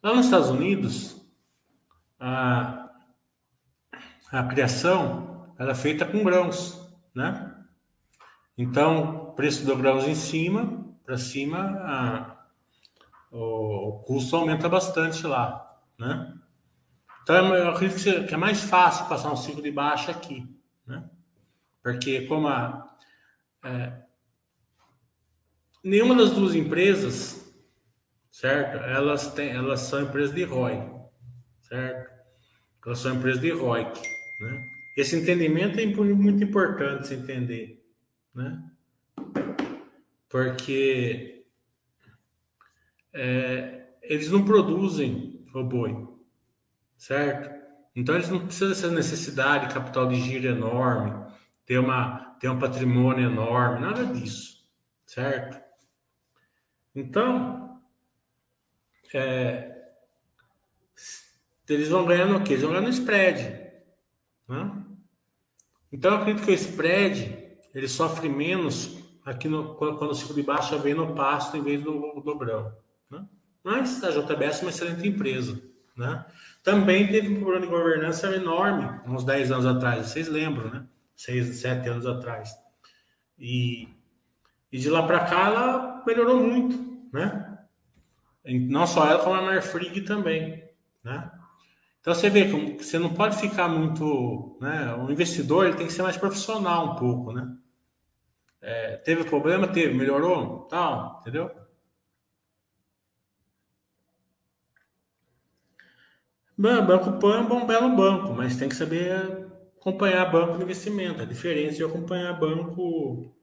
Lá 0.02 0.14
nos 0.14 0.26
Estados 0.26 0.50
Unidos, 0.50 1.26
a, 2.20 2.90
a 4.30 4.42
criação 4.44 5.54
era 5.58 5.72
é 5.72 5.74
feita 5.74 6.04
com 6.04 6.22
grãos, 6.22 6.80
né? 7.14 7.54
Então, 8.58 9.32
preço 9.36 9.64
do 9.66 9.76
grãos 9.76 10.04
em 10.04 10.14
cima, 10.14 10.84
para 11.04 11.18
cima, 11.18 11.58
a, 11.58 12.46
o, 13.30 13.88
o, 13.88 13.98
custo 14.00 14.36
aumenta 14.36 14.68
bastante 14.68 15.26
lá, 15.26 15.78
né? 15.98 16.34
Então, 17.22 17.54
eu 17.54 17.70
acredito 17.70 18.26
que 18.26 18.34
é 18.34 18.36
mais 18.36 18.62
fácil 18.62 19.06
passar 19.06 19.32
um 19.32 19.36
ciclo 19.36 19.62
de 19.62 19.70
baixa 19.70 20.10
aqui, 20.10 20.46
né? 20.86 21.08
Porque 21.82 22.22
como 22.22 22.48
a, 22.48 22.96
é, 23.64 24.02
nenhuma 25.82 26.14
das 26.14 26.30
duas 26.30 26.54
empresas 26.54 27.45
certo? 28.36 28.76
Elas, 28.84 29.32
têm, 29.32 29.48
elas 29.50 29.80
são 29.80 30.02
empresas 30.02 30.34
de 30.34 30.44
ROI, 30.44 30.78
certo? 31.62 32.14
Elas 32.84 32.98
são 32.98 33.14
empresas 33.14 33.40
de 33.40 33.50
ROIC, 33.50 33.98
né? 34.40 34.62
Esse 34.98 35.16
entendimento 35.16 35.80
é 35.80 35.86
muito 35.86 36.44
importante 36.44 37.08
se 37.08 37.14
entender, 37.14 37.82
né? 38.34 38.62
Porque 40.28 41.46
é, 43.14 43.86
eles 44.02 44.30
não 44.30 44.44
produzem 44.44 45.42
o 45.54 45.64
boi, 45.64 46.06
certo? 46.94 47.50
Então 47.94 48.14
eles 48.14 48.28
não 48.28 48.40
precisam 48.40 48.68
dessa 48.68 48.90
necessidade 48.90 49.68
de 49.68 49.74
capital 49.74 50.08
de 50.08 50.20
giro 50.20 50.46
enorme, 50.46 51.26
ter, 51.64 51.78
uma, 51.78 52.36
ter 52.38 52.50
um 52.50 52.58
patrimônio 52.58 53.30
enorme, 53.30 53.80
nada 53.80 54.04
disso, 54.04 54.62
certo? 55.06 55.58
Então, 56.94 57.65
é, 59.14 59.76
eles 61.68 61.88
vão 61.88 62.04
ganhar 62.04 62.26
no 62.26 62.42
quê? 62.42 62.52
Eles 62.52 62.62
vão 62.62 62.72
ganhar 62.72 62.82
no 62.82 62.90
spread. 62.90 63.60
Né? 64.48 64.84
Então, 65.92 66.12
eu 66.12 66.18
acredito 66.18 66.44
que 66.44 66.52
o 66.52 66.54
spread 66.54 67.46
ele 67.74 67.88
sofre 67.88 68.28
menos 68.28 68.98
aqui 69.24 69.48
no, 69.48 69.74
quando, 69.74 69.98
quando 69.98 70.10
o 70.12 70.14
ciclo 70.14 70.34
de 70.34 70.42
baixa 70.42 70.78
vem 70.78 70.94
no 70.94 71.14
pasto 71.14 71.56
em 71.56 71.62
vez 71.62 71.82
do 71.82 72.22
dobrão. 72.24 72.72
Né? 73.10 73.24
Mas 73.62 74.02
a 74.02 74.10
JBS 74.10 74.60
é 74.60 74.62
uma 74.62 74.70
excelente 74.70 75.06
empresa. 75.06 75.60
Né? 75.96 76.24
Também 76.62 77.06
teve 77.06 77.28
um 77.28 77.40
problema 77.40 77.60
de 77.60 77.70
governança 77.70 78.34
enorme 78.34 79.00
uns 79.06 79.24
10 79.24 79.52
anos 79.52 79.66
atrás, 79.66 80.06
vocês 80.06 80.28
lembram, 80.28 80.70
né? 80.70 80.86
6, 81.16 81.56
7 81.56 81.88
anos 81.88 82.06
atrás. 82.06 82.54
E, 83.38 83.88
e 84.70 84.78
de 84.78 84.90
lá 84.90 85.06
para 85.06 85.20
cá 85.20 85.46
ela 85.46 86.04
melhorou 86.06 86.38
muito, 86.42 86.76
né? 87.12 87.45
Não 88.46 88.86
só 88.86 89.06
ela, 89.06 89.22
como 89.22 89.34
a 89.34 89.42
Marfrig 89.42 90.02
também, 90.02 90.64
né? 91.02 91.30
Então 92.00 92.14
você 92.14 92.30
vê 92.30 92.44
que 92.44 92.84
você 92.84 92.98
não 92.98 93.12
pode 93.12 93.36
ficar 93.38 93.68
muito, 93.68 94.56
né? 94.60 94.94
O 94.94 95.10
investidor 95.10 95.66
ele 95.66 95.76
tem 95.76 95.86
que 95.86 95.92
ser 95.92 96.02
mais 96.02 96.16
profissional 96.16 96.92
um 96.92 96.96
pouco, 96.96 97.32
né? 97.32 97.56
É, 98.60 98.96
teve 98.98 99.24
problema, 99.24 99.66
teve, 99.66 99.94
melhorou, 99.94 100.66
tal, 100.68 101.18
entendeu? 101.20 101.50
Banco 106.56 107.18
Pan 107.18 107.46
é 107.50 107.52
um 107.52 107.66
belo 107.66 107.94
banco, 107.94 108.32
mas 108.32 108.56
tem 108.56 108.68
que 108.68 108.74
saber 108.74 109.12
acompanhar 109.78 110.30
banco 110.30 110.56
de 110.56 110.64
investimento. 110.64 111.22
A 111.22 111.26
diferença 111.26 111.76
de 111.76 111.84
acompanhar 111.84 112.38
banco 112.38 113.36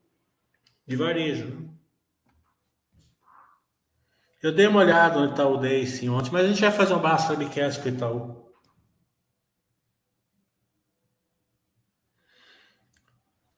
de 0.88 0.96
varejo. 0.96 1.48
Né? 1.48 1.73
Eu 4.44 4.52
dei 4.52 4.68
uma 4.68 4.82
olhada 4.82 5.22
no 5.22 5.32
Itaú 5.32 5.58
Day 5.58 5.88
sim 5.88 6.10
ontem, 6.10 6.30
mas 6.30 6.44
a 6.44 6.50
gente 6.50 6.60
vai 6.60 6.70
fazer 6.70 6.94
um 6.94 7.00
basta 7.00 7.34
de 7.38 7.50
cast 7.50 7.82
com 7.82 7.88
o 7.88 7.92
Itaú. 7.94 8.54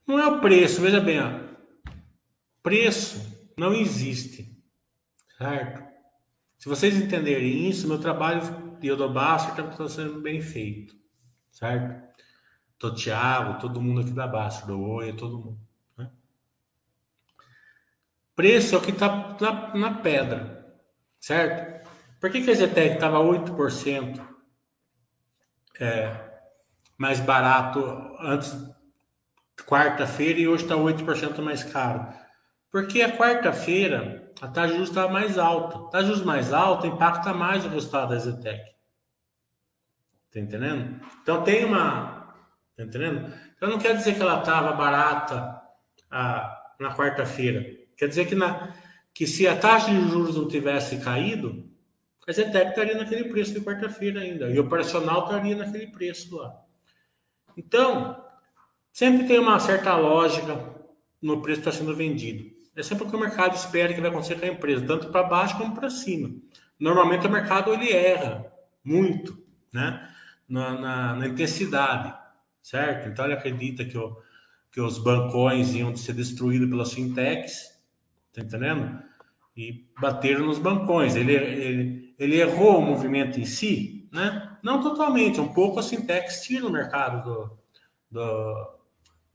Não 0.06 0.20
é 0.20 0.28
o 0.28 0.40
preço, 0.40 0.80
veja 0.80 1.02
bem, 1.02 1.20
ó. 1.20 1.40
preço 2.62 3.50
não 3.58 3.74
existe, 3.74 4.56
certo? 5.40 5.84
Se 6.60 6.70
vocês 6.70 6.96
entenderem 6.96 7.68
isso, 7.68 7.88
meu 7.88 8.00
trabalho 8.00 8.42
de 8.80 8.96
Basta 9.08 9.60
está 9.60 9.90
sendo 9.90 10.22
bem 10.22 10.40
feito, 10.40 10.96
certo? 11.50 12.16
Tô 12.78 12.94
Thiago, 12.94 13.60
todo 13.60 13.82
mundo 13.82 14.02
aqui 14.02 14.12
da 14.12 14.28
Basta, 14.28 14.68
do 14.68 14.80
Oi, 14.80 15.14
todo 15.14 15.40
mundo. 15.40 15.60
Né? 15.98 16.12
Preço 18.36 18.76
é 18.76 18.78
o 18.78 18.82
que 18.82 18.92
está 18.92 19.36
na, 19.42 19.76
na 19.76 19.94
pedra 19.96 20.55
certo? 21.26 21.90
Por 22.22 22.30
que, 22.30 22.44
que 22.44 22.52
a 22.52 22.54
Zetec 22.54 22.94
estava 22.96 23.18
8% 23.18 24.22
é, 25.80 26.16
mais 26.98 27.20
barato 27.20 27.80
antes 28.20 28.56
quarta-feira 29.66 30.40
e 30.40 30.48
hoje 30.48 30.64
está 30.64 30.76
8% 30.76 31.42
mais 31.42 31.64
caro? 31.64 32.08
Porque 32.72 33.02
a 33.02 33.18
quarta-feira 33.18 34.32
a 34.40 34.48
taxa 34.48 34.68
de 34.68 34.74
juros 34.74 34.90
estava 34.90 35.12
mais 35.12 35.40
alta. 35.40 35.78
A 35.78 35.90
taxa 35.90 36.04
de 36.04 36.10
juros 36.10 36.26
mais 36.26 36.54
alta 36.54 36.86
impacta 36.86 37.34
mais 37.34 37.66
o 37.66 37.70
resultado 37.70 38.10
da 38.10 38.20
Zetec. 38.20 38.64
Tá 40.32 40.40
entendendo? 40.40 41.02
Então 41.24 41.44
tem 41.44 41.66
uma. 41.66 42.36
Tá 42.78 42.84
entendendo? 42.84 43.34
Então 43.56 43.70
não 43.70 43.80
quer 43.80 43.98
dizer 43.98 44.14
que 44.14 44.22
ela 44.22 44.40
estava 44.40 44.74
barata 44.74 45.60
a, 46.12 46.76
na 46.80 46.96
quarta-feira. 46.96 47.66
Quer 47.98 48.10
dizer 48.10 48.26
que, 48.26 48.36
na, 48.36 48.76
que 49.16 49.26
se 49.26 49.48
a 49.48 49.56
taxa 49.56 49.90
de 49.92 50.10
juros 50.10 50.36
não 50.36 50.46
tivesse 50.46 50.98
caído, 50.98 51.64
a 52.28 52.34
Zetec 52.34 52.72
estaria 52.72 52.98
naquele 52.98 53.30
preço 53.30 53.54
de 53.54 53.62
quarta-feira 53.62 54.20
ainda. 54.20 54.50
E 54.50 54.60
o 54.60 54.64
operacional 54.64 55.24
estaria 55.24 55.56
naquele 55.56 55.88
preço 55.88 56.36
lá. 56.36 56.54
Então, 57.56 58.22
sempre 58.92 59.26
tem 59.26 59.40
uma 59.40 59.58
certa 59.58 59.96
lógica 59.96 60.76
no 61.22 61.42
preço 61.42 61.62
que 61.62 61.70
está 61.70 61.80
sendo 61.80 61.96
vendido. 61.96 62.54
É 62.76 62.84
sempre 62.84 63.06
o 63.06 63.10
que 63.10 63.16
o 63.16 63.20
mercado 63.20 63.56
espera 63.56 63.94
que 63.94 64.02
vai 64.02 64.10
acontecer 64.10 64.38
com 64.38 64.46
a 64.46 64.50
empresa, 64.50 64.86
tanto 64.86 65.08
para 65.08 65.24
baixo 65.24 65.58
como 65.58 65.74
para 65.74 65.90
cima. 65.90 66.36
Normalmente 66.78 67.26
o 67.26 67.32
mercado 67.32 67.72
ele 67.72 67.90
erra 67.94 68.52
muito, 68.84 69.42
né? 69.72 70.10
Na, 70.48 70.74
na, 70.74 71.16
na, 71.16 71.28
intensidade, 71.28 72.14
certo? 72.62 73.08
Então 73.08 73.24
ele 73.24 73.34
acredita 73.34 73.86
que, 73.86 73.98
o, 73.98 74.18
que 74.72 74.82
os 74.82 74.98
bancões 74.98 75.74
iam 75.74 75.96
ser 75.96 76.14
destruídos 76.14 76.70
pelas 76.70 76.94
fintechs, 76.94 77.75
tá 78.36 78.42
entendendo? 78.42 79.02
E 79.56 79.90
bateram 80.00 80.46
nos 80.46 80.60
bancões. 80.60 81.16
Ele, 81.16 81.34
ele, 81.34 82.16
ele 82.20 82.40
errou 82.40 82.80
o 82.80 82.86
movimento 82.86 83.40
em 83.40 83.46
si, 83.46 84.10
né? 84.12 84.58
Não 84.62 84.82
totalmente, 84.82 85.40
um 85.40 85.54
pouco 85.54 85.80
as 85.80 85.90
fintechs 85.90 86.42
tiram 86.42 86.68
o 86.68 86.72
mercado 86.72 87.24
do, 87.24 87.58
do, 88.12 88.80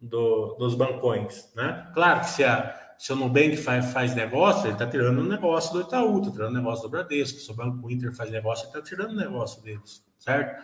do, 0.01 0.55
dos 0.59 0.75
bancões, 0.75 1.53
né? 1.55 1.91
Claro 1.95 2.21
que 2.21 2.31
se 2.31 2.45
a 2.45 2.79
se 3.01 3.15
o 3.15 3.17
Nubank 3.17 3.57
faz, 3.57 3.95
faz 3.95 4.15
negócio, 4.15 4.67
ele 4.67 4.75
está 4.75 4.87
tirando 4.87 5.21
o 5.21 5.27
negócio 5.27 5.73
do 5.73 5.81
Itaú, 5.81 6.19
está 6.19 6.33
tirando 6.33 6.51
o 6.51 6.59
negócio 6.59 6.83
do 6.83 6.91
Bradesco. 6.91 7.41
Se 7.41 7.51
o 7.51 7.55
Banco 7.55 7.91
Inter 7.91 8.15
faz 8.15 8.31
negócio, 8.31 8.65
ele 8.65 8.69
está 8.69 8.83
tirando 8.83 9.13
o 9.13 9.17
negócio 9.17 9.63
deles, 9.63 10.05
certo? 10.19 10.63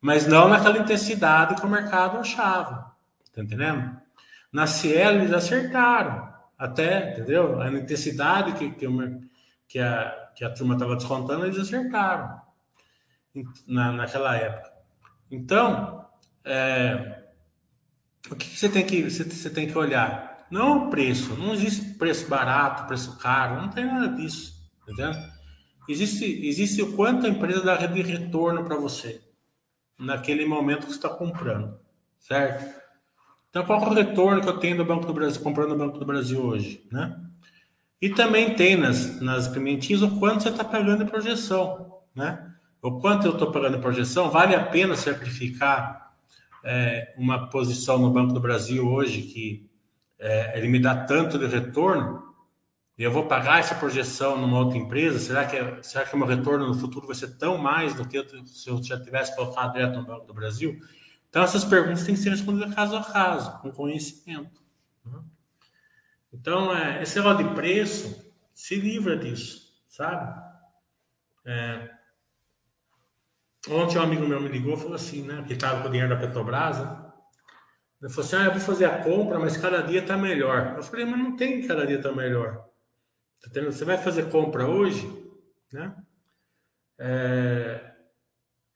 Mas 0.00 0.24
não 0.24 0.48
naquela 0.48 0.78
intensidade 0.78 1.56
que 1.56 1.66
o 1.66 1.68
mercado 1.68 2.18
achava, 2.18 2.94
tá 3.32 3.42
entendendo? 3.42 3.90
Na 4.52 4.68
Cielo 4.68 5.18
eles 5.18 5.32
acertaram, 5.32 6.32
até, 6.64 7.12
entendeu? 7.12 7.60
A 7.60 7.70
intensidade 7.70 8.54
que, 8.54 8.70
que, 8.70 8.86
que, 9.68 9.78
a, 9.78 10.30
que 10.34 10.44
a 10.44 10.50
turma 10.50 10.74
estava 10.74 10.96
descontando, 10.96 11.44
eles 11.44 11.58
acertaram 11.58 12.40
na, 13.66 13.92
naquela 13.92 14.34
época. 14.34 14.72
Então, 15.30 16.06
é, 16.44 17.24
o 18.30 18.34
que, 18.34 18.48
que 18.48 18.58
você, 18.58 18.68
tem 18.68 18.86
que 18.86 19.02
você, 19.02 19.24
você 19.24 19.50
tem 19.50 19.66
que 19.66 19.76
olhar? 19.76 20.46
Não 20.50 20.86
o 20.86 20.90
preço, 20.90 21.34
não 21.36 21.52
existe 21.52 21.98
preço 21.98 22.28
barato, 22.28 22.86
preço 22.86 23.18
caro, 23.18 23.60
não 23.60 23.68
tem 23.68 23.84
nada 23.84 24.08
disso, 24.08 24.54
entendeu? 24.82 25.12
Existe, 25.86 26.24
existe 26.46 26.80
o 26.80 26.96
quanto 26.96 27.26
a 27.26 27.28
empresa 27.28 27.62
dá 27.62 27.76
de 27.76 28.00
retorno 28.00 28.64
para 28.64 28.76
você 28.76 29.20
naquele 29.98 30.46
momento 30.46 30.86
que 30.86 30.92
você 30.92 30.96
está 30.98 31.10
comprando, 31.10 31.78
certo? 32.18 32.83
Então, 33.54 33.64
qual 33.64 33.80
é 33.84 33.86
o 33.86 33.94
retorno 33.94 34.40
que 34.42 34.48
eu 34.48 34.58
tenho 34.58 34.76
do 34.76 34.84
Banco 34.84 35.06
do 35.06 35.14
Brasil, 35.14 35.40
comprando 35.40 35.68
no 35.68 35.78
Banco 35.78 35.96
do 35.96 36.04
Brasil 36.04 36.44
hoje, 36.44 36.84
né? 36.90 37.16
E 38.02 38.10
também 38.10 38.56
tem 38.56 38.74
nas, 38.74 39.20
nas 39.20 39.46
pimentinhas 39.46 40.02
o 40.02 40.18
quanto 40.18 40.42
você 40.42 40.48
está 40.48 40.64
pagando 40.64 41.04
em 41.04 41.06
projeção, 41.06 42.00
né? 42.16 42.52
O 42.82 42.98
quanto 42.98 43.28
eu 43.28 43.34
estou 43.34 43.52
pagando 43.52 43.76
em 43.76 43.80
projeção, 43.80 44.28
vale 44.28 44.56
a 44.56 44.64
pena 44.64 44.96
sacrificar 44.96 46.16
é, 46.64 47.14
uma 47.16 47.48
posição 47.48 47.96
no 47.96 48.10
Banco 48.10 48.34
do 48.34 48.40
Brasil 48.40 48.88
hoje 48.88 49.22
que 49.22 49.70
é, 50.18 50.58
ele 50.58 50.66
me 50.66 50.80
dá 50.80 51.04
tanto 51.04 51.38
de 51.38 51.46
retorno, 51.46 52.24
e 52.98 53.04
eu 53.04 53.12
vou 53.12 53.26
pagar 53.26 53.60
essa 53.60 53.76
projeção 53.76 54.36
numa 54.36 54.58
outra 54.58 54.78
empresa, 54.78 55.20
será 55.20 55.44
que, 55.44 55.56
será 55.86 56.04
que 56.04 56.16
o 56.16 56.18
meu 56.18 56.26
retorno 56.26 56.66
no 56.66 56.74
futuro 56.74 57.06
vai 57.06 57.14
ser 57.14 57.38
tão 57.38 57.56
mais 57.56 57.94
do 57.94 58.04
que 58.04 58.18
eu, 58.18 58.24
se 58.46 58.68
eu 58.68 58.82
já 58.82 59.00
tivesse 59.00 59.36
colocado 59.36 59.74
direto 59.74 59.94
no 59.94 60.04
Banco 60.04 60.26
do 60.26 60.34
Brasil? 60.34 60.76
Então, 61.34 61.42
essas 61.42 61.64
perguntas 61.64 62.04
têm 62.04 62.14
que 62.14 62.20
ser 62.20 62.30
respondidas 62.30 62.72
caso 62.76 62.94
a 62.94 63.02
caso, 63.02 63.58
com 63.58 63.72
conhecimento. 63.72 64.62
Né? 65.04 65.20
Então, 66.32 66.72
é, 66.72 67.02
esse 67.02 67.16
negócio 67.16 67.48
de 67.48 67.54
preço, 67.56 68.32
se 68.54 68.76
livra 68.76 69.16
disso, 69.16 69.74
sabe? 69.88 70.32
É, 71.44 71.90
ontem 73.68 73.98
um 73.98 74.02
amigo 74.02 74.28
meu 74.28 74.40
me 74.40 74.46
ligou 74.46 74.74
e 74.74 74.76
falou 74.76 74.94
assim, 74.94 75.22
né? 75.26 75.42
Que 75.44 75.54
estava 75.54 75.82
com 75.82 75.88
o 75.88 75.90
dinheiro 75.90 76.14
da 76.14 76.20
Petrobras, 76.20 76.78
né? 76.78 77.12
Ele 78.00 78.12
falou 78.12 78.26
assim: 78.26 78.36
ah, 78.36 78.44
eu 78.44 78.52
vou 78.52 78.60
fazer 78.60 78.84
a 78.84 79.02
compra, 79.02 79.36
mas 79.36 79.56
cada 79.56 79.82
dia 79.82 80.02
está 80.02 80.16
melhor. 80.16 80.74
Eu 80.76 80.84
falei, 80.84 81.04
mas 81.04 81.18
não 81.18 81.34
tem 81.34 81.66
cada 81.66 81.84
dia 81.84 81.96
está 81.96 82.12
melhor. 82.12 82.64
Tá 83.42 83.60
Você 83.60 83.84
vai 83.84 83.98
fazer 83.98 84.30
compra 84.30 84.68
hoje, 84.68 85.04
né? 85.72 85.96
É, 86.96 87.93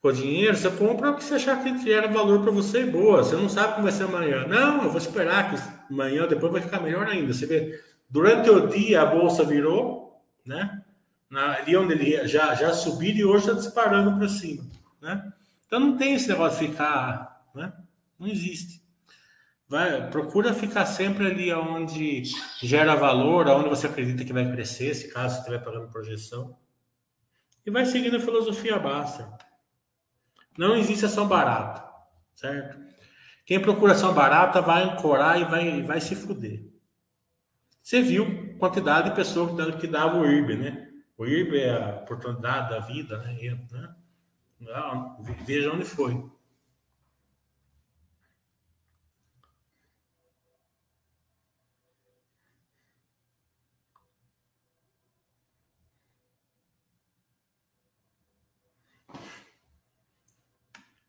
com 0.00 0.12
dinheiro, 0.12 0.56
você 0.56 0.70
compra 0.70 1.10
o 1.10 1.16
que 1.16 1.24
você 1.24 1.34
achar 1.34 1.62
que 1.62 1.76
gera 1.82 2.06
valor 2.06 2.42
para 2.42 2.52
você 2.52 2.82
e 2.82 2.90
boa. 2.90 3.24
Você 3.24 3.34
não 3.34 3.48
sabe 3.48 3.74
como 3.74 3.82
vai 3.82 3.92
ser 3.92 4.04
amanhã. 4.04 4.46
Não, 4.46 4.84
eu 4.84 4.90
vou 4.90 4.98
esperar 4.98 5.50
que 5.50 5.60
amanhã 5.92 6.26
depois 6.26 6.52
vai 6.52 6.62
ficar 6.62 6.80
melhor 6.80 7.06
ainda. 7.08 7.32
Você 7.32 7.46
vê, 7.46 7.82
durante 8.08 8.48
o 8.48 8.68
dia 8.68 9.02
a 9.02 9.06
bolsa 9.06 9.42
virou, 9.44 10.22
né? 10.46 10.82
Na, 11.28 11.56
ali 11.56 11.76
onde 11.76 11.92
ele 11.92 12.26
já, 12.28 12.54
já 12.54 12.72
subiu 12.72 13.14
e 13.14 13.24
hoje 13.24 13.48
está 13.48 13.52
disparando 13.52 14.16
para 14.16 14.28
cima, 14.28 14.64
né? 15.02 15.30
Então 15.66 15.80
não 15.80 15.96
tem 15.96 16.14
esse 16.14 16.28
negócio 16.28 16.60
de 16.60 16.68
ficar, 16.68 17.44
né? 17.54 17.72
Não 18.18 18.28
existe. 18.28 18.82
Vai, 19.68 20.08
procura 20.08 20.54
ficar 20.54 20.86
sempre 20.86 21.26
ali 21.26 21.52
onde 21.52 22.22
gera 22.62 22.94
valor, 22.94 23.46
aonde 23.48 23.68
você 23.68 23.86
acredita 23.86 24.24
que 24.24 24.32
vai 24.32 24.50
crescer, 24.50 24.94
se 24.94 25.08
caso 25.08 25.34
você 25.34 25.40
estiver 25.40 25.62
pagando 25.62 25.90
projeção. 25.90 26.56
E 27.66 27.70
vai 27.70 27.84
seguindo 27.84 28.16
a 28.16 28.20
filosofia 28.20 28.78
basta. 28.78 29.28
Não 30.58 30.74
existe 30.74 31.06
ação 31.06 31.28
barata, 31.28 31.88
certo? 32.34 32.76
Quem 33.46 33.62
procura 33.62 33.92
ação 33.92 34.12
barata 34.12 34.60
vai 34.60 34.82
ancorar 34.82 35.40
e 35.40 35.44
vai, 35.44 35.82
vai 35.82 36.00
se 36.00 36.16
fuder. 36.16 36.66
Você 37.80 38.02
viu 38.02 38.58
quantidade 38.58 39.10
de 39.10 39.16
pessoas 39.16 39.76
que 39.76 39.86
dava 39.86 40.18
o 40.18 40.26
IRB, 40.26 40.56
né? 40.56 40.90
O 41.16 41.24
IRB 41.24 41.60
é 41.60 41.82
a 41.82 41.96
oportunidade 42.00 42.70
da 42.70 42.80
vida, 42.80 43.18
né? 43.18 43.94
né? 44.60 44.74
Veja 45.46 45.72
onde 45.72 45.84
foi. 45.84 46.28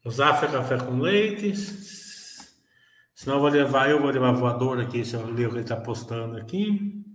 O 0.09 0.11
Zafra 0.11 0.49
café 0.49 0.75
com 0.79 0.99
leite. 0.99 1.55
Senão 3.13 3.35
eu 3.35 3.41
vou 3.41 3.49
levar, 3.49 3.91
eu 3.91 4.01
vou 4.01 4.09
levar 4.09 4.31
voador 4.31 4.81
aqui, 4.81 5.05
se 5.05 5.13
eu 5.13 5.23
ler 5.23 5.45
o 5.45 5.49
que 5.49 5.55
ele 5.57 5.61
está 5.61 5.75
postando 5.75 6.35
aqui. 6.35 7.05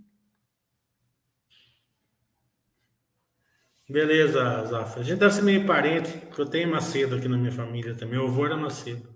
Beleza, 3.89 4.65
Zafra. 4.67 5.01
A 5.01 5.03
gente 5.03 5.19
deve 5.19 5.33
ser 5.33 5.41
meio 5.41 5.67
parente, 5.67 6.09
porque 6.19 6.39
eu 6.39 6.45
tenho 6.45 6.71
Macedo 6.71 7.17
aqui 7.17 7.27
na 7.27 7.37
minha 7.37 7.51
família 7.51 7.93
também. 7.95 8.17
Meu 8.17 8.27
avô 8.27 8.45
era 8.45 8.55
Macedo. 8.55 9.13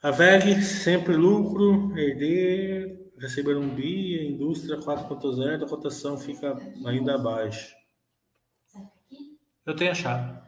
A 0.00 0.12
VEG, 0.12 0.62
sempre 0.62 1.16
lucro, 1.16 1.98
herdeiro, 1.98 3.10
receber 3.18 3.56
um 3.56 3.68
BIA, 3.68 4.22
indústria 4.22 4.78
4.0, 4.78 5.64
a 5.64 5.68
cotação 5.68 6.16
fica 6.16 6.56
ainda 6.86 7.16
abaixo. 7.16 7.79
Eu 9.66 9.76
tenho 9.76 9.90
achado. 9.90 10.40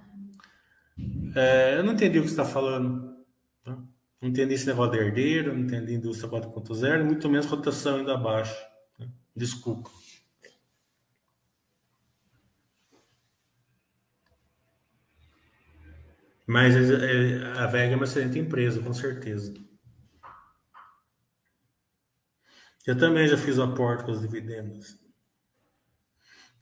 É, 1.34 1.78
eu 1.78 1.84
não 1.84 1.92
entendi 1.92 2.18
o 2.18 2.22
que 2.22 2.28
você 2.28 2.34
está 2.34 2.44
falando. 2.44 3.24
Tá? 3.64 3.72
Não 4.20 4.28
entendi 4.28 4.54
esse 4.54 4.66
negócio 4.66 4.92
de 4.92 4.98
herdeiro, 4.98 5.52
não 5.52 5.60
entendi 5.60 5.94
indústria 5.94 6.30
4.0, 6.30 7.04
muito 7.04 7.28
menos 7.28 7.46
cotação 7.46 7.96
ainda 7.96 8.14
abaixo. 8.14 8.54
Tá? 8.98 9.06
Desculpa. 9.34 9.90
Mas 16.46 16.74
é, 16.74 17.58
a 17.58 17.66
Vega 17.66 17.94
é 17.94 17.96
uma 17.96 18.04
excelente 18.04 18.38
empresa, 18.38 18.82
com 18.82 18.92
certeza. 18.92 19.54
Eu 22.84 22.98
também 22.98 23.28
já 23.28 23.38
fiz 23.38 23.58
o 23.58 23.62
aporte 23.62 24.04
com 24.04 24.10
os 24.10 24.20
dividendos. 24.20 24.98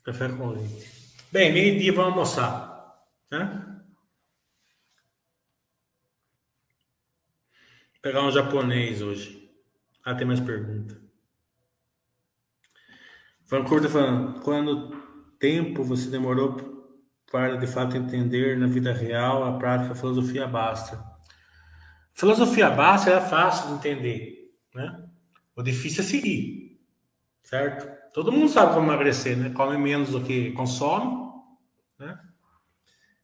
Café 0.04 0.28
com 0.28 0.50
leite. 0.50 0.99
Bem, 1.32 1.52
meio-dia 1.52 1.92
vamos 1.92 2.12
almoçar. 2.12 3.06
Né? 3.30 3.82
Pegar 8.02 8.22
um 8.22 8.32
japonês 8.32 9.00
hoje. 9.00 9.48
Ah, 10.04 10.12
tem 10.12 10.26
mais 10.26 10.40
pergunta. 10.40 11.00
Vancouver 13.46 13.84
está 13.84 13.88
falando, 13.88 14.40
quando 14.40 14.90
tempo 15.38 15.84
você 15.84 16.10
demorou 16.10 16.56
para 17.30 17.56
de 17.56 17.66
fato 17.68 17.96
entender 17.96 18.58
na 18.58 18.66
vida 18.66 18.92
real 18.92 19.44
a 19.44 19.56
prática 19.56 19.90
da 19.90 19.94
filosofia 19.94 20.48
basta? 20.48 21.00
Filosofia 22.12 22.70
basta 22.70 23.10
é 23.10 23.20
fácil 23.20 23.68
de 23.68 23.74
entender, 23.74 24.52
né? 24.74 25.08
O 25.54 25.62
difícil 25.62 26.02
é 26.02 26.06
seguir, 26.06 26.80
certo? 27.44 27.99
Todo 28.12 28.32
mundo 28.32 28.48
sabe 28.48 28.74
como 28.74 28.86
emagrecer, 28.86 29.36
né? 29.36 29.50
Come 29.50 29.78
menos 29.78 30.10
do 30.10 30.22
que 30.22 30.52
consome, 30.52 31.30
né? 31.98 32.18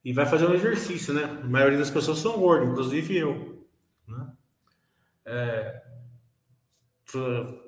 E 0.04 0.12
vai 0.12 0.26
fazer 0.26 0.46
um 0.46 0.54
exercício, 0.54 1.12
né? 1.12 1.24
A 1.24 1.46
maioria 1.46 1.78
das 1.78 1.90
pessoas 1.90 2.18
são 2.18 2.38
gordas, 2.38 2.68
inclusive 2.68 3.16
eu, 3.16 3.66
né? 4.06 4.32
É, 5.24 5.82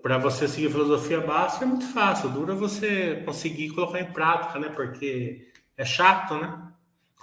para 0.03 0.19
você 0.19 0.47
seguir 0.47 0.71
filosofia 0.71 1.21
básica 1.21 1.65
é 1.65 1.69
muito 1.69 1.87
fácil, 1.93 2.29
dura 2.31 2.55
você 2.55 3.23
conseguir 3.25 3.71
colocar 3.71 4.01
em 4.01 4.13
prática, 4.13 4.59
né? 4.59 4.69
Porque 4.69 5.51
é 5.77 5.85
chato, 5.85 6.35
né? 6.35 6.73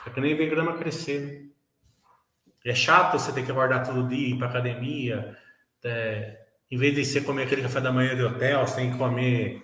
É 0.06 0.10
que 0.10 0.22
nem 0.22 0.36
ver 0.36 0.50
grama 0.50 0.78
crescer, 0.78 1.22
né? 1.22 1.46
É 2.66 2.74
chato 2.74 3.20
você 3.20 3.32
ter 3.32 3.46
que 3.46 3.52
guardar 3.52 3.86
todo 3.86 4.08
dia, 4.08 4.30
ir 4.30 4.38
para 4.40 4.48
academia. 4.48 5.38
É, 5.84 6.46
em 6.72 6.78
vez 6.78 6.96
de 6.96 7.06
você 7.06 7.22
comer 7.22 7.44
aquele 7.44 7.62
café 7.62 7.80
da 7.80 7.92
manhã 7.92 8.16
de 8.16 8.24
hotel, 8.24 8.66
você 8.66 8.78
tem 8.78 8.92
que 8.92 8.98
comer 8.98 9.64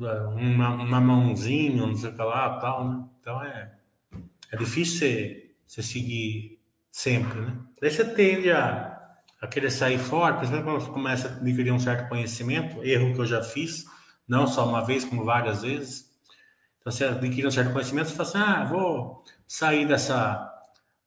uma, 0.00 0.74
uma 0.74 1.00
mãozinha, 1.00 1.86
não 1.86 1.94
sei 1.94 2.10
o 2.10 2.14
que 2.14 2.22
lá, 2.22 2.58
tal, 2.58 2.88
né? 2.88 3.04
Então 3.20 3.42
é, 3.42 3.72
é 4.52 4.56
difícil 4.56 4.98
você, 5.66 5.82
seguir 5.82 6.60
sempre, 6.90 7.40
né? 7.40 7.56
Daí 7.80 7.90
você 7.90 8.04
tende 8.04 8.50
a 8.50 8.90
a 9.40 9.46
querer 9.46 9.70
sair 9.70 9.98
fora, 9.98 10.34
principalmente 10.34 10.66
quando 10.66 10.80
você 10.82 10.90
começa 10.90 11.28
a 11.28 11.32
adquirir 11.32 11.72
um 11.72 11.78
certo 11.78 12.08
conhecimento, 12.08 12.84
erro 12.84 13.14
que 13.14 13.20
eu 13.20 13.26
já 13.26 13.42
fiz, 13.42 13.86
não 14.28 14.46
só 14.46 14.68
uma 14.68 14.84
vez, 14.84 15.04
como 15.04 15.24
várias 15.24 15.62
vezes. 15.62 16.10
Então, 16.78 16.92
você 16.92 17.04
adquire 17.04 17.46
um 17.46 17.50
certo 17.50 17.72
conhecimento, 17.72 18.08
você 18.08 18.16
fala 18.16 18.28
assim, 18.28 18.38
ah, 18.38 18.64
vou 18.64 19.24
sair 19.46 19.86
dessa, 19.86 20.46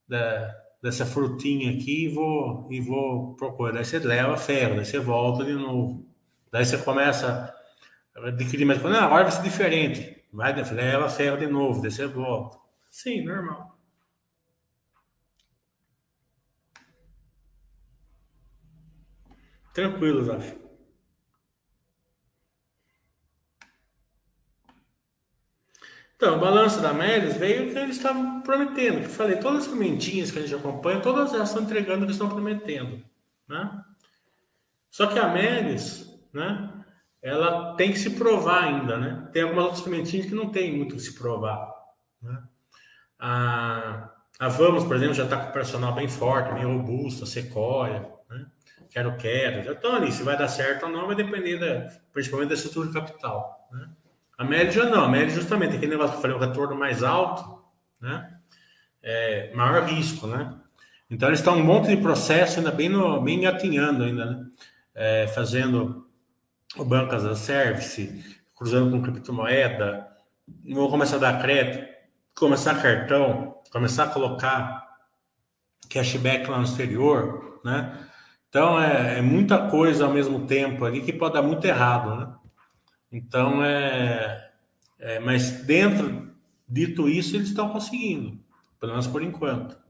da, 0.08 0.56
dessa 0.82 1.06
frutinha 1.06 1.72
aqui 1.72 2.06
e 2.06 2.10
vou, 2.10 2.68
e 2.72 2.82
vou 2.82 3.36
procurar. 3.36 3.74
Daí 3.74 3.86
você 3.86 4.00
leva 4.00 4.36
ferro, 4.36 4.78
daí 4.78 4.86
você 4.86 5.00
volta 5.00 5.46
de 5.46 5.54
novo. 5.54 6.04
Daí 6.52 6.66
você 6.66 6.78
começa 6.78 7.54
adquirir 8.16 8.66
mais 8.66 8.82
coisa. 8.82 8.98
Não, 8.98 9.06
agora 9.06 9.24
vai 9.24 9.32
ser 9.32 9.44
diferente. 9.44 10.24
Vai, 10.32 10.54
leva 10.54 11.10
ferro 11.10 11.38
de 11.38 11.48
novo, 11.48 11.82
você 11.82 12.08
volta. 12.08 12.58
Sim, 12.90 13.24
normal. 13.24 13.78
Tranquilo, 19.74 20.24
Zaf. 20.24 20.64
Então, 26.16 26.38
o 26.38 26.40
balanço 26.40 26.80
da 26.82 26.94
Médios 26.94 27.36
veio 27.36 27.72
que 27.72 27.78
eles 27.78 27.98
estavam 27.98 28.42
prometendo. 28.42 29.00
Que 29.00 29.06
eu 29.08 29.10
falei, 29.10 29.36
todas 29.38 29.64
as 29.64 29.68
pimentinhas 29.68 30.32
que 30.32 30.40
a 30.40 30.42
gente 30.42 30.56
acompanha, 30.56 31.02
todas 31.02 31.32
já 31.32 31.44
estão 31.44 31.64
entregando 31.64 32.04
o 32.04 32.06
que 32.06 32.14
estão 32.14 32.30
prometendo. 32.30 33.04
Né? 33.48 33.84
Só 34.90 35.08
que 35.08 35.20
a 35.20 35.28
Médios, 35.28 36.18
né, 36.32 36.73
ela 37.24 37.74
tem 37.76 37.92
que 37.92 37.98
se 37.98 38.12
provar 38.12 38.66
ainda. 38.66 38.98
Né? 38.98 39.28
Tem 39.32 39.42
algumas 39.42 39.64
outras 39.64 39.82
pimentinhas 39.82 40.28
que 40.28 40.36
não 40.36 40.50
tem 40.50 40.76
muito 40.76 40.96
que 40.96 41.02
se 41.02 41.18
provar. 41.18 41.72
Né? 42.22 42.44
A, 43.18 44.10
a 44.40 44.50
Vamos, 44.50 44.84
por 44.84 44.96
exemplo, 44.96 45.16
já 45.16 45.24
está 45.24 45.38
com 45.38 45.50
o 45.50 45.54
personal 45.54 45.94
bem 45.94 46.08
forte, 46.08 46.54
bem 46.54 46.66
robusto, 46.66 47.24
a 47.24 47.28
Sequoia 47.28 48.14
quero, 48.94 49.18
quero, 49.18 49.64
já 49.64 49.72
estão 49.72 49.96
ali. 49.96 50.12
Se 50.12 50.24
vai 50.24 50.38
dar 50.38 50.48
certo 50.48 50.86
ou 50.86 50.92
não 50.92 51.08
vai 51.08 51.16
depender 51.16 51.58
da, 51.58 51.92
principalmente 52.14 52.50
da 52.50 52.56
estrutura 52.56 52.88
de 52.88 52.94
capital. 52.94 53.68
Né? 53.72 53.90
A 54.38 54.44
média 54.44 54.86
não, 54.86 55.06
a 55.06 55.10
média 55.10 55.34
justamente 55.34 55.76
aquele 55.76 55.92
negócio 55.92 56.12
que 56.12 56.18
eu 56.18 56.22
falei, 56.22 56.38
o 56.38 56.40
retorno 56.40 56.76
mais 56.76 57.04
alto, 57.04 57.64
né? 58.00 58.30
É, 59.02 59.54
maior 59.54 59.84
risco, 59.84 60.28
né? 60.28 60.54
Então 61.10 61.28
eles 61.28 61.40
estão 61.40 61.58
um 61.58 61.64
monte 61.64 61.90
de 61.90 61.98
processo 61.98 62.60
ainda 62.60 62.72
bem, 62.72 62.88
no, 62.88 63.22
bem 63.22 63.40
engatinhando 63.40 64.04
ainda, 64.04 64.26
né? 64.26 64.46
É, 64.96 65.28
fazendo 65.28 66.08
o 66.78 66.84
banco 66.84 67.14
as 67.16 67.26
a 67.26 67.36
service, 67.36 68.40
cruzando 68.56 68.92
com 68.92 69.02
criptomoeda, 69.02 70.08
vou 70.70 70.90
começar 70.90 71.18
a 71.18 71.20
dar 71.20 71.42
crédito, 71.42 71.86
começar 72.36 72.82
cartão, 72.82 73.56
começar 73.72 74.06
a 74.06 74.10
colocar 74.10 74.84
cashback 75.90 76.50
lá 76.50 76.58
no 76.58 76.64
exterior, 76.64 77.60
né? 77.64 77.98
Então 78.50 78.80
é, 78.80 79.20
é, 79.20 79.22
muita 79.22 79.70
coisa 79.70 80.06
ao 80.06 80.14
mesmo 80.14 80.46
tempo 80.46 80.86
ali 80.86 81.02
que 81.02 81.14
pode 81.14 81.34
dar 81.34 81.42
muito 81.42 81.66
errado, 81.66 82.16
né? 82.16 82.34
Então 83.12 83.64
é, 83.64 84.52
é 85.00 85.20
mas 85.20 85.64
dentro 85.64 86.32
dito 86.68 87.08
isso 87.08 87.36
eles 87.36 87.50
estão 87.50 87.70
conseguindo, 87.70 88.40
pelo 88.80 88.94
menos 88.94 89.08
por 89.08 89.22
enquanto. 89.22 89.83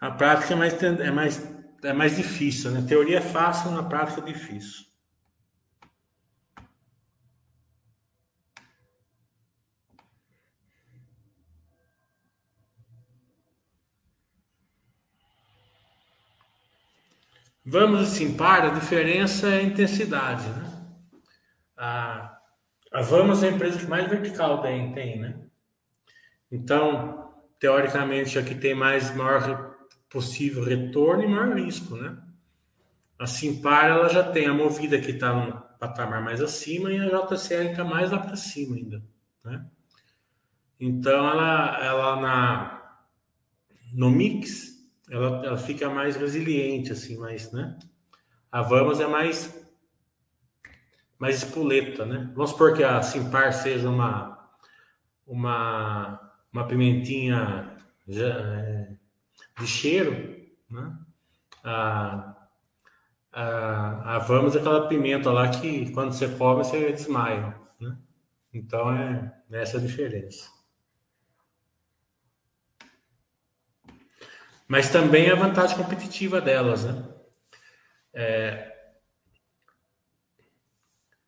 A 0.00 0.10
prática 0.10 0.54
é 0.54 0.56
mais, 0.56 0.82
é 0.82 1.10
mais, 1.10 1.54
é 1.82 1.92
mais 1.92 2.16
difícil, 2.16 2.70
né? 2.70 2.82
Teoria 2.88 3.18
é 3.18 3.20
fácil, 3.20 3.70
na 3.70 3.82
prática 3.82 4.22
é 4.22 4.32
difícil. 4.32 4.86
Vamos 17.62 18.00
assim 18.00 18.34
para 18.36 18.68
a 18.68 18.74
diferença 18.74 19.46
é 19.46 19.58
a 19.58 19.62
intensidade, 19.62 20.48
né? 20.48 20.82
A, 21.76 22.38
a 22.90 23.02
Vamos 23.02 23.42
é 23.42 23.48
a 23.48 23.52
empresa 23.52 23.78
que 23.78 23.86
mais 23.86 24.08
vertical 24.08 24.62
tem, 24.62 24.92
tem, 24.94 25.20
né? 25.20 25.38
Então, 26.50 27.32
teoricamente, 27.60 28.38
aqui 28.38 28.54
tem 28.54 28.74
mais 28.74 29.14
maior 29.14 29.69
possível 30.10 30.64
retorno 30.64 31.22
e 31.22 31.28
maior 31.28 31.56
risco, 31.56 31.96
né? 31.96 32.18
A 33.18 33.26
Simpar, 33.26 33.90
ela 33.90 34.08
já 34.08 34.22
tem 34.24 34.46
a 34.46 34.52
Movida 34.54 35.00
que 35.00 35.12
está 35.12 35.32
num 35.32 35.52
patamar 35.78 36.22
mais 36.22 36.42
acima 36.42 36.90
e 36.90 36.98
a 36.98 37.06
JCL 37.06 37.70
está 37.70 37.84
mais 37.84 38.10
lá 38.10 38.18
para 38.18 38.36
cima 38.36 38.76
ainda, 38.76 39.02
né? 39.44 39.64
Então, 40.78 41.28
ela, 41.28 41.84
ela 41.84 42.20
na, 42.20 42.96
no 43.92 44.10
mix, 44.10 44.78
ela, 45.10 45.46
ela 45.46 45.56
fica 45.56 45.88
mais 45.88 46.16
resiliente, 46.16 46.92
assim, 46.92 47.16
mais, 47.18 47.52
né? 47.52 47.78
A 48.50 48.62
Vamos 48.62 49.00
é 49.00 49.06
mais 49.06 49.58
mais 51.18 51.42
espoleta, 51.42 52.06
né? 52.06 52.30
Vamos 52.34 52.52
supor 52.52 52.74
que 52.74 52.82
a 52.82 53.02
Simpar 53.02 53.52
seja 53.52 53.88
uma 53.88 54.30
uma, 55.26 56.32
uma 56.52 56.66
pimentinha 56.66 57.76
de 59.58 59.66
cheiro, 59.66 60.12
né? 60.70 60.98
A, 61.62 62.48
a, 63.32 64.16
a 64.16 64.18
Vamos 64.20 64.56
é 64.56 64.60
aquela 64.60 64.88
pimenta 64.88 65.30
lá 65.30 65.48
que 65.48 65.92
quando 65.92 66.12
você 66.12 66.28
come 66.28 66.64
você 66.64 66.92
desmaia, 66.92 67.58
né? 67.80 67.98
Então 68.52 68.92
é 68.92 69.32
essa 69.50 69.80
diferença. 69.80 70.60
mas 74.70 74.88
também 74.88 75.28
a 75.28 75.34
vantagem 75.34 75.76
competitiva 75.76 76.40
delas, 76.40 76.84
né? 76.84 77.04
É... 78.14 78.72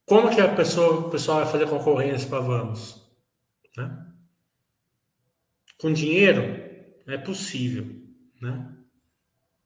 Como 0.07 0.33
que 0.33 0.41
a 0.41 0.55
pessoa, 0.55 1.09
o 1.09 1.11
pessoal 1.11 1.41
vai 1.41 1.51
fazer 1.51 1.69
concorrência 1.69 2.29
para 2.29 2.39
Vamos? 2.39 3.05
Né? 3.77 4.07
Com 5.77 5.93
dinheiro 5.93 6.41
é 7.05 7.19
possível, 7.19 8.02
né? 8.43 8.69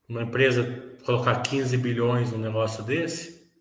Uma 0.07 0.21
empresa 0.21 0.95
colocar 1.03 1.41
15 1.41 1.75
bilhões 1.77 2.31
num 2.31 2.37
negócio 2.37 2.83
desse 2.83 3.51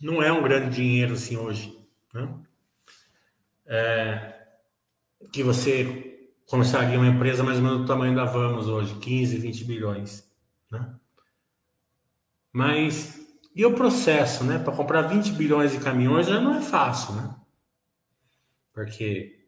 não 0.00 0.22
é 0.22 0.32
um 0.32 0.42
grande 0.42 0.74
dinheiro 0.74 1.14
assim 1.14 1.36
hoje, 1.36 1.78
né? 2.12 2.34
É... 3.64 4.48
que 5.32 5.42
você 5.42 6.28
começaria 6.46 6.98
uma 6.98 7.08
empresa 7.08 7.42
mais 7.42 7.56
ou 7.56 7.64
menos 7.64 7.80
do 7.80 7.86
tamanho 7.86 8.14
da 8.14 8.24
Vamos 8.24 8.68
hoje, 8.68 8.94
15, 8.96 9.38
20 9.38 9.64
bilhões, 9.64 10.30
né? 10.70 10.94
Mas 12.52 13.18
e 13.54 13.64
o 13.64 13.74
processo, 13.74 14.44
né? 14.44 14.58
Para 14.58 14.76
comprar 14.76 15.02
20 15.02 15.32
bilhões 15.32 15.72
de 15.72 15.80
caminhões 15.80 16.26
já 16.26 16.40
não 16.40 16.54
é 16.54 16.60
fácil, 16.60 17.14
né? 17.14 17.34
Porque 18.74 19.46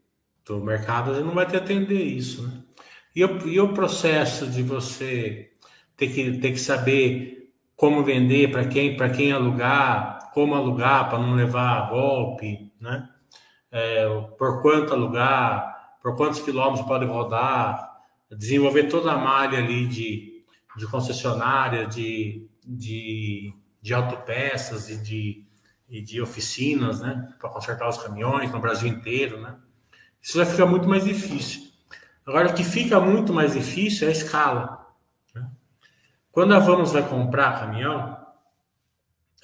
o 0.49 0.61
mercado 0.61 1.15
já 1.15 1.21
não 1.21 1.35
vai 1.35 1.47
te 1.47 1.57
atender 1.57 2.03
isso, 2.03 2.47
né? 2.47 2.64
E 3.15 3.25
o, 3.25 3.49
e 3.49 3.61
o 3.61 3.73
processo 3.73 4.47
de 4.47 4.63
você 4.63 5.53
ter 5.97 6.09
que, 6.09 6.39
ter 6.39 6.53
que 6.53 6.59
saber 6.59 7.53
como 7.77 8.03
vender, 8.03 8.51
para 8.51 8.67
quem, 8.67 8.97
para 8.97 9.11
quem 9.11 9.33
alugar, 9.33 10.31
como 10.33 10.55
alugar 10.55 11.09
para 11.09 11.19
não 11.19 11.35
levar 11.35 11.91
golpe, 11.91 12.73
né? 12.81 13.09
É, 13.71 14.07
por 14.39 14.63
quanto 14.63 14.93
alugar, 14.93 15.97
por 16.01 16.17
quantos 16.17 16.41
quilômetros 16.41 16.87
pode 16.87 17.05
rodar, 17.05 17.99
desenvolver 18.31 18.85
toda 18.85 19.13
a 19.13 19.19
malha 19.19 19.59
ali 19.59 19.87
de, 19.87 20.45
de 20.77 20.87
concessionária, 20.87 21.87
de, 21.87 22.49
de, 22.65 23.53
de 23.81 23.95
autopeças 23.95 24.89
e 24.89 24.97
de, 24.97 25.45
e 25.89 26.01
de 26.01 26.21
oficinas, 26.21 27.01
né? 27.01 27.35
Para 27.39 27.51
consertar 27.51 27.89
os 27.89 27.99
caminhões 27.99 28.51
no 28.53 28.61
Brasil 28.61 28.89
inteiro, 28.89 29.41
né? 29.41 29.57
Isso 30.23 30.39
vai 30.39 30.47
ficar 30.47 30.67
muito 30.67 30.89
mais 30.89 31.05
difícil. 31.05 31.74
Agora, 32.27 32.49
o 32.49 32.55
que 32.55 32.65
fica 32.65 32.99
muito 33.01 33.33
mais 33.33 33.53
difícil 33.53 34.07
é 34.07 34.11
a 34.11 34.13
escala. 34.13 34.87
Né? 35.35 35.47
Quando 36.33 36.55
a 36.55 36.59
Vamos 36.59 36.93
vai 36.93 37.07
comprar 37.07 37.61
caminhão, 37.61 38.17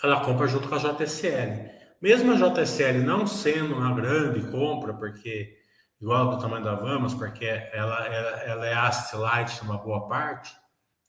ela 0.02 0.24
compra 0.24 0.46
junto 0.46 0.68
com 0.68 0.74
a 0.74 0.78
JSL. 0.78 1.70
Mesmo 2.00 2.32
a 2.32 2.36
JSL 2.36 3.02
não 3.04 3.26
sendo 3.26 3.74
uma 3.74 3.94
grande 3.94 4.40
compra, 4.50 4.94
porque 4.94 5.58
igual 6.00 6.30
do 6.30 6.40
tamanho 6.40 6.64
da 6.64 6.74
Vamos, 6.74 7.12
porque 7.12 7.44
ela, 7.44 8.06
ela, 8.06 8.30
ela 8.42 8.66
é 8.66 8.74
asset 8.74 9.16
light 9.16 9.60
uma 9.62 9.76
boa 9.76 10.08
parte, 10.08 10.56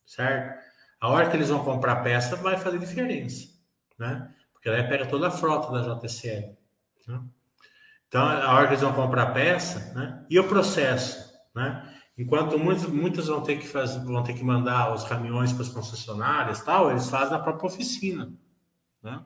certo? 0.06 0.60
A 1.00 1.08
hora 1.08 1.30
que 1.30 1.38
eles 1.38 1.50
vão 1.50 1.64
comprar 1.64 2.04
peça 2.04 2.36
vai 2.36 2.58
fazer 2.58 2.78
diferença, 2.78 3.48
né? 3.98 4.30
Porque 4.54 4.68
ela 4.68 4.84
pega 4.84 5.06
toda 5.06 5.30
a 5.30 5.32
frota 5.32 5.72
da 5.72 5.96
JSL. 5.96 6.58
Né? 7.08 7.22
Então, 8.08 8.28
a 8.28 8.54
hora 8.54 8.68
que 8.68 8.74
eles 8.74 8.84
vão 8.84 8.94
comprar 8.94 9.28
peça, 9.28 9.94
né? 9.96 10.26
E 10.30 10.38
o 10.38 10.48
processo, 10.48 11.31
né? 11.54 11.98
Enquanto 12.18 12.58
muitos, 12.60 12.88
muitos 12.88 13.28
vão 13.28 13.42
ter 13.42 13.58
que 13.58 13.68
fazer, 13.68 14.04
vão 14.04 14.24
ter 14.24 14.34
que 14.34 14.44
mandar 14.44 14.94
os 14.94 15.04
caminhões 15.04 15.52
para 15.52 15.64
as 15.64 15.70
concessionárias, 15.70 16.64
tal, 16.64 16.92
eles 16.92 17.10
fazem 17.10 17.32
na 17.32 17.40
própria 17.40 17.68
oficina, 17.68 18.32
né? 19.02 19.24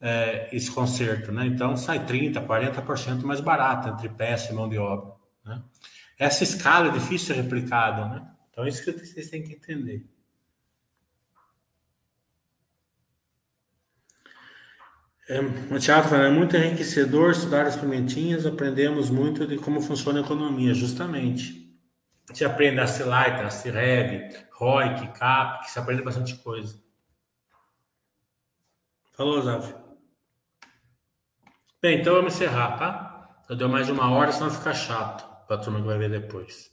É, 0.00 0.54
esse 0.54 0.70
conserto, 0.70 1.32
né? 1.32 1.46
Então 1.46 1.76
sai 1.76 2.04
30, 2.04 2.40
40% 2.40 3.22
mais 3.22 3.40
barato 3.40 3.88
entre 3.88 4.08
peça 4.08 4.52
e 4.52 4.54
mão 4.54 4.68
de 4.68 4.76
obra, 4.78 5.14
né? 5.44 5.62
Essa 6.18 6.44
escala 6.44 6.88
é 6.88 6.92
difícil 6.92 7.34
ser 7.34 7.42
replicada, 7.42 8.08
né? 8.08 8.30
Então, 8.50 8.64
é 8.64 8.68
isso 8.68 8.84
que 8.84 8.92
vocês 8.92 9.30
têm 9.30 9.42
que 9.42 9.52
entender. 9.52 10.06
É, 15.26 15.40
o 15.40 15.78
teatro 15.78 16.14
é 16.16 16.30
muito 16.30 16.54
enriquecedor 16.54 17.30
estudar 17.30 17.66
as 17.66 17.76
pimentinhas, 17.76 18.44
aprendemos 18.44 19.08
muito 19.08 19.46
de 19.46 19.56
como 19.56 19.80
funciona 19.80 20.20
a 20.20 20.22
economia, 20.22 20.74
justamente. 20.74 21.64
Você 22.28 22.44
aprende 22.44 22.80
a 22.80 22.86
Cilaita, 22.86 23.46
a 23.46 23.50
Cireb, 23.50 24.34
ROIC, 24.52 25.18
CAP, 25.18 25.64
que 25.64 25.70
você 25.70 25.78
aprende 25.78 26.02
bastante 26.02 26.36
coisa. 26.36 26.78
Falou, 29.12 29.40
Zaf. 29.40 29.74
Bem, 31.80 32.00
então 32.00 32.14
vamos 32.14 32.34
encerrar, 32.34 32.76
tá? 32.76 33.44
Eu 33.48 33.56
deu 33.56 33.68
mais 33.68 33.86
de 33.86 33.92
uma 33.92 34.10
hora, 34.10 34.32
senão 34.32 34.50
fica 34.50 34.74
chato 34.74 35.26
para 35.46 35.56
a 35.56 35.58
turma 35.58 35.80
que 35.80 35.86
vai 35.86 35.98
ver 35.98 36.10
depois. 36.10 36.70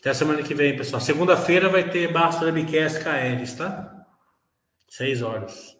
Até 0.00 0.14
semana 0.14 0.42
que 0.42 0.54
vem, 0.54 0.76
pessoal. 0.76 1.00
Segunda-feira 1.00 1.68
vai 1.68 1.88
ter 1.88 2.12
Basta 2.12 2.44
Webcast 2.46 3.00
KLs, 3.00 3.56
tá? 3.56 4.06
Seis 4.88 5.20
horas. 5.20 5.79